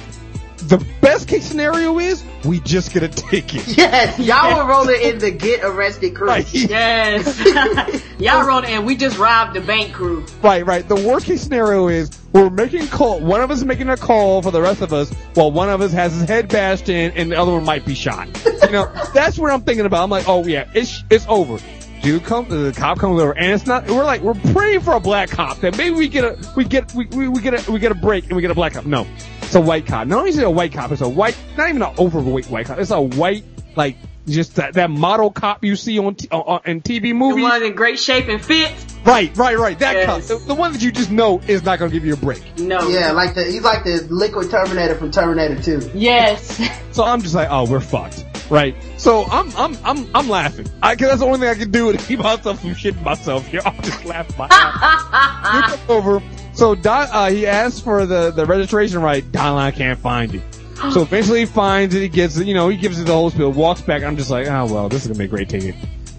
[0.67, 3.67] The best case scenario is we just get a ticket.
[3.81, 6.29] Yes, y'all were rolling in the get arrested crew.
[6.29, 6.53] Right.
[6.53, 8.05] Yes.
[8.19, 10.27] Y'all wrote and we just robbed the bank crew.
[10.43, 10.87] Right, right.
[10.87, 13.21] The worst case scenario is we're making call.
[13.21, 15.81] One of us is making a call for the rest of us, while one of
[15.81, 18.29] us has his head bashed in, and the other one might be shot.
[18.63, 20.05] You know, that's what I'm thinking about.
[20.05, 21.59] I'm like, oh yeah, it's it's over.
[22.03, 23.89] Dude, come the cop comes over, and it's not.
[23.89, 26.93] We're like, we're praying for a black cop that maybe we get a we get
[26.95, 28.87] we we, we get a we get a break and we get a black cop.
[28.87, 29.07] No,
[29.51, 30.07] It's a white cop.
[30.07, 32.67] Not only is it a white cop, it's a white, not even an overweight white
[32.67, 32.79] cop.
[32.79, 33.43] It's a white,
[33.75, 33.97] like,
[34.29, 37.43] just that, that model cop you see on, t- on, on in TV movies.
[37.43, 38.73] The one in great shape and fit.
[39.05, 39.77] Right, right, right.
[39.81, 40.07] That Yes.
[40.07, 40.39] cop.
[40.39, 42.61] The, the one that you just know is not gonna give you a break.
[42.61, 42.89] No.
[42.91, 45.91] Yeah, like the he's like the liquid Terminator from Terminator 2.
[45.95, 46.61] Yes.
[46.93, 48.25] So I'm just like, oh, we're fucked.
[48.51, 48.75] Right.
[48.97, 50.67] So I'm, I'm, I'm, I'm laughing.
[50.83, 53.47] I, cause that's the only thing I can do to keep myself from shitting myself
[53.47, 53.61] here.
[53.65, 55.71] I'll just laugh my ass.
[55.71, 56.21] He comes over.
[56.61, 59.25] So Don, uh, he asks for the, the registration right.
[59.33, 60.43] Don can't find it.
[60.93, 62.01] So eventually he finds it.
[62.01, 62.47] He gets it.
[62.47, 63.51] You know, he gives it the whole spiel.
[63.51, 64.03] Walks back.
[64.03, 65.75] I'm just like, oh well, this is gonna be a great ticket.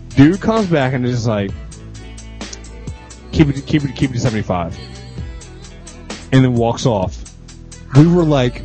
[0.09, 1.51] Dude comes back and is just like,
[3.31, 4.79] keep it, keep it, keep it to 75,
[6.31, 7.23] and then walks off.
[7.95, 8.63] We were like,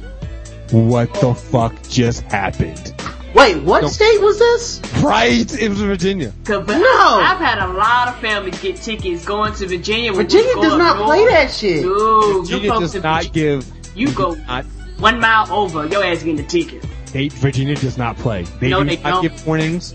[0.70, 2.95] what the fuck just happened?
[3.36, 3.88] Wait, what No.
[3.88, 4.80] state was this?
[5.02, 5.52] Right?
[5.60, 6.32] It was Virginia.
[6.44, 7.20] But No.
[7.20, 10.12] I've had a lot of families get tickets going to Virginia.
[10.12, 11.82] Virginia does not up play that shit.
[11.82, 13.72] Dude, you Virginia come does to not Virginia, give.
[13.94, 14.64] you go Not,
[14.98, 16.82] one mile over, your ass getting a ticket.
[17.12, 18.44] they, Virginia does not play.
[18.58, 19.22] They No, do they not don't.
[19.22, 19.94] give warnings.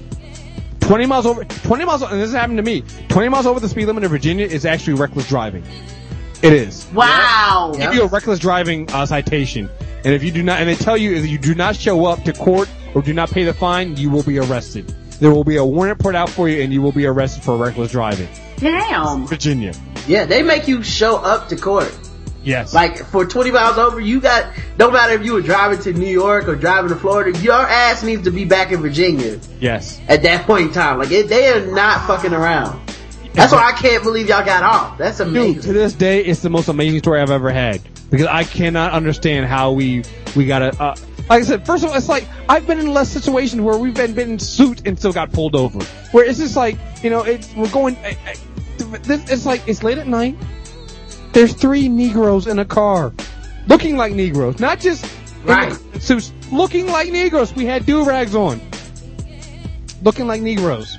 [0.82, 2.84] 20 miles over, 20 miles, and this happened to me.
[3.10, 5.64] 20 miles over the speed limit in Virginia is actually reckless driving.
[6.44, 6.88] It is.
[6.94, 7.72] Wow.
[7.76, 7.86] Yeah.
[7.86, 9.70] Give you a reckless driving uh, citation.
[10.04, 12.24] And if you do not, and they tell you if you do not show up
[12.24, 14.88] to court or do not pay the fine, you will be arrested.
[15.20, 17.56] There will be a warrant put out for you and you will be arrested for
[17.56, 18.28] reckless driving.
[18.58, 19.28] Damn.
[19.28, 19.74] Virginia.
[20.08, 21.96] Yeah, they make you show up to court.
[22.44, 22.74] Yes.
[22.74, 26.10] Like for 20 miles over, you got, no matter if you were driving to New
[26.10, 30.02] York or driving to Florida, your ass needs to be back in Virginia yes.
[30.08, 30.98] at that point in time.
[30.98, 32.82] Like it, they are not fucking around.
[33.34, 34.98] That's why I can't believe y'all got off.
[34.98, 38.44] That's Dude, to this day, it's the most amazing story I've ever had because I
[38.44, 40.04] cannot understand how we
[40.36, 40.82] we got to.
[40.82, 40.96] Uh,
[41.30, 43.94] like I said, first of all, it's like I've been in less situations where we've
[43.94, 45.80] been, been in suit and still got pulled over.
[46.12, 47.96] Where it's just like you know, it's we're going.
[47.98, 48.36] I, I,
[49.04, 50.36] this, it's like it's late at night.
[51.34, 53.14] There's three Negroes in a car,
[53.68, 55.06] looking like Negroes, not just
[55.46, 55.74] Right.
[56.00, 57.54] suits, looking like Negroes.
[57.56, 58.60] We had do rags on,
[60.04, 60.98] looking like Negroes.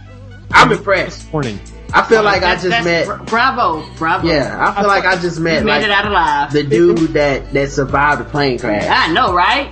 [0.51, 1.31] I'm impressed.
[1.33, 1.61] Morning.
[1.95, 4.27] I feel like I just met, bra- bravo, bravo.
[4.27, 6.51] yeah, I feel like I just You met made like it out alive.
[6.53, 8.85] the dude that, that survived the plane crash.
[8.89, 9.71] I know, right?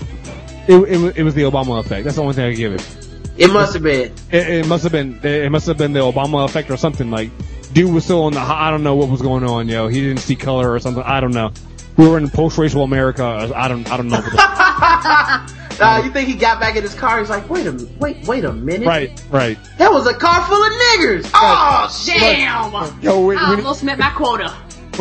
[0.70, 2.04] It, it, was- it was the Obama effect.
[2.04, 3.06] That's the only thing I can give it.
[3.36, 4.12] It must have been.
[4.30, 7.10] It, it must have been it must have been the Obama effect or something.
[7.10, 7.30] Like,
[7.72, 8.40] dude was still on the.
[8.40, 9.88] I don't know what was going on, yo.
[9.88, 11.02] He didn't see color or something.
[11.02, 11.50] I don't know.
[11.96, 13.24] We were in post-racial America.
[13.54, 13.90] I don't.
[13.90, 14.20] I don't know.
[14.20, 17.18] What the, Uh, you think he got back in his car?
[17.20, 18.86] He's like, wait a wait, wait a minute.
[18.86, 19.58] right, right.
[19.78, 21.30] That was a car full of niggers.
[21.32, 22.20] Oh shit!
[22.20, 23.00] Damn.
[23.00, 24.54] Yo, when, I when, almost met my quota.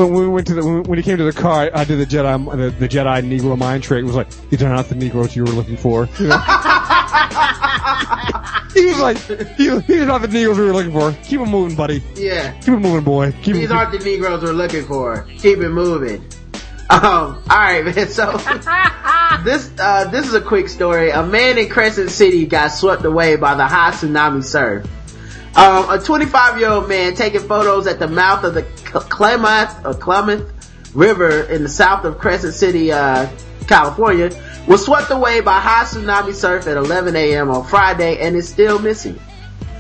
[0.08, 2.58] When we went to the when, he came to the car, I did the Jedi
[2.58, 4.02] the, the Jedi Negro mind trick.
[4.02, 6.08] It was like these are not the Negroes you were looking for.
[6.20, 6.38] You know?
[8.74, 9.18] he was like,
[9.58, 11.12] he, these are not the Negroes we were looking for.
[11.24, 12.04] Keep them moving, buddy.
[12.16, 12.52] Yeah.
[12.60, 13.32] Keep it moving, boy.
[13.44, 15.28] Keep These aren't the Negroes we're looking for.
[15.38, 16.26] Keep it moving.
[16.92, 18.32] Um, alright man, so
[19.44, 21.12] this uh this is a quick story.
[21.12, 24.88] A man in Crescent City got swept away by the high tsunami surf.
[25.56, 29.94] Um, a 25 year old man taking photos at the mouth of the Klamath or
[29.94, 33.30] Klamath River in the south of Crescent City, uh,
[33.68, 34.32] California,
[34.68, 37.50] was swept away by high tsunami surf at 11 a.m.
[37.50, 39.20] on Friday and is still missing.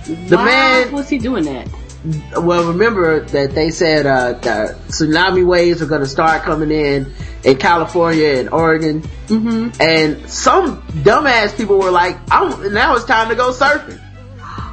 [0.05, 1.67] The Why man was he doing that?
[2.37, 7.11] well, remember that they said uh, the tsunami waves are going to start coming in
[7.43, 9.81] in California and Oregon, mm-hmm.
[9.81, 13.99] and some dumbass people were like, I'm, "Now it's time to go surfing,"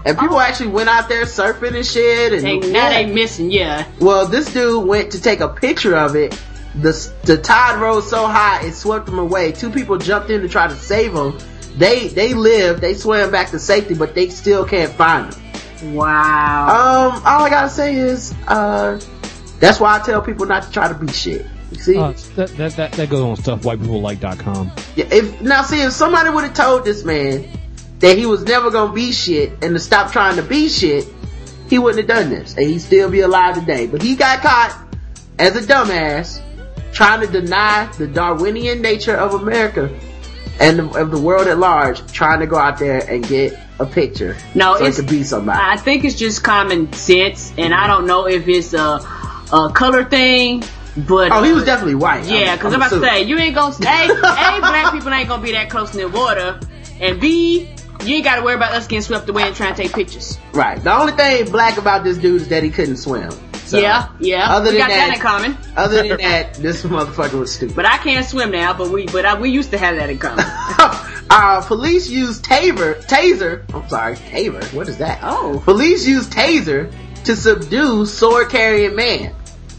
[0.07, 2.33] and people actually went out there surfing and shit.
[2.33, 3.87] And They, now they missing, yeah.
[4.01, 6.41] well, this dude went to take a picture of it.
[6.77, 6.93] The
[7.25, 9.53] the tide rose so high it swept them away.
[9.53, 11.39] Two people jumped in to try to save them.
[11.77, 12.81] They they lived.
[12.83, 15.95] They swam back to safety, but they still can't find them.
[15.95, 17.13] Wow.
[17.17, 19.01] Um, all I gotta say is, uh,
[19.59, 21.47] that's why I tell people not to try to be shit.
[21.79, 24.73] See, Uh, that, that, that, that goes on stuffwhitepeopleLike.com.
[24.97, 27.49] Yeah, if now see if somebody would have told this man
[28.01, 31.07] that he was never gonna be shit and to stop trying to be shit,
[31.69, 33.87] he wouldn't have done this, and he'd still be alive today.
[33.87, 34.77] But he got caught
[35.39, 36.41] as a dumbass
[36.93, 39.91] trying to deny the Darwinian nature of America
[40.59, 44.37] and of the world at large, trying to go out there and get a picture.
[44.55, 45.61] No, so it's- could be somebody.
[45.63, 49.01] I think it's just common sense, and I don't know if it's a,
[49.53, 50.63] a color thing,
[50.97, 52.25] but oh, he was definitely white.
[52.25, 55.29] Yeah, because I'm I'm, about to say you ain't gonna a, a black people ain't
[55.29, 56.59] gonna be that close in the water,
[57.01, 57.69] and b
[58.07, 60.39] you ain't got to worry about us getting swept away and trying to take pictures.
[60.53, 60.83] Right.
[60.83, 63.31] The only thing black about this dude is that he couldn't swim.
[63.67, 64.49] So, yeah, yeah.
[64.49, 65.59] Other we than got that, that- in common.
[65.77, 67.75] Other than that, this motherfucker was stupid.
[67.75, 68.73] But I can't swim now.
[68.73, 70.45] But we, but I, we used to have that in common.
[71.31, 75.19] uh, police used taser, taser, I'm sorry, taser, what is that?
[75.23, 75.61] Oh.
[75.65, 76.93] Police used taser
[77.25, 79.35] to subdue sword carrying man.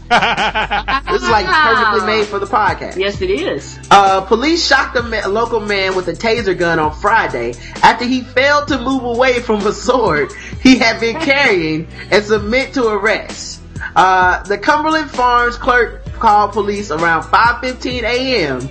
[0.08, 2.96] This is like perfectly made for the podcast.
[2.96, 3.78] Yes, it is.
[3.90, 8.22] Uh, police shocked a, ma- local man with a taser gun on Friday after he
[8.22, 10.32] failed to move away from a sword
[10.62, 13.60] he had been carrying and submit to arrest.
[13.94, 18.68] Uh, the Cumberland Farms clerk called police around 5:15 a.m.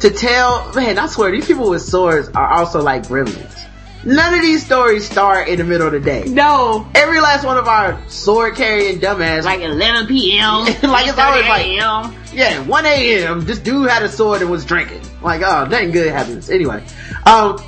[0.00, 3.61] to tell, man, I swear these people with swords are also like gremlins.
[4.04, 6.24] None of these stories start in the middle of the day.
[6.24, 10.64] No, Every last one of our sword carrying dumbass, like 11 p.m.
[10.90, 12.14] Like it's always like- 8:30 a.m.
[12.32, 13.40] yeah, 1 a.m.
[13.42, 15.02] This dude had a sword and was drinking.
[15.22, 16.50] Like, oh, nothing good happens.
[16.50, 16.84] Anyway,
[17.26, 17.58] um,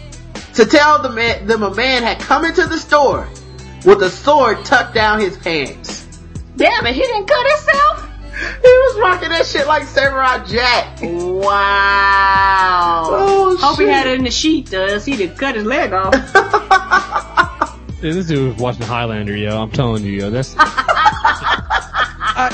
[0.54, 3.28] to tell the man, them a man had come into the store
[3.84, 6.06] with a sword tucked down his pants.
[6.56, 8.08] Damn it, he didn't cut himself.
[8.36, 10.98] He was rocking that shit like Samurai Jack.
[11.02, 13.04] Wow.
[13.10, 16.14] Oh, Hope he had it in the sheet, so he to cut his leg off.
[18.00, 19.62] This dude was watching Highlander, yo.
[19.62, 20.28] I'm telling you, yo.
[20.28, 20.54] That's.
[20.58, 22.50] I,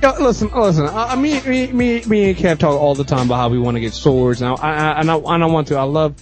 [0.00, 0.86] yo, listen, listen.
[0.86, 3.58] I, I- me, me, me, me and Kev talk all the time about how we
[3.58, 5.76] want to get swords, and I, I, and I, and I want to.
[5.76, 6.14] I love.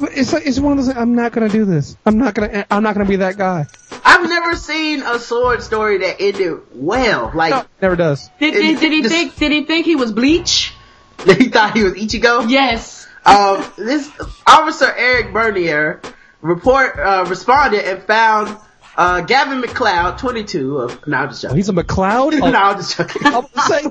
[0.00, 0.96] But it's like it's one of those.
[0.96, 1.96] I'm not gonna do this.
[2.06, 2.64] I'm not gonna.
[2.70, 3.66] I'm not gonna be that guy.
[4.04, 7.30] I've never seen a sword story that ended well.
[7.34, 8.28] Like, No, never does.
[8.40, 9.36] Did, It- did, did he this- think?
[9.36, 10.72] Did he think he was Bleach?
[11.24, 12.48] he thought he was Ichigo.
[12.48, 13.06] Yes.
[13.26, 14.08] Um, this
[14.46, 16.00] officer Eric Bernier
[16.40, 18.56] report uh, responded and found
[18.96, 20.78] uh, Gavin McLeod, 22.
[20.78, 21.56] Of, no, I'm just Oh, joking.
[21.56, 22.32] he's a McLeod.
[22.38, 23.22] no, Oh, I'm just joking.
[23.26, 23.90] I'm saying,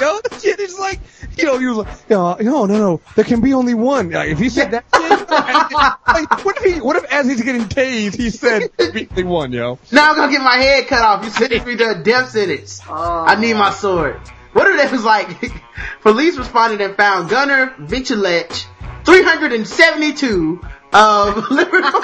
[0.00, 1.00] yo, the shit is like,
[1.36, 4.10] you know, he was like, yo, no, no, no, there can be only one.
[4.10, 8.16] Like, if he said that like, what if he, what if as he's getting tased,
[8.16, 9.78] he said, be only one, yo.
[9.92, 11.24] Now I'm gonna get my head cut off.
[11.24, 12.80] You sentenced me to a death sentence.
[12.88, 13.24] Oh.
[13.26, 14.20] I need my sword.
[14.52, 15.28] What if it was like,
[16.00, 18.66] police responded and found Gunner Vichilech,
[19.04, 20.60] 372
[20.92, 22.00] of um, Liverpool,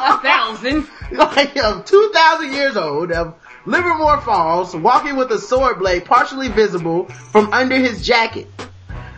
[0.00, 0.88] A thousand.
[1.12, 3.34] like, of 2,000 years old of
[3.66, 8.48] Livermore Falls, walking with a sword blade partially visible from under his jacket.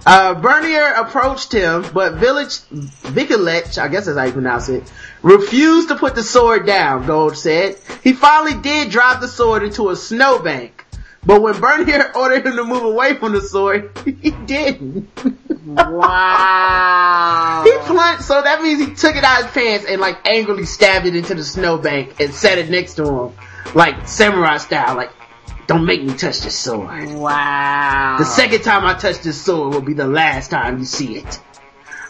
[0.04, 4.90] Uh, Bernier approached him, but Village, Vikalech, I guess that's how you pronounce it,
[5.22, 7.76] refused to put the sword down, Gold said.
[8.02, 10.84] He finally did drop the sword into a snowbank.
[11.24, 15.08] But when Bernier ordered him to move away from the sword, he didn't.
[15.64, 17.62] Wow.
[17.64, 20.66] He plunged, so that means he took it out of his pants and like angrily
[20.66, 23.32] stabbed it into the snowbank and set it next to him,
[23.74, 25.10] like samurai style, like,
[25.66, 27.08] don't make me touch this sword.
[27.14, 28.16] Wow.
[28.18, 31.40] The second time I touch this sword will be the last time you see it.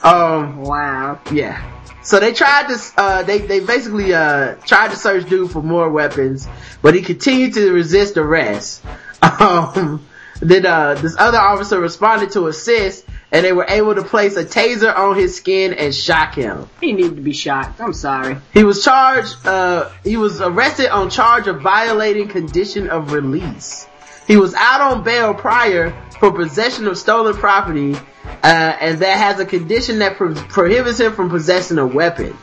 [0.03, 1.21] Um, Wow.
[1.31, 1.69] yeah.
[2.03, 5.89] So they tried to, uh, they, they basically, uh, tried to search dude for more
[5.89, 6.49] weapons,
[6.81, 8.83] but he continued to resist arrest.
[9.23, 10.05] Um,
[10.41, 14.45] then, uh, this other officer responded to assist, and they were able to place a
[14.45, 16.69] taser on his skin and shock him.
[16.81, 17.73] He needed to be shot.
[17.81, 18.37] I'm sorry.
[18.53, 23.87] He was charged, uh, he was arrested on charge of violating condition of release.
[24.29, 29.41] He was out on bail prior for possession of stolen property, uh, and that has
[29.41, 32.37] a condition that pro- prohibits him from possessing a weapon.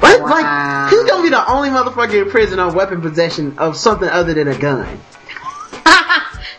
[0.00, 0.28] But, Wow.
[0.30, 4.32] like, he's gonna be the only motherfucker in prison on weapon possession of something other
[4.34, 4.86] than a gun.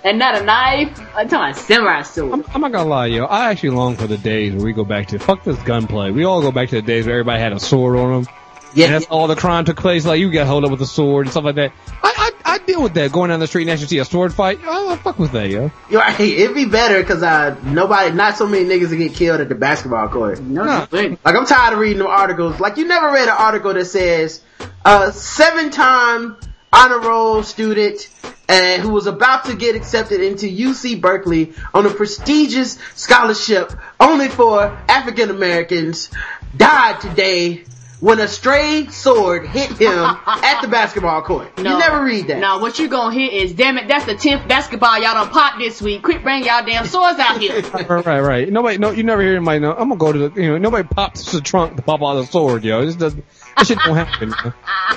[0.04, 1.00] And not a knife.
[1.16, 2.34] I'm talking samurai sword.
[2.34, 3.26] I'm, I'm not gonna lie, yo.
[3.26, 6.12] I actually long for the days where we go back to fuck this gunplay.
[6.12, 8.34] We all go back to the days where everybody had a sword on them.
[8.74, 10.06] Yeah, and that's all the crime took place.
[10.06, 11.74] Like you got held up with a sword and stuff like that.
[12.02, 13.12] I I, I deal with that.
[13.12, 14.60] Going down the street and actually see a sword fight.
[14.64, 15.72] I, I fuck with that, yo.
[15.90, 16.02] you're.
[16.20, 19.56] It'd be better because uh, nobody, not so many niggas would get killed at the
[19.56, 20.40] basketball court.
[20.40, 20.88] No, Nah.
[20.92, 22.60] Like I'm tired of reading them articles.
[22.62, 24.42] Like you never read an article that says
[24.86, 26.38] a seven-time
[26.72, 28.08] honor roll student
[28.52, 34.28] uh, who was about to get accepted into UC Berkeley on a prestigious scholarship only
[34.28, 36.10] for African Americans
[36.58, 37.64] died today
[38.02, 39.94] when a stray sword hit him
[40.26, 41.58] at the basketball court.
[41.60, 41.72] No.
[41.72, 42.40] You never read that.
[42.40, 45.60] Now what you gonna hear is, damn it, that's the tenth basketball y'all done popped
[45.60, 46.02] this week.
[46.04, 47.62] Quit bringing y'all damn swords out here.
[47.72, 48.52] Right, right, right.
[48.52, 49.60] Nobody, no, you never hear anybody.
[49.60, 52.16] No, I'm gonna go to the, you know, nobody pops the trunk to pop out
[52.16, 52.86] the sword, yo.
[52.86, 53.16] This does,
[53.58, 54.34] that shit don't happen.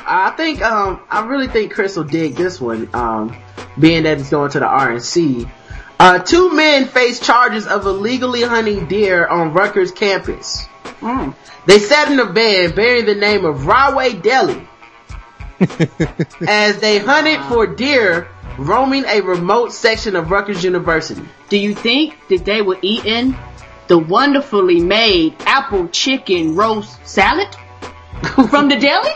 [0.07, 3.37] I think um I really think Kriss will dig this one, um,
[3.79, 5.51] being that it's going to the RNC.
[5.99, 10.67] Uh, two men face charges of illegally hunting deer on Rutgers campus.
[11.01, 11.35] Mm.
[11.67, 14.69] They sat in a van bearing the name of Rahway Deli
[16.47, 18.29] as they hunted for deer
[18.59, 21.23] roaming a remote section of Rutgers University.
[21.49, 23.37] Do you think that they were eating
[23.87, 27.55] the wonderfully made apple chicken roast salad
[28.51, 29.11] from the deli?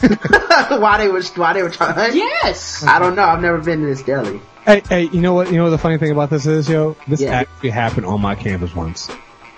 [0.80, 2.16] why they were why they were trying to?
[2.16, 2.82] Yes.
[2.82, 3.24] I don't know.
[3.24, 4.40] I've never been to this deli.
[4.64, 5.50] Hey, hey, you know what?
[5.50, 6.96] You know what the funny thing about this is, yo?
[7.08, 7.32] This Yeah.
[7.32, 9.08] actually happened on my campus once.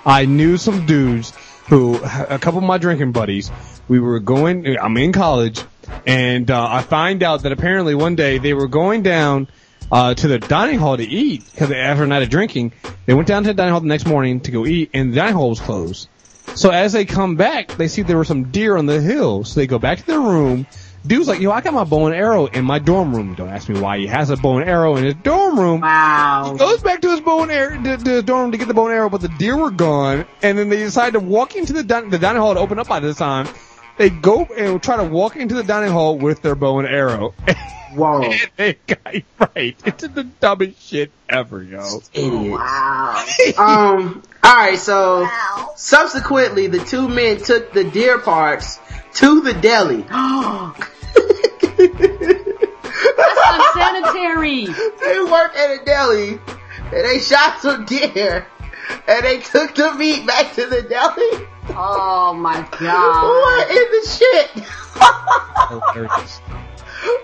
[0.04, 1.32] I knew some dudes
[1.68, 3.50] who, a couple of my drinking buddies,
[3.88, 5.60] we were going, I'm in college,
[6.06, 9.48] And uh, I find out that apparently one day they were going down
[9.90, 12.72] uh, to the dining hall to eat because after a night of drinking,
[13.06, 15.16] they went down to the dining hall the next morning to go eat, and the
[15.16, 16.08] dining hall was closed.
[16.55, 19.44] So as they come back, they see there were some deer on the hill.
[19.44, 20.66] So they go back to their room.
[21.05, 23.35] Dude's like, yo, I got my bow and arrow in my dorm room.
[23.35, 25.81] Don't ask me why he has a bow and arrow in his dorm room.
[25.81, 26.51] Wow.
[26.52, 28.69] He Goes back to his bow and arrow, to, to his dorm room to get
[28.69, 30.27] the bow and arrow, but the deer were gone.
[30.43, 32.86] And then they decide to walk into the, din- the dining hall to open up
[32.86, 33.48] by this time.
[34.02, 37.34] They go and try to walk into the dining hall with their bow and arrow.
[37.94, 38.22] Whoa.
[38.22, 39.14] and they got
[39.54, 39.76] right.
[39.84, 42.00] It's the dumbest shit ever, yo.
[42.12, 42.50] Idiot.
[42.50, 43.24] Wow.
[43.56, 45.28] Um, alright, so
[45.76, 48.80] subsequently the two men took the deer parts
[49.14, 50.02] to the deli.
[50.02, 50.18] That's
[53.76, 54.66] unsanitary.
[54.66, 56.40] they work at a deli
[56.86, 58.48] and they shot some deer
[59.06, 61.46] and they took the meat back to the deli.
[61.70, 63.22] Oh my god.
[63.24, 64.50] What in the shit?
[65.68, 66.40] Hilarious.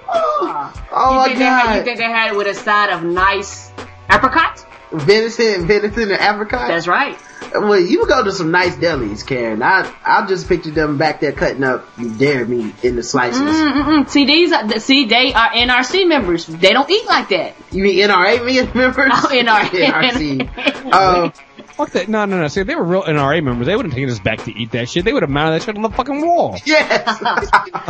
[0.08, 3.04] oh you, my think they had, you think they had it with a side of
[3.04, 3.70] nice
[4.10, 4.64] apricot?
[4.90, 6.68] Venison, venison and apricot?
[6.68, 7.18] That's right.
[7.52, 9.62] Well, you go to some nice delis, Karen.
[9.62, 11.86] I, I just picture them back there cutting up
[12.18, 13.40] deer meat in the slices.
[13.40, 14.08] Mm-mm.
[14.08, 16.46] See, these are, see, they are NRC members.
[16.46, 17.54] They don't eat like that.
[17.70, 19.12] You mean NRA me- members?
[19.12, 19.68] Oh, NRA.
[20.48, 20.74] NRC.
[20.88, 21.32] Um,
[21.78, 22.08] Fuck that.
[22.08, 22.48] No, no, no.
[22.48, 24.72] See, if they were real NRA members, they wouldn't have taken us back to eat
[24.72, 25.04] that shit.
[25.04, 26.58] They would have mounted that shit on the fucking wall.
[26.66, 27.22] yes.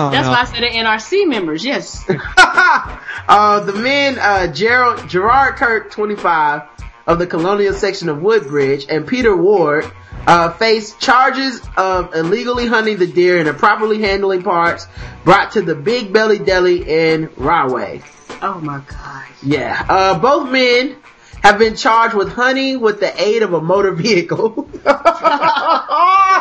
[0.01, 0.31] Oh, That's no.
[0.31, 1.65] why I said they're NRC members.
[1.65, 2.05] Yes.
[2.37, 6.63] uh, the men, uh, Gerald, Gerard Kirk, 25,
[7.07, 9.91] of the Colonial section of Woodbridge, and Peter Ward,
[10.27, 14.87] uh, face charges of illegally hunting the deer and improperly handling parts
[15.25, 18.03] brought to the Big Belly Deli in Rahway.
[18.43, 19.31] Oh my gosh.
[19.43, 19.85] Yeah.
[19.89, 20.97] Uh, both men
[21.43, 24.69] have been charged with hunting with the aid of a motor vehicle.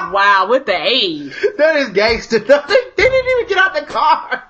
[0.10, 1.34] Wow, with the aid.
[1.58, 2.40] that is gangster.
[2.40, 2.54] They,
[2.96, 4.48] they didn't even get out the car.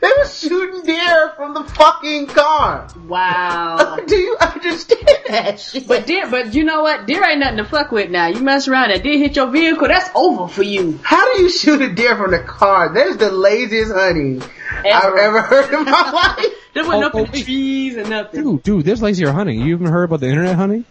[0.00, 2.88] They were shooting deer from the fucking car.
[3.06, 3.98] Wow.
[4.06, 5.86] Do you understand that shit?
[5.86, 7.06] But deer, but you know what?
[7.06, 8.26] Deer ain't nothing to fuck with now.
[8.28, 10.98] You mess around and deer hit your vehicle, that's over for you.
[11.02, 12.92] How do you shoot a deer from the car?
[12.94, 14.42] That is the laziest hunting
[14.84, 15.18] I've Ever.
[15.18, 16.61] ever heard in my life.
[16.74, 18.42] There wasn't Oh, up in oh, the trees and nothing.
[18.42, 19.60] Dude, dude, there's lazier hunting.
[19.60, 20.84] You even heard about the internet hunting?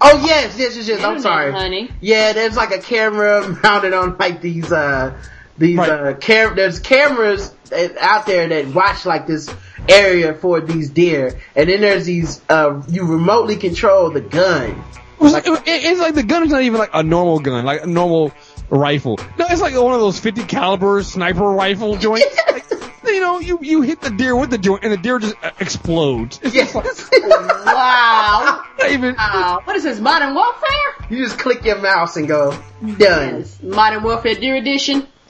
[0.00, 0.98] Oh yes, yes, yes, yes.
[0.98, 1.52] I'm Internet sorry.
[1.52, 1.90] honey.
[2.00, 5.16] Yeah, there's like a camera mounted on like these uh
[5.58, 5.88] these Right.
[5.90, 7.54] uh cam there's cameras
[8.00, 9.48] out there that watch like this
[9.88, 14.82] area for these deer and then there's these uh you remotely control the gun.
[15.20, 17.86] It's like, it's like the gun is not even like a normal gun, like a
[17.86, 18.32] normal
[18.70, 19.18] rifle.
[19.38, 22.26] No, it's like one of those 50 caliber sniper rifle joints.
[22.52, 22.64] Like,
[23.04, 25.50] you know, you, you hit the deer with the joint and the deer just uh,
[25.60, 26.38] explodes.
[26.42, 26.72] It's Yes.
[26.72, 27.22] just like,
[27.66, 28.64] Wow.
[28.88, 29.60] even, Wow.
[29.64, 31.08] What is this, Modern Warfare?
[31.10, 32.98] you just click your mouse and go done.
[32.98, 33.62] Yes.
[33.62, 35.06] Modern Warfare Deer Edition.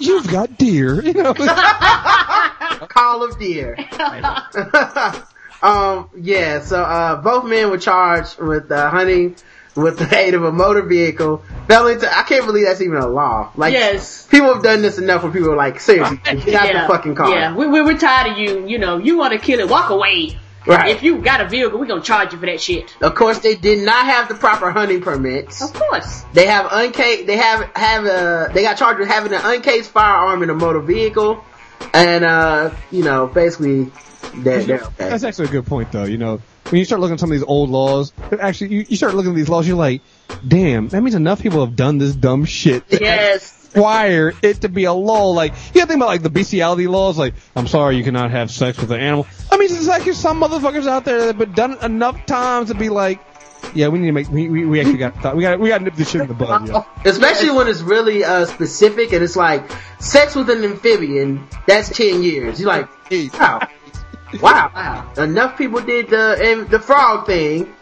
[0.00, 1.34] you've got deer, you know.
[2.88, 3.76] Call of deer.
[5.62, 9.36] um, yeah, so, uh, both men were charged with, uh, hunting
[9.74, 11.42] with the aid of a motor vehicle.
[11.68, 13.50] Fell into, I can't believe that's even a law.
[13.56, 14.26] Like, yes.
[14.26, 17.30] people have done this enough where people are like, seriously, get out the fucking car.
[17.30, 18.66] Yeah, we, we, we're tired of you.
[18.66, 20.38] You know, you want to kill it, walk away.
[20.66, 20.90] Right.
[20.90, 22.96] If you got a vehicle, we're gonna charge you for that shit.
[23.02, 25.62] Of course, they did not have the proper hunting permits.
[25.62, 26.22] Of course.
[26.32, 30.42] They have uncased, they have, have a, they got charged with having an uncased firearm
[30.42, 31.44] in a motor vehicle.
[31.92, 33.92] And, uh, you know, basically,
[34.36, 35.10] they're, they're okay.
[35.10, 36.40] That's actually a good point though, you know.
[36.70, 39.32] When you start looking at some of these old laws, actually, you, you start looking
[39.32, 40.00] at these laws, you're like,
[40.46, 42.88] damn, that means enough people have done this dumb shit.
[42.90, 43.70] to Yes.
[43.74, 45.30] require it to be a law.
[45.30, 48.50] Like, you gotta think about like the bestiality laws, like, I'm sorry you cannot have
[48.50, 49.26] sex with an animal.
[49.52, 52.24] I mean, it's like there's some motherfuckers out there that have been done it enough
[52.24, 53.20] times to be like,
[53.74, 55.84] yeah, we need to make, we, we, we actually got, we got, we got to
[55.84, 56.84] nip this shit in the bud, yo.
[57.04, 59.70] Especially when it's really, uh, specific and it's like,
[60.00, 62.60] sex with an amphibian, that's 10 years.
[62.60, 62.88] You're like,
[63.34, 63.66] wow.
[64.40, 64.70] Wow.
[64.74, 65.12] Wow.
[65.22, 67.74] Enough people did the, the frog thing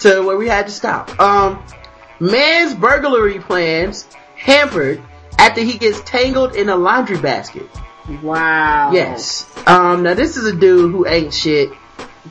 [0.00, 1.18] to where we had to stop.
[1.20, 1.62] Um,
[2.20, 4.06] man's burglary plans
[4.36, 5.02] hampered
[5.38, 7.68] after he gets tangled in a laundry basket.
[8.22, 8.92] Wow.
[8.92, 9.48] Yes.
[9.66, 11.70] Um, now this is a dude who ain't shit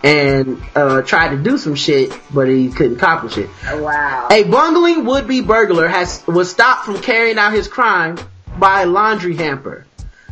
[0.04, 3.50] and, uh, tried to do some shit, but he couldn't accomplish it.
[3.66, 4.28] Wow.
[4.32, 8.18] A bungling would-be burglar has was stopped from carrying out his crime
[8.58, 9.86] by a laundry hamper.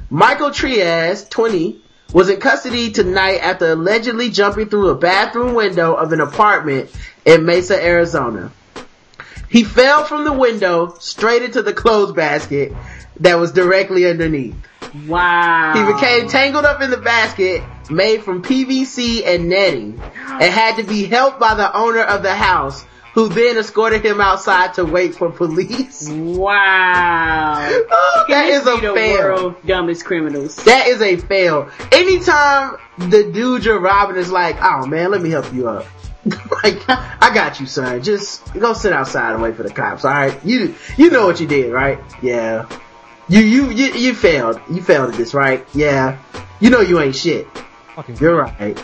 [0.10, 1.82] Michael Trias, 20,
[2.14, 6.90] was in custody tonight after allegedly jumping through a bathroom window of an apartment
[7.26, 8.52] in Mesa, Arizona.
[9.50, 12.74] He fell from the window straight into the clothes basket
[13.20, 14.56] that was directly underneath.
[15.08, 15.74] Wow.
[15.76, 20.84] He became tangled up in the basket made from PVC and netting and had to
[20.84, 25.16] be helped by the owner of the house who then escorted him outside to wait
[25.16, 26.10] for police.
[26.10, 27.68] Wow.
[27.92, 29.18] Oh, that This is a the fail.
[29.18, 30.56] world's dumbest criminals.
[30.66, 31.70] That is a fail.
[31.92, 35.86] Anytime the dude you're robbing is like, oh man, let me help you up.
[36.64, 38.04] like, I got you, son.
[38.04, 40.06] Just go sit outside and wait for the cops.
[40.06, 42.00] All right, you you know what you did, right?
[42.22, 42.68] Yeah.
[43.28, 44.60] You you you you failed.
[44.70, 45.66] You failed at this, right?
[45.74, 46.20] Yeah.
[46.60, 47.48] You know you ain't shit.
[47.96, 48.84] Fucking You're right.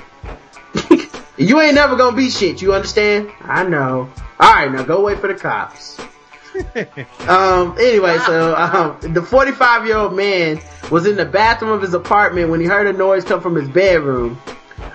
[1.38, 2.62] You ain't never gonna be shit.
[2.62, 3.32] You understand?
[3.42, 4.10] I know.
[4.40, 6.00] All right, now go wait for the cops.
[7.28, 7.76] um.
[7.80, 12.50] Anyway, so um, the 45 year old man was in the bathroom of his apartment
[12.50, 14.40] when he heard a noise come from his bedroom.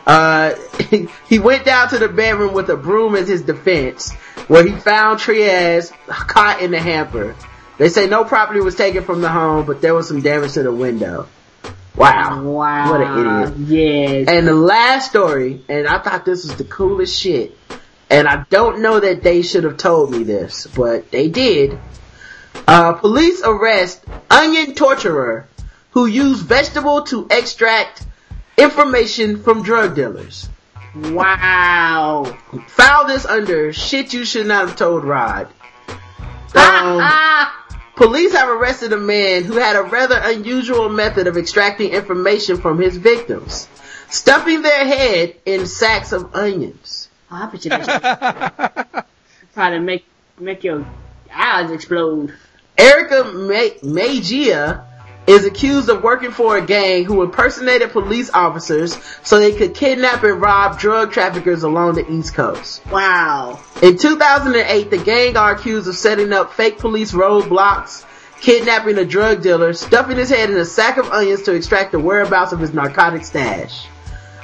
[0.06, 0.54] Uh,
[1.28, 4.12] he went down to the bedroom with a broom as his defense,
[4.48, 7.36] where he found Triaz caught in the hamper.
[7.78, 10.62] They say no property was taken from the home, but there was some damage to
[10.62, 11.28] the window.
[11.96, 12.42] Wow.
[12.42, 12.90] Wow.
[12.92, 13.18] What an
[13.66, 13.68] idiot.
[13.68, 14.28] Yes.
[14.28, 17.56] And the last story, and I thought this was the coolest shit,
[18.08, 21.78] and I don't know that they should have told me this, but they did.
[22.66, 25.46] Uh, police arrest onion torturer
[25.92, 28.06] who used vegetable to extract
[28.56, 30.48] information from drug dealers.
[30.94, 32.36] wow.
[32.68, 35.48] File this under shit you should not have told Rod.
[36.52, 37.59] Um, Ah,
[38.00, 42.80] Police have arrested a man who had a rather unusual method of extracting information from
[42.80, 43.68] his victims,
[44.08, 47.10] stuffing their head in sacks of onions.
[47.30, 49.06] Oh, I bet you that
[49.52, 50.06] probably make
[50.38, 50.86] make your
[51.30, 52.32] eyes explode.
[52.78, 54.86] Erica Ma- Magia
[55.30, 60.24] is accused of working for a gang who impersonated police officers so they could kidnap
[60.24, 62.84] and rob drug traffickers along the East Coast.
[62.86, 63.60] Wow.
[63.80, 68.04] In 2008, the gang are accused of setting up fake police roadblocks,
[68.40, 72.00] kidnapping a drug dealer, stuffing his head in a sack of onions to extract the
[72.00, 73.86] whereabouts of his narcotic stash.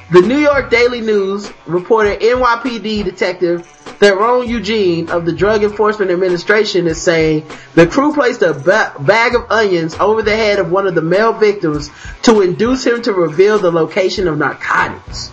[0.09, 6.87] The New York Daily News reported NYPD detective Theron Eugene of the Drug Enforcement Administration
[6.87, 10.87] is saying the crew placed a ba- bag of onions over the head of one
[10.87, 11.91] of the male victims
[12.23, 15.33] to induce him to reveal the location of narcotics.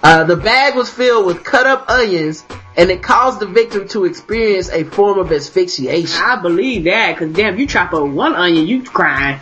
[0.00, 2.44] Uh, the bag was filled with cut up onions
[2.76, 6.22] and it caused the victim to experience a form of asphyxiation.
[6.22, 9.40] I believe that, cause damn, you chop up one onion, you crying.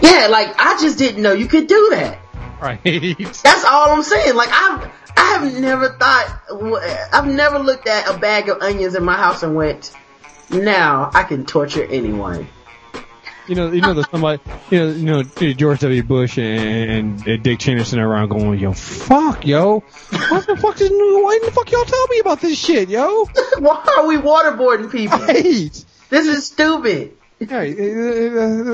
[0.00, 2.20] Yeah, like I just didn't know you could do that.
[2.60, 2.82] Right.
[2.84, 4.34] That's all I'm saying.
[4.34, 9.04] Like I've, I have never thought, I've never looked at a bag of onions in
[9.04, 9.92] my house and went,
[10.50, 12.48] now I can torture anyone.
[13.48, 15.22] You know, you know, there's somebody, you know, you know,
[15.54, 16.02] George W.
[16.02, 19.80] Bush and, and Dick Cheney sitting around going, yo, fuck, yo,
[20.10, 23.24] what the fuck is, why the fuck y'all tell me about this shit, yo?
[23.58, 25.18] Why are we waterboarding people?
[25.18, 25.84] Right.
[26.10, 27.17] This is stupid.
[27.40, 27.64] Yeah, uh, uh,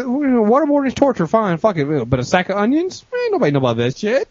[0.05, 3.05] waterboarding is torture, fine, fuck it, but a sack of onions?
[3.15, 4.27] Ain't nobody know about that shit.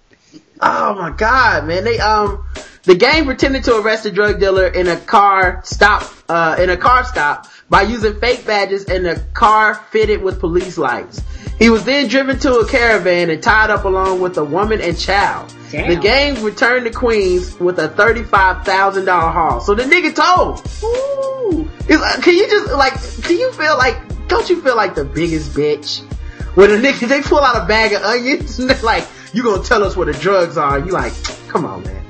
[0.59, 1.83] Oh my god, man.
[1.83, 2.45] They um
[2.83, 6.77] the gang pretended to arrest a drug dealer in a car stop uh in a
[6.77, 11.21] car stop by using fake badges and a car fitted with police lights.
[11.59, 14.97] He was then driven to a caravan and tied up along with a woman and
[14.97, 15.53] child.
[15.71, 15.89] Damn.
[15.89, 19.59] The gang returned to Queens with a thirty-five thousand dollar haul.
[19.61, 20.61] So the nigga told.
[20.83, 21.69] Ooh.
[21.89, 22.93] Uh, can you just like?
[23.27, 24.27] Do you feel like?
[24.27, 26.01] Don't you feel like the biggest bitch?
[26.55, 29.63] When a nigga they pull out a bag of onions and they're like, "You gonna
[29.63, 31.13] tell us where the drugs are?" You like,
[31.47, 32.03] come on, man,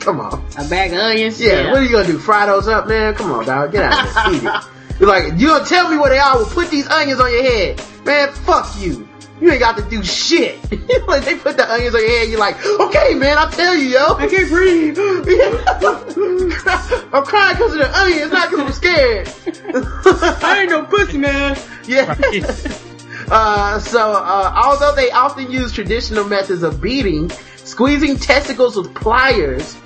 [0.00, 0.44] come on.
[0.58, 1.40] A bag of onions.
[1.40, 2.18] Yeah, what are you gonna do?
[2.18, 3.14] Fry those up, man?
[3.14, 4.60] Come on, dog, get out of here,
[4.94, 5.00] eat.
[5.00, 6.36] You're like, you gonna tell me where they are?
[6.36, 8.32] We'll put these onions on your head, man.
[8.32, 9.08] Fuck you.
[9.40, 10.56] You ain't got to do shit.
[11.08, 12.28] like they put the onions on your head.
[12.28, 14.14] You're like, okay, man, I'll tell you, yo.
[14.14, 14.96] I can't breathe.
[17.12, 19.28] I'm crying because of the onions, not because I'm scared.
[20.42, 21.58] I ain't no pussy, man.
[21.86, 22.14] Yeah.
[23.28, 29.76] Uh, so, uh, although they often use traditional methods of beating, squeezing testicles with pliers,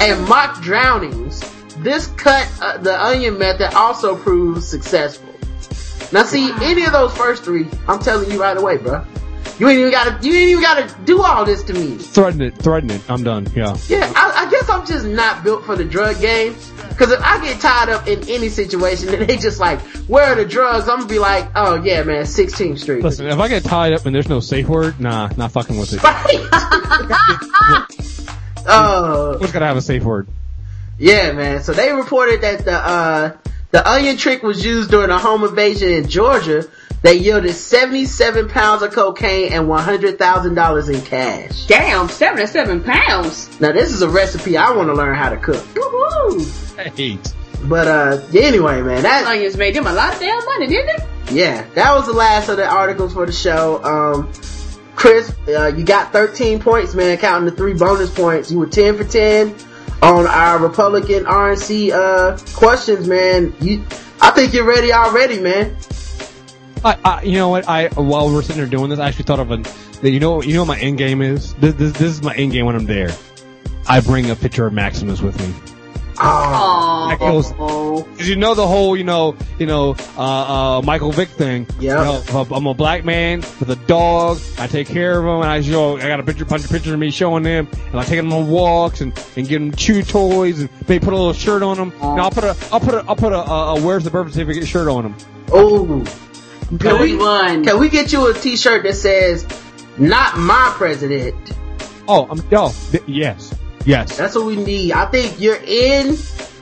[0.00, 1.42] and mock drownings,
[1.82, 5.34] this cut uh, the onion method also proves successful.
[6.12, 9.04] Now, see, any of those first three, I'm telling you right away, bro.
[9.58, 11.96] You ain't even gotta, you ain't even gotta do all this to me.
[11.96, 13.76] Threaten it, threaten it, I'm done, yeah.
[13.88, 16.54] Yeah, I, I guess I'm just not built for the drug game.
[16.98, 20.34] Cause if I get tied up in any situation and they just like, where are
[20.34, 20.88] the drugs?
[20.88, 23.02] I'm gonna be like, oh yeah, man, 16th Street.
[23.02, 25.92] Listen, if I get tied up and there's no safe word, nah, not fucking with
[25.92, 26.00] it.
[26.06, 26.48] Right.
[28.68, 30.28] oh, What's gotta have a safe word?
[30.98, 31.62] Yeah, man.
[31.62, 33.36] So they reported that the, uh,
[33.70, 36.66] the onion trick was used during a home invasion in Georgia
[37.02, 41.66] that yielded 77 pounds of cocaine and $100,000 in cash.
[41.66, 43.60] Damn, 77 pounds.
[43.60, 45.62] Now this is a recipe I want to learn how to cook.
[45.74, 46.78] Woohoo.
[46.96, 47.34] Hate.
[47.64, 50.96] But, uh, anyway, man, that, Onions made them a lot of damn money, didn't
[51.28, 51.34] they?
[51.34, 53.82] yeah, that was the last of the articles for the show.
[53.82, 54.32] Um,
[54.94, 58.50] Kriss, uh, you got 13 points, man, counting the three bonus points.
[58.50, 59.54] You were 10 for 10
[60.02, 63.54] on our Republican RNC uh, questions, man.
[63.60, 63.84] You,
[64.20, 65.76] I think you're ready already, man.
[66.84, 67.68] I, I, you know what?
[67.68, 69.62] I while we're sitting there doing this, I actually thought of a.
[70.02, 71.54] You know, you know what my end game is.
[71.54, 73.16] This, this, this is my end game when I'm there.
[73.88, 75.75] I bring a picture of Maximus with me.
[76.18, 77.52] Oh, That goes-
[78.16, 81.66] Cause you know the whole, you know, you know, uh, uh, Michael Vick thing.
[81.78, 84.38] Yeah, You know, I'm a black man with a dog.
[84.58, 85.96] I take care of them, and I show.
[85.98, 88.32] I got a picture, bunch of pictures of me showing them, and I take them
[88.32, 91.76] on walks and and give them chew toys, and maybe put a little shirt on
[91.76, 91.92] them.
[92.00, 94.32] And I'll put a, I'll put a, I'll put a, a, a where's the birth
[94.32, 95.14] certificate shirt on them.
[95.52, 96.04] oh.
[96.80, 97.64] Can we, one.
[97.64, 99.46] can we get you a T-shirt that says
[99.98, 101.34] "Not my president"?
[102.08, 103.54] Oh, I'm, oh, th- yes,
[103.86, 104.16] yes.
[104.16, 104.92] That's what we need.
[104.92, 106.16] I think you're in.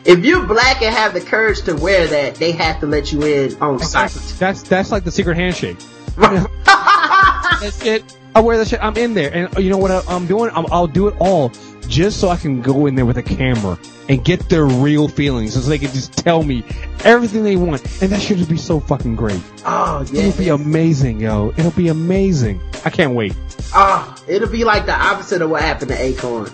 [0.05, 3.23] If you're black and have the courage to wear that, they have to let you
[3.23, 4.11] in on site.
[4.39, 5.79] That's that's like the secret handshake.
[6.17, 8.19] That's it.
[8.35, 8.83] I wear that shit.
[8.83, 10.51] I'm in there, and you know what I, I'm doing?
[10.55, 11.51] I'm, I'll do it all
[11.89, 13.79] just so I can go in there with a camera
[14.09, 16.65] and get their real feelings, so they can just tell me
[17.05, 19.41] everything they want, and that shit would be so fucking great.
[19.65, 20.23] Oh yeah.
[20.23, 21.53] It'll be amazing, yo.
[21.57, 22.61] It'll be amazing.
[22.85, 23.37] I can't wait.
[23.73, 26.51] Ah, it'll be like the opposite of what happened to Acorn.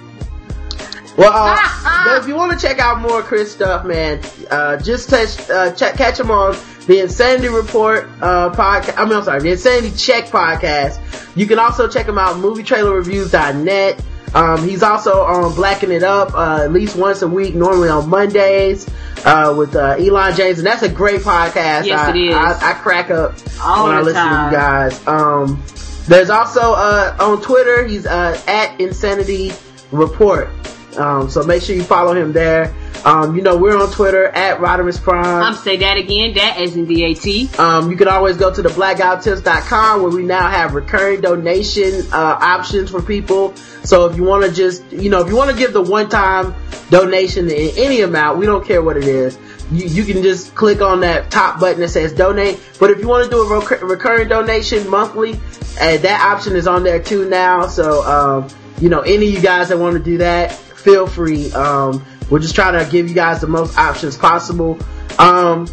[1.21, 5.11] Well, uh, but if you want to check out more Kriss stuff, man, uh, just
[5.11, 6.57] touch, uh, check, catch him on
[6.87, 8.97] the Insanity Report uh, podcast.
[8.97, 11.37] I mean, I'm sorry, the Insanity Check podcast.
[11.37, 14.05] You can also check him out movietrailerreviews.net.
[14.35, 18.09] Um, he's also on Blacking It Up uh, at least once a week, normally on
[18.09, 18.89] Mondays
[19.25, 21.85] uh, with uh, Elon James, and that's a great podcast.
[21.85, 22.35] Yes, I, it is.
[22.35, 24.51] I, I crack up All when I listen time.
[24.51, 25.07] to you guys.
[25.07, 25.63] Um,
[26.07, 29.53] there's also uh, on Twitter, he's uh, at Insanity
[29.93, 30.49] Report.
[30.97, 32.75] Um, so make sure you follow him there.
[33.05, 35.43] Um, you know, we're on Twitter at Rodimus Prime.
[35.43, 36.35] I'm say that again.
[36.35, 37.59] That as in DAT.
[37.59, 42.39] Um, you can always go to the blackguywhotips.com where we now have recurring donation uh,
[42.41, 43.55] options for people.
[43.85, 46.55] So if you want to just, you know, if you want to give the one-time
[46.91, 49.39] donation in any amount, we don't care what it is.
[49.73, 52.61] You, you can just click on that top button that says donate.
[52.79, 55.35] But if you want to do a recur- recurring donation monthly,
[55.81, 57.67] uh, that option is on there too now.
[57.69, 58.49] So, um,
[58.81, 61.53] you know, any of you guys that want to do that, feel free.
[61.53, 64.79] Um, we're just trying to give you guys the most options possible.
[65.19, 65.67] Um,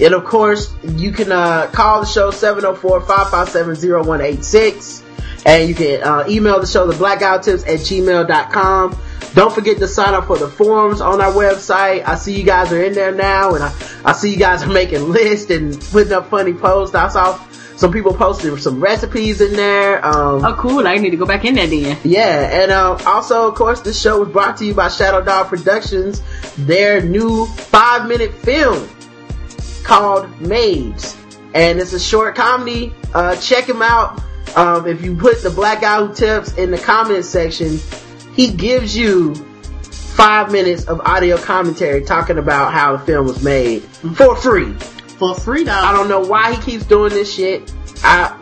[0.00, 5.04] and of course, you can uh, call the show 704-557-0186.
[5.46, 8.98] And you can uh, email the show, the blackguywhotips at gmail.com.
[9.34, 12.06] Don't forget to sign up for the forums on our website.
[12.06, 13.72] I see you guys are in there now, and I,
[14.04, 16.94] I see you guys are making lists and putting up funny posts.
[16.94, 17.38] I saw
[17.78, 20.04] some people posted some recipes in there.
[20.04, 20.86] Um, Oh, cool.
[20.88, 21.96] I need to go back in there then.
[22.02, 25.46] yeah, and uh, also, of course, this show was brought to you by Shadow Dog
[25.46, 26.20] Productions,
[26.56, 28.88] their new five minute film
[29.84, 31.16] called Maids.
[31.54, 32.92] And it's a short comedy.
[33.14, 34.20] Uh, check him out.
[34.56, 37.78] Um, if you put the black guy who tips in the comments section,
[38.34, 39.34] he gives you
[39.84, 44.74] five minutes of audio commentary talking about how the film was made for free.
[45.18, 45.72] For free though.
[45.72, 47.72] I don't know why he keeps doing this shit.
[48.04, 48.38] I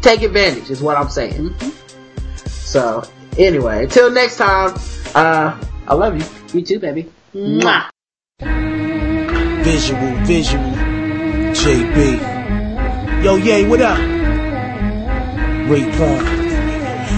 [0.00, 1.54] take advantage is what I'm saying.
[2.46, 3.02] So
[3.36, 4.74] anyway, until next time,
[5.14, 6.24] uh, I love you.
[6.54, 7.10] Me too, baby.
[7.34, 7.90] Mwah.
[9.64, 10.64] Visual, visual.
[11.52, 13.22] JB.
[13.24, 13.98] Yo, yay, what up?
[15.68, 16.43] Ray Paul.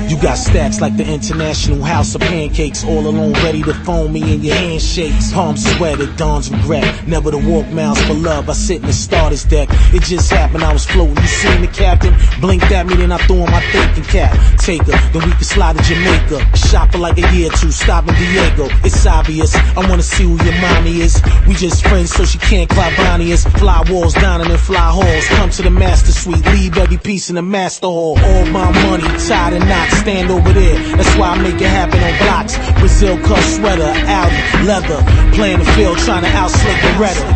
[0.08, 4.34] You got stacks like the International House of Pancakes, all alone ready to phone me
[4.34, 5.32] in your handshakes.
[5.32, 7.08] Palms sweated, dawn's regret.
[7.08, 8.48] Never to walk miles for love.
[8.48, 9.68] I sit in the starter's deck.
[9.92, 11.16] It just happened, I was floating.
[11.16, 12.14] You seen the captain?
[12.40, 14.32] Blinked at me, then I threw on my thinking cap.
[14.58, 16.56] Take her, then we can slide to Jamaica.
[16.56, 18.68] Shop for like a year or two, stop in Diego.
[18.84, 21.20] It's obvious, I wanna see who your mommy is.
[21.48, 23.44] We just friends, so she can't climb Bonnie is.
[23.44, 25.26] Fly walls, dining in fly halls.
[25.28, 28.18] Come to the master suite, leave every piece in the master hall.
[28.18, 30.78] All my money, tied in knots, stand over there.
[30.96, 32.56] That's why I make it happen on blocks.
[32.80, 35.00] Brazil cut sweater, Audi, leather.
[35.34, 37.26] Playing the field, trying to outslick the redder.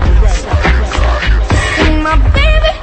[2.02, 2.79] My baby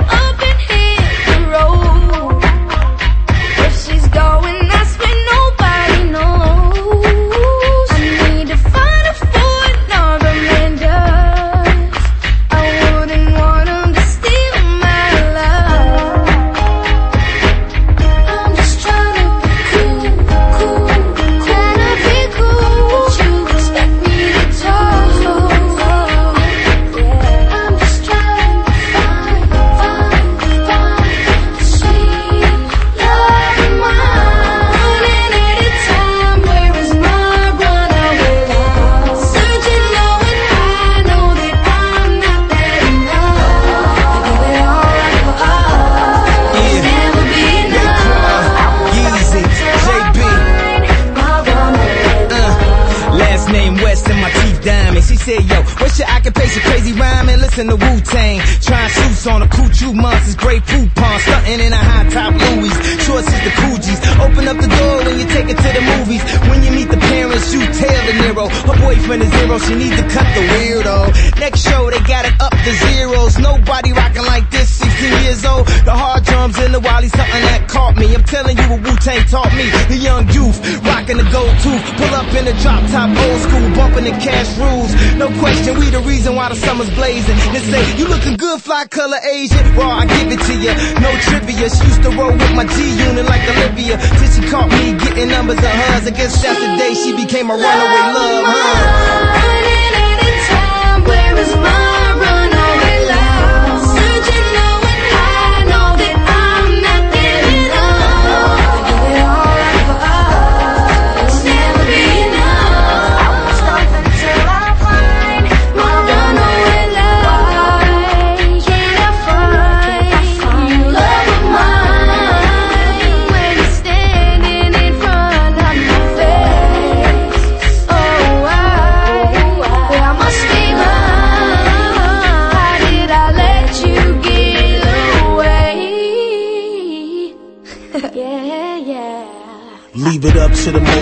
[57.58, 58.40] listen to Wu-Tang.
[58.62, 62.70] Trying suits on a coochoo monsters, great poop pond, stunting in a high top Louis.
[63.02, 64.00] Shorts is the Coogis.
[64.22, 66.22] Open up the door when you take it to the movies.
[66.50, 68.46] When you meet the parents, you tell De Niro.
[68.70, 71.40] Her boyfriend is zero, she needs to cut the weirdo.
[71.40, 73.40] Next show, they got it up to zeros.
[73.40, 75.68] Nobody rocking like this, 16 years old.
[75.86, 78.10] The hard drums in the Wally, something that caught me.
[78.18, 79.70] I'm telling you what Wu-Tang taught me.
[79.94, 81.84] The young youth, rocking the gold tooth.
[82.02, 84.90] Pull up in the drop top, old school, bumping the cash rules.
[85.22, 87.38] No question, we the reason why the summer's blazing.
[87.54, 89.62] They say, you looking good, fly color Asian.
[89.78, 90.74] Raw, I give it to you.
[90.98, 91.70] No trivia.
[91.70, 94.02] She used to roll with my G unit like Olivia.
[94.02, 96.10] Till she caught me getting numbers of hers.
[96.10, 99.46] I guess that's the day she became a runaway love, huh?
[99.46, 102.07] Running out of time, where is my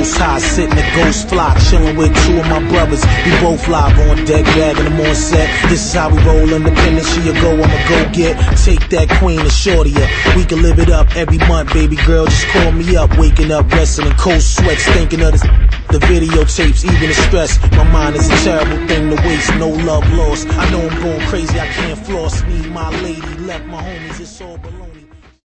[0.06, 3.04] the high, sitting a ghost flock, chilling with two of my brothers.
[3.26, 5.48] We both live on deck, bagging them on set.
[5.70, 7.06] This is how we roll independent.
[7.08, 8.36] She a go, I'ma go get.
[8.64, 9.94] Take that queen and shorty.
[10.36, 12.26] We can live it up every month, baby girl.
[12.26, 15.42] Just call me up, waking up, resting in cold sweats, thinking of this.
[15.90, 17.60] The videotapes, even the stress.
[17.72, 19.54] My mind is a terrible thing to waste.
[19.56, 20.48] No love lost.
[20.50, 22.44] I know I'm going crazy, I can't floss.
[22.44, 24.15] Me, my lady, left my homies.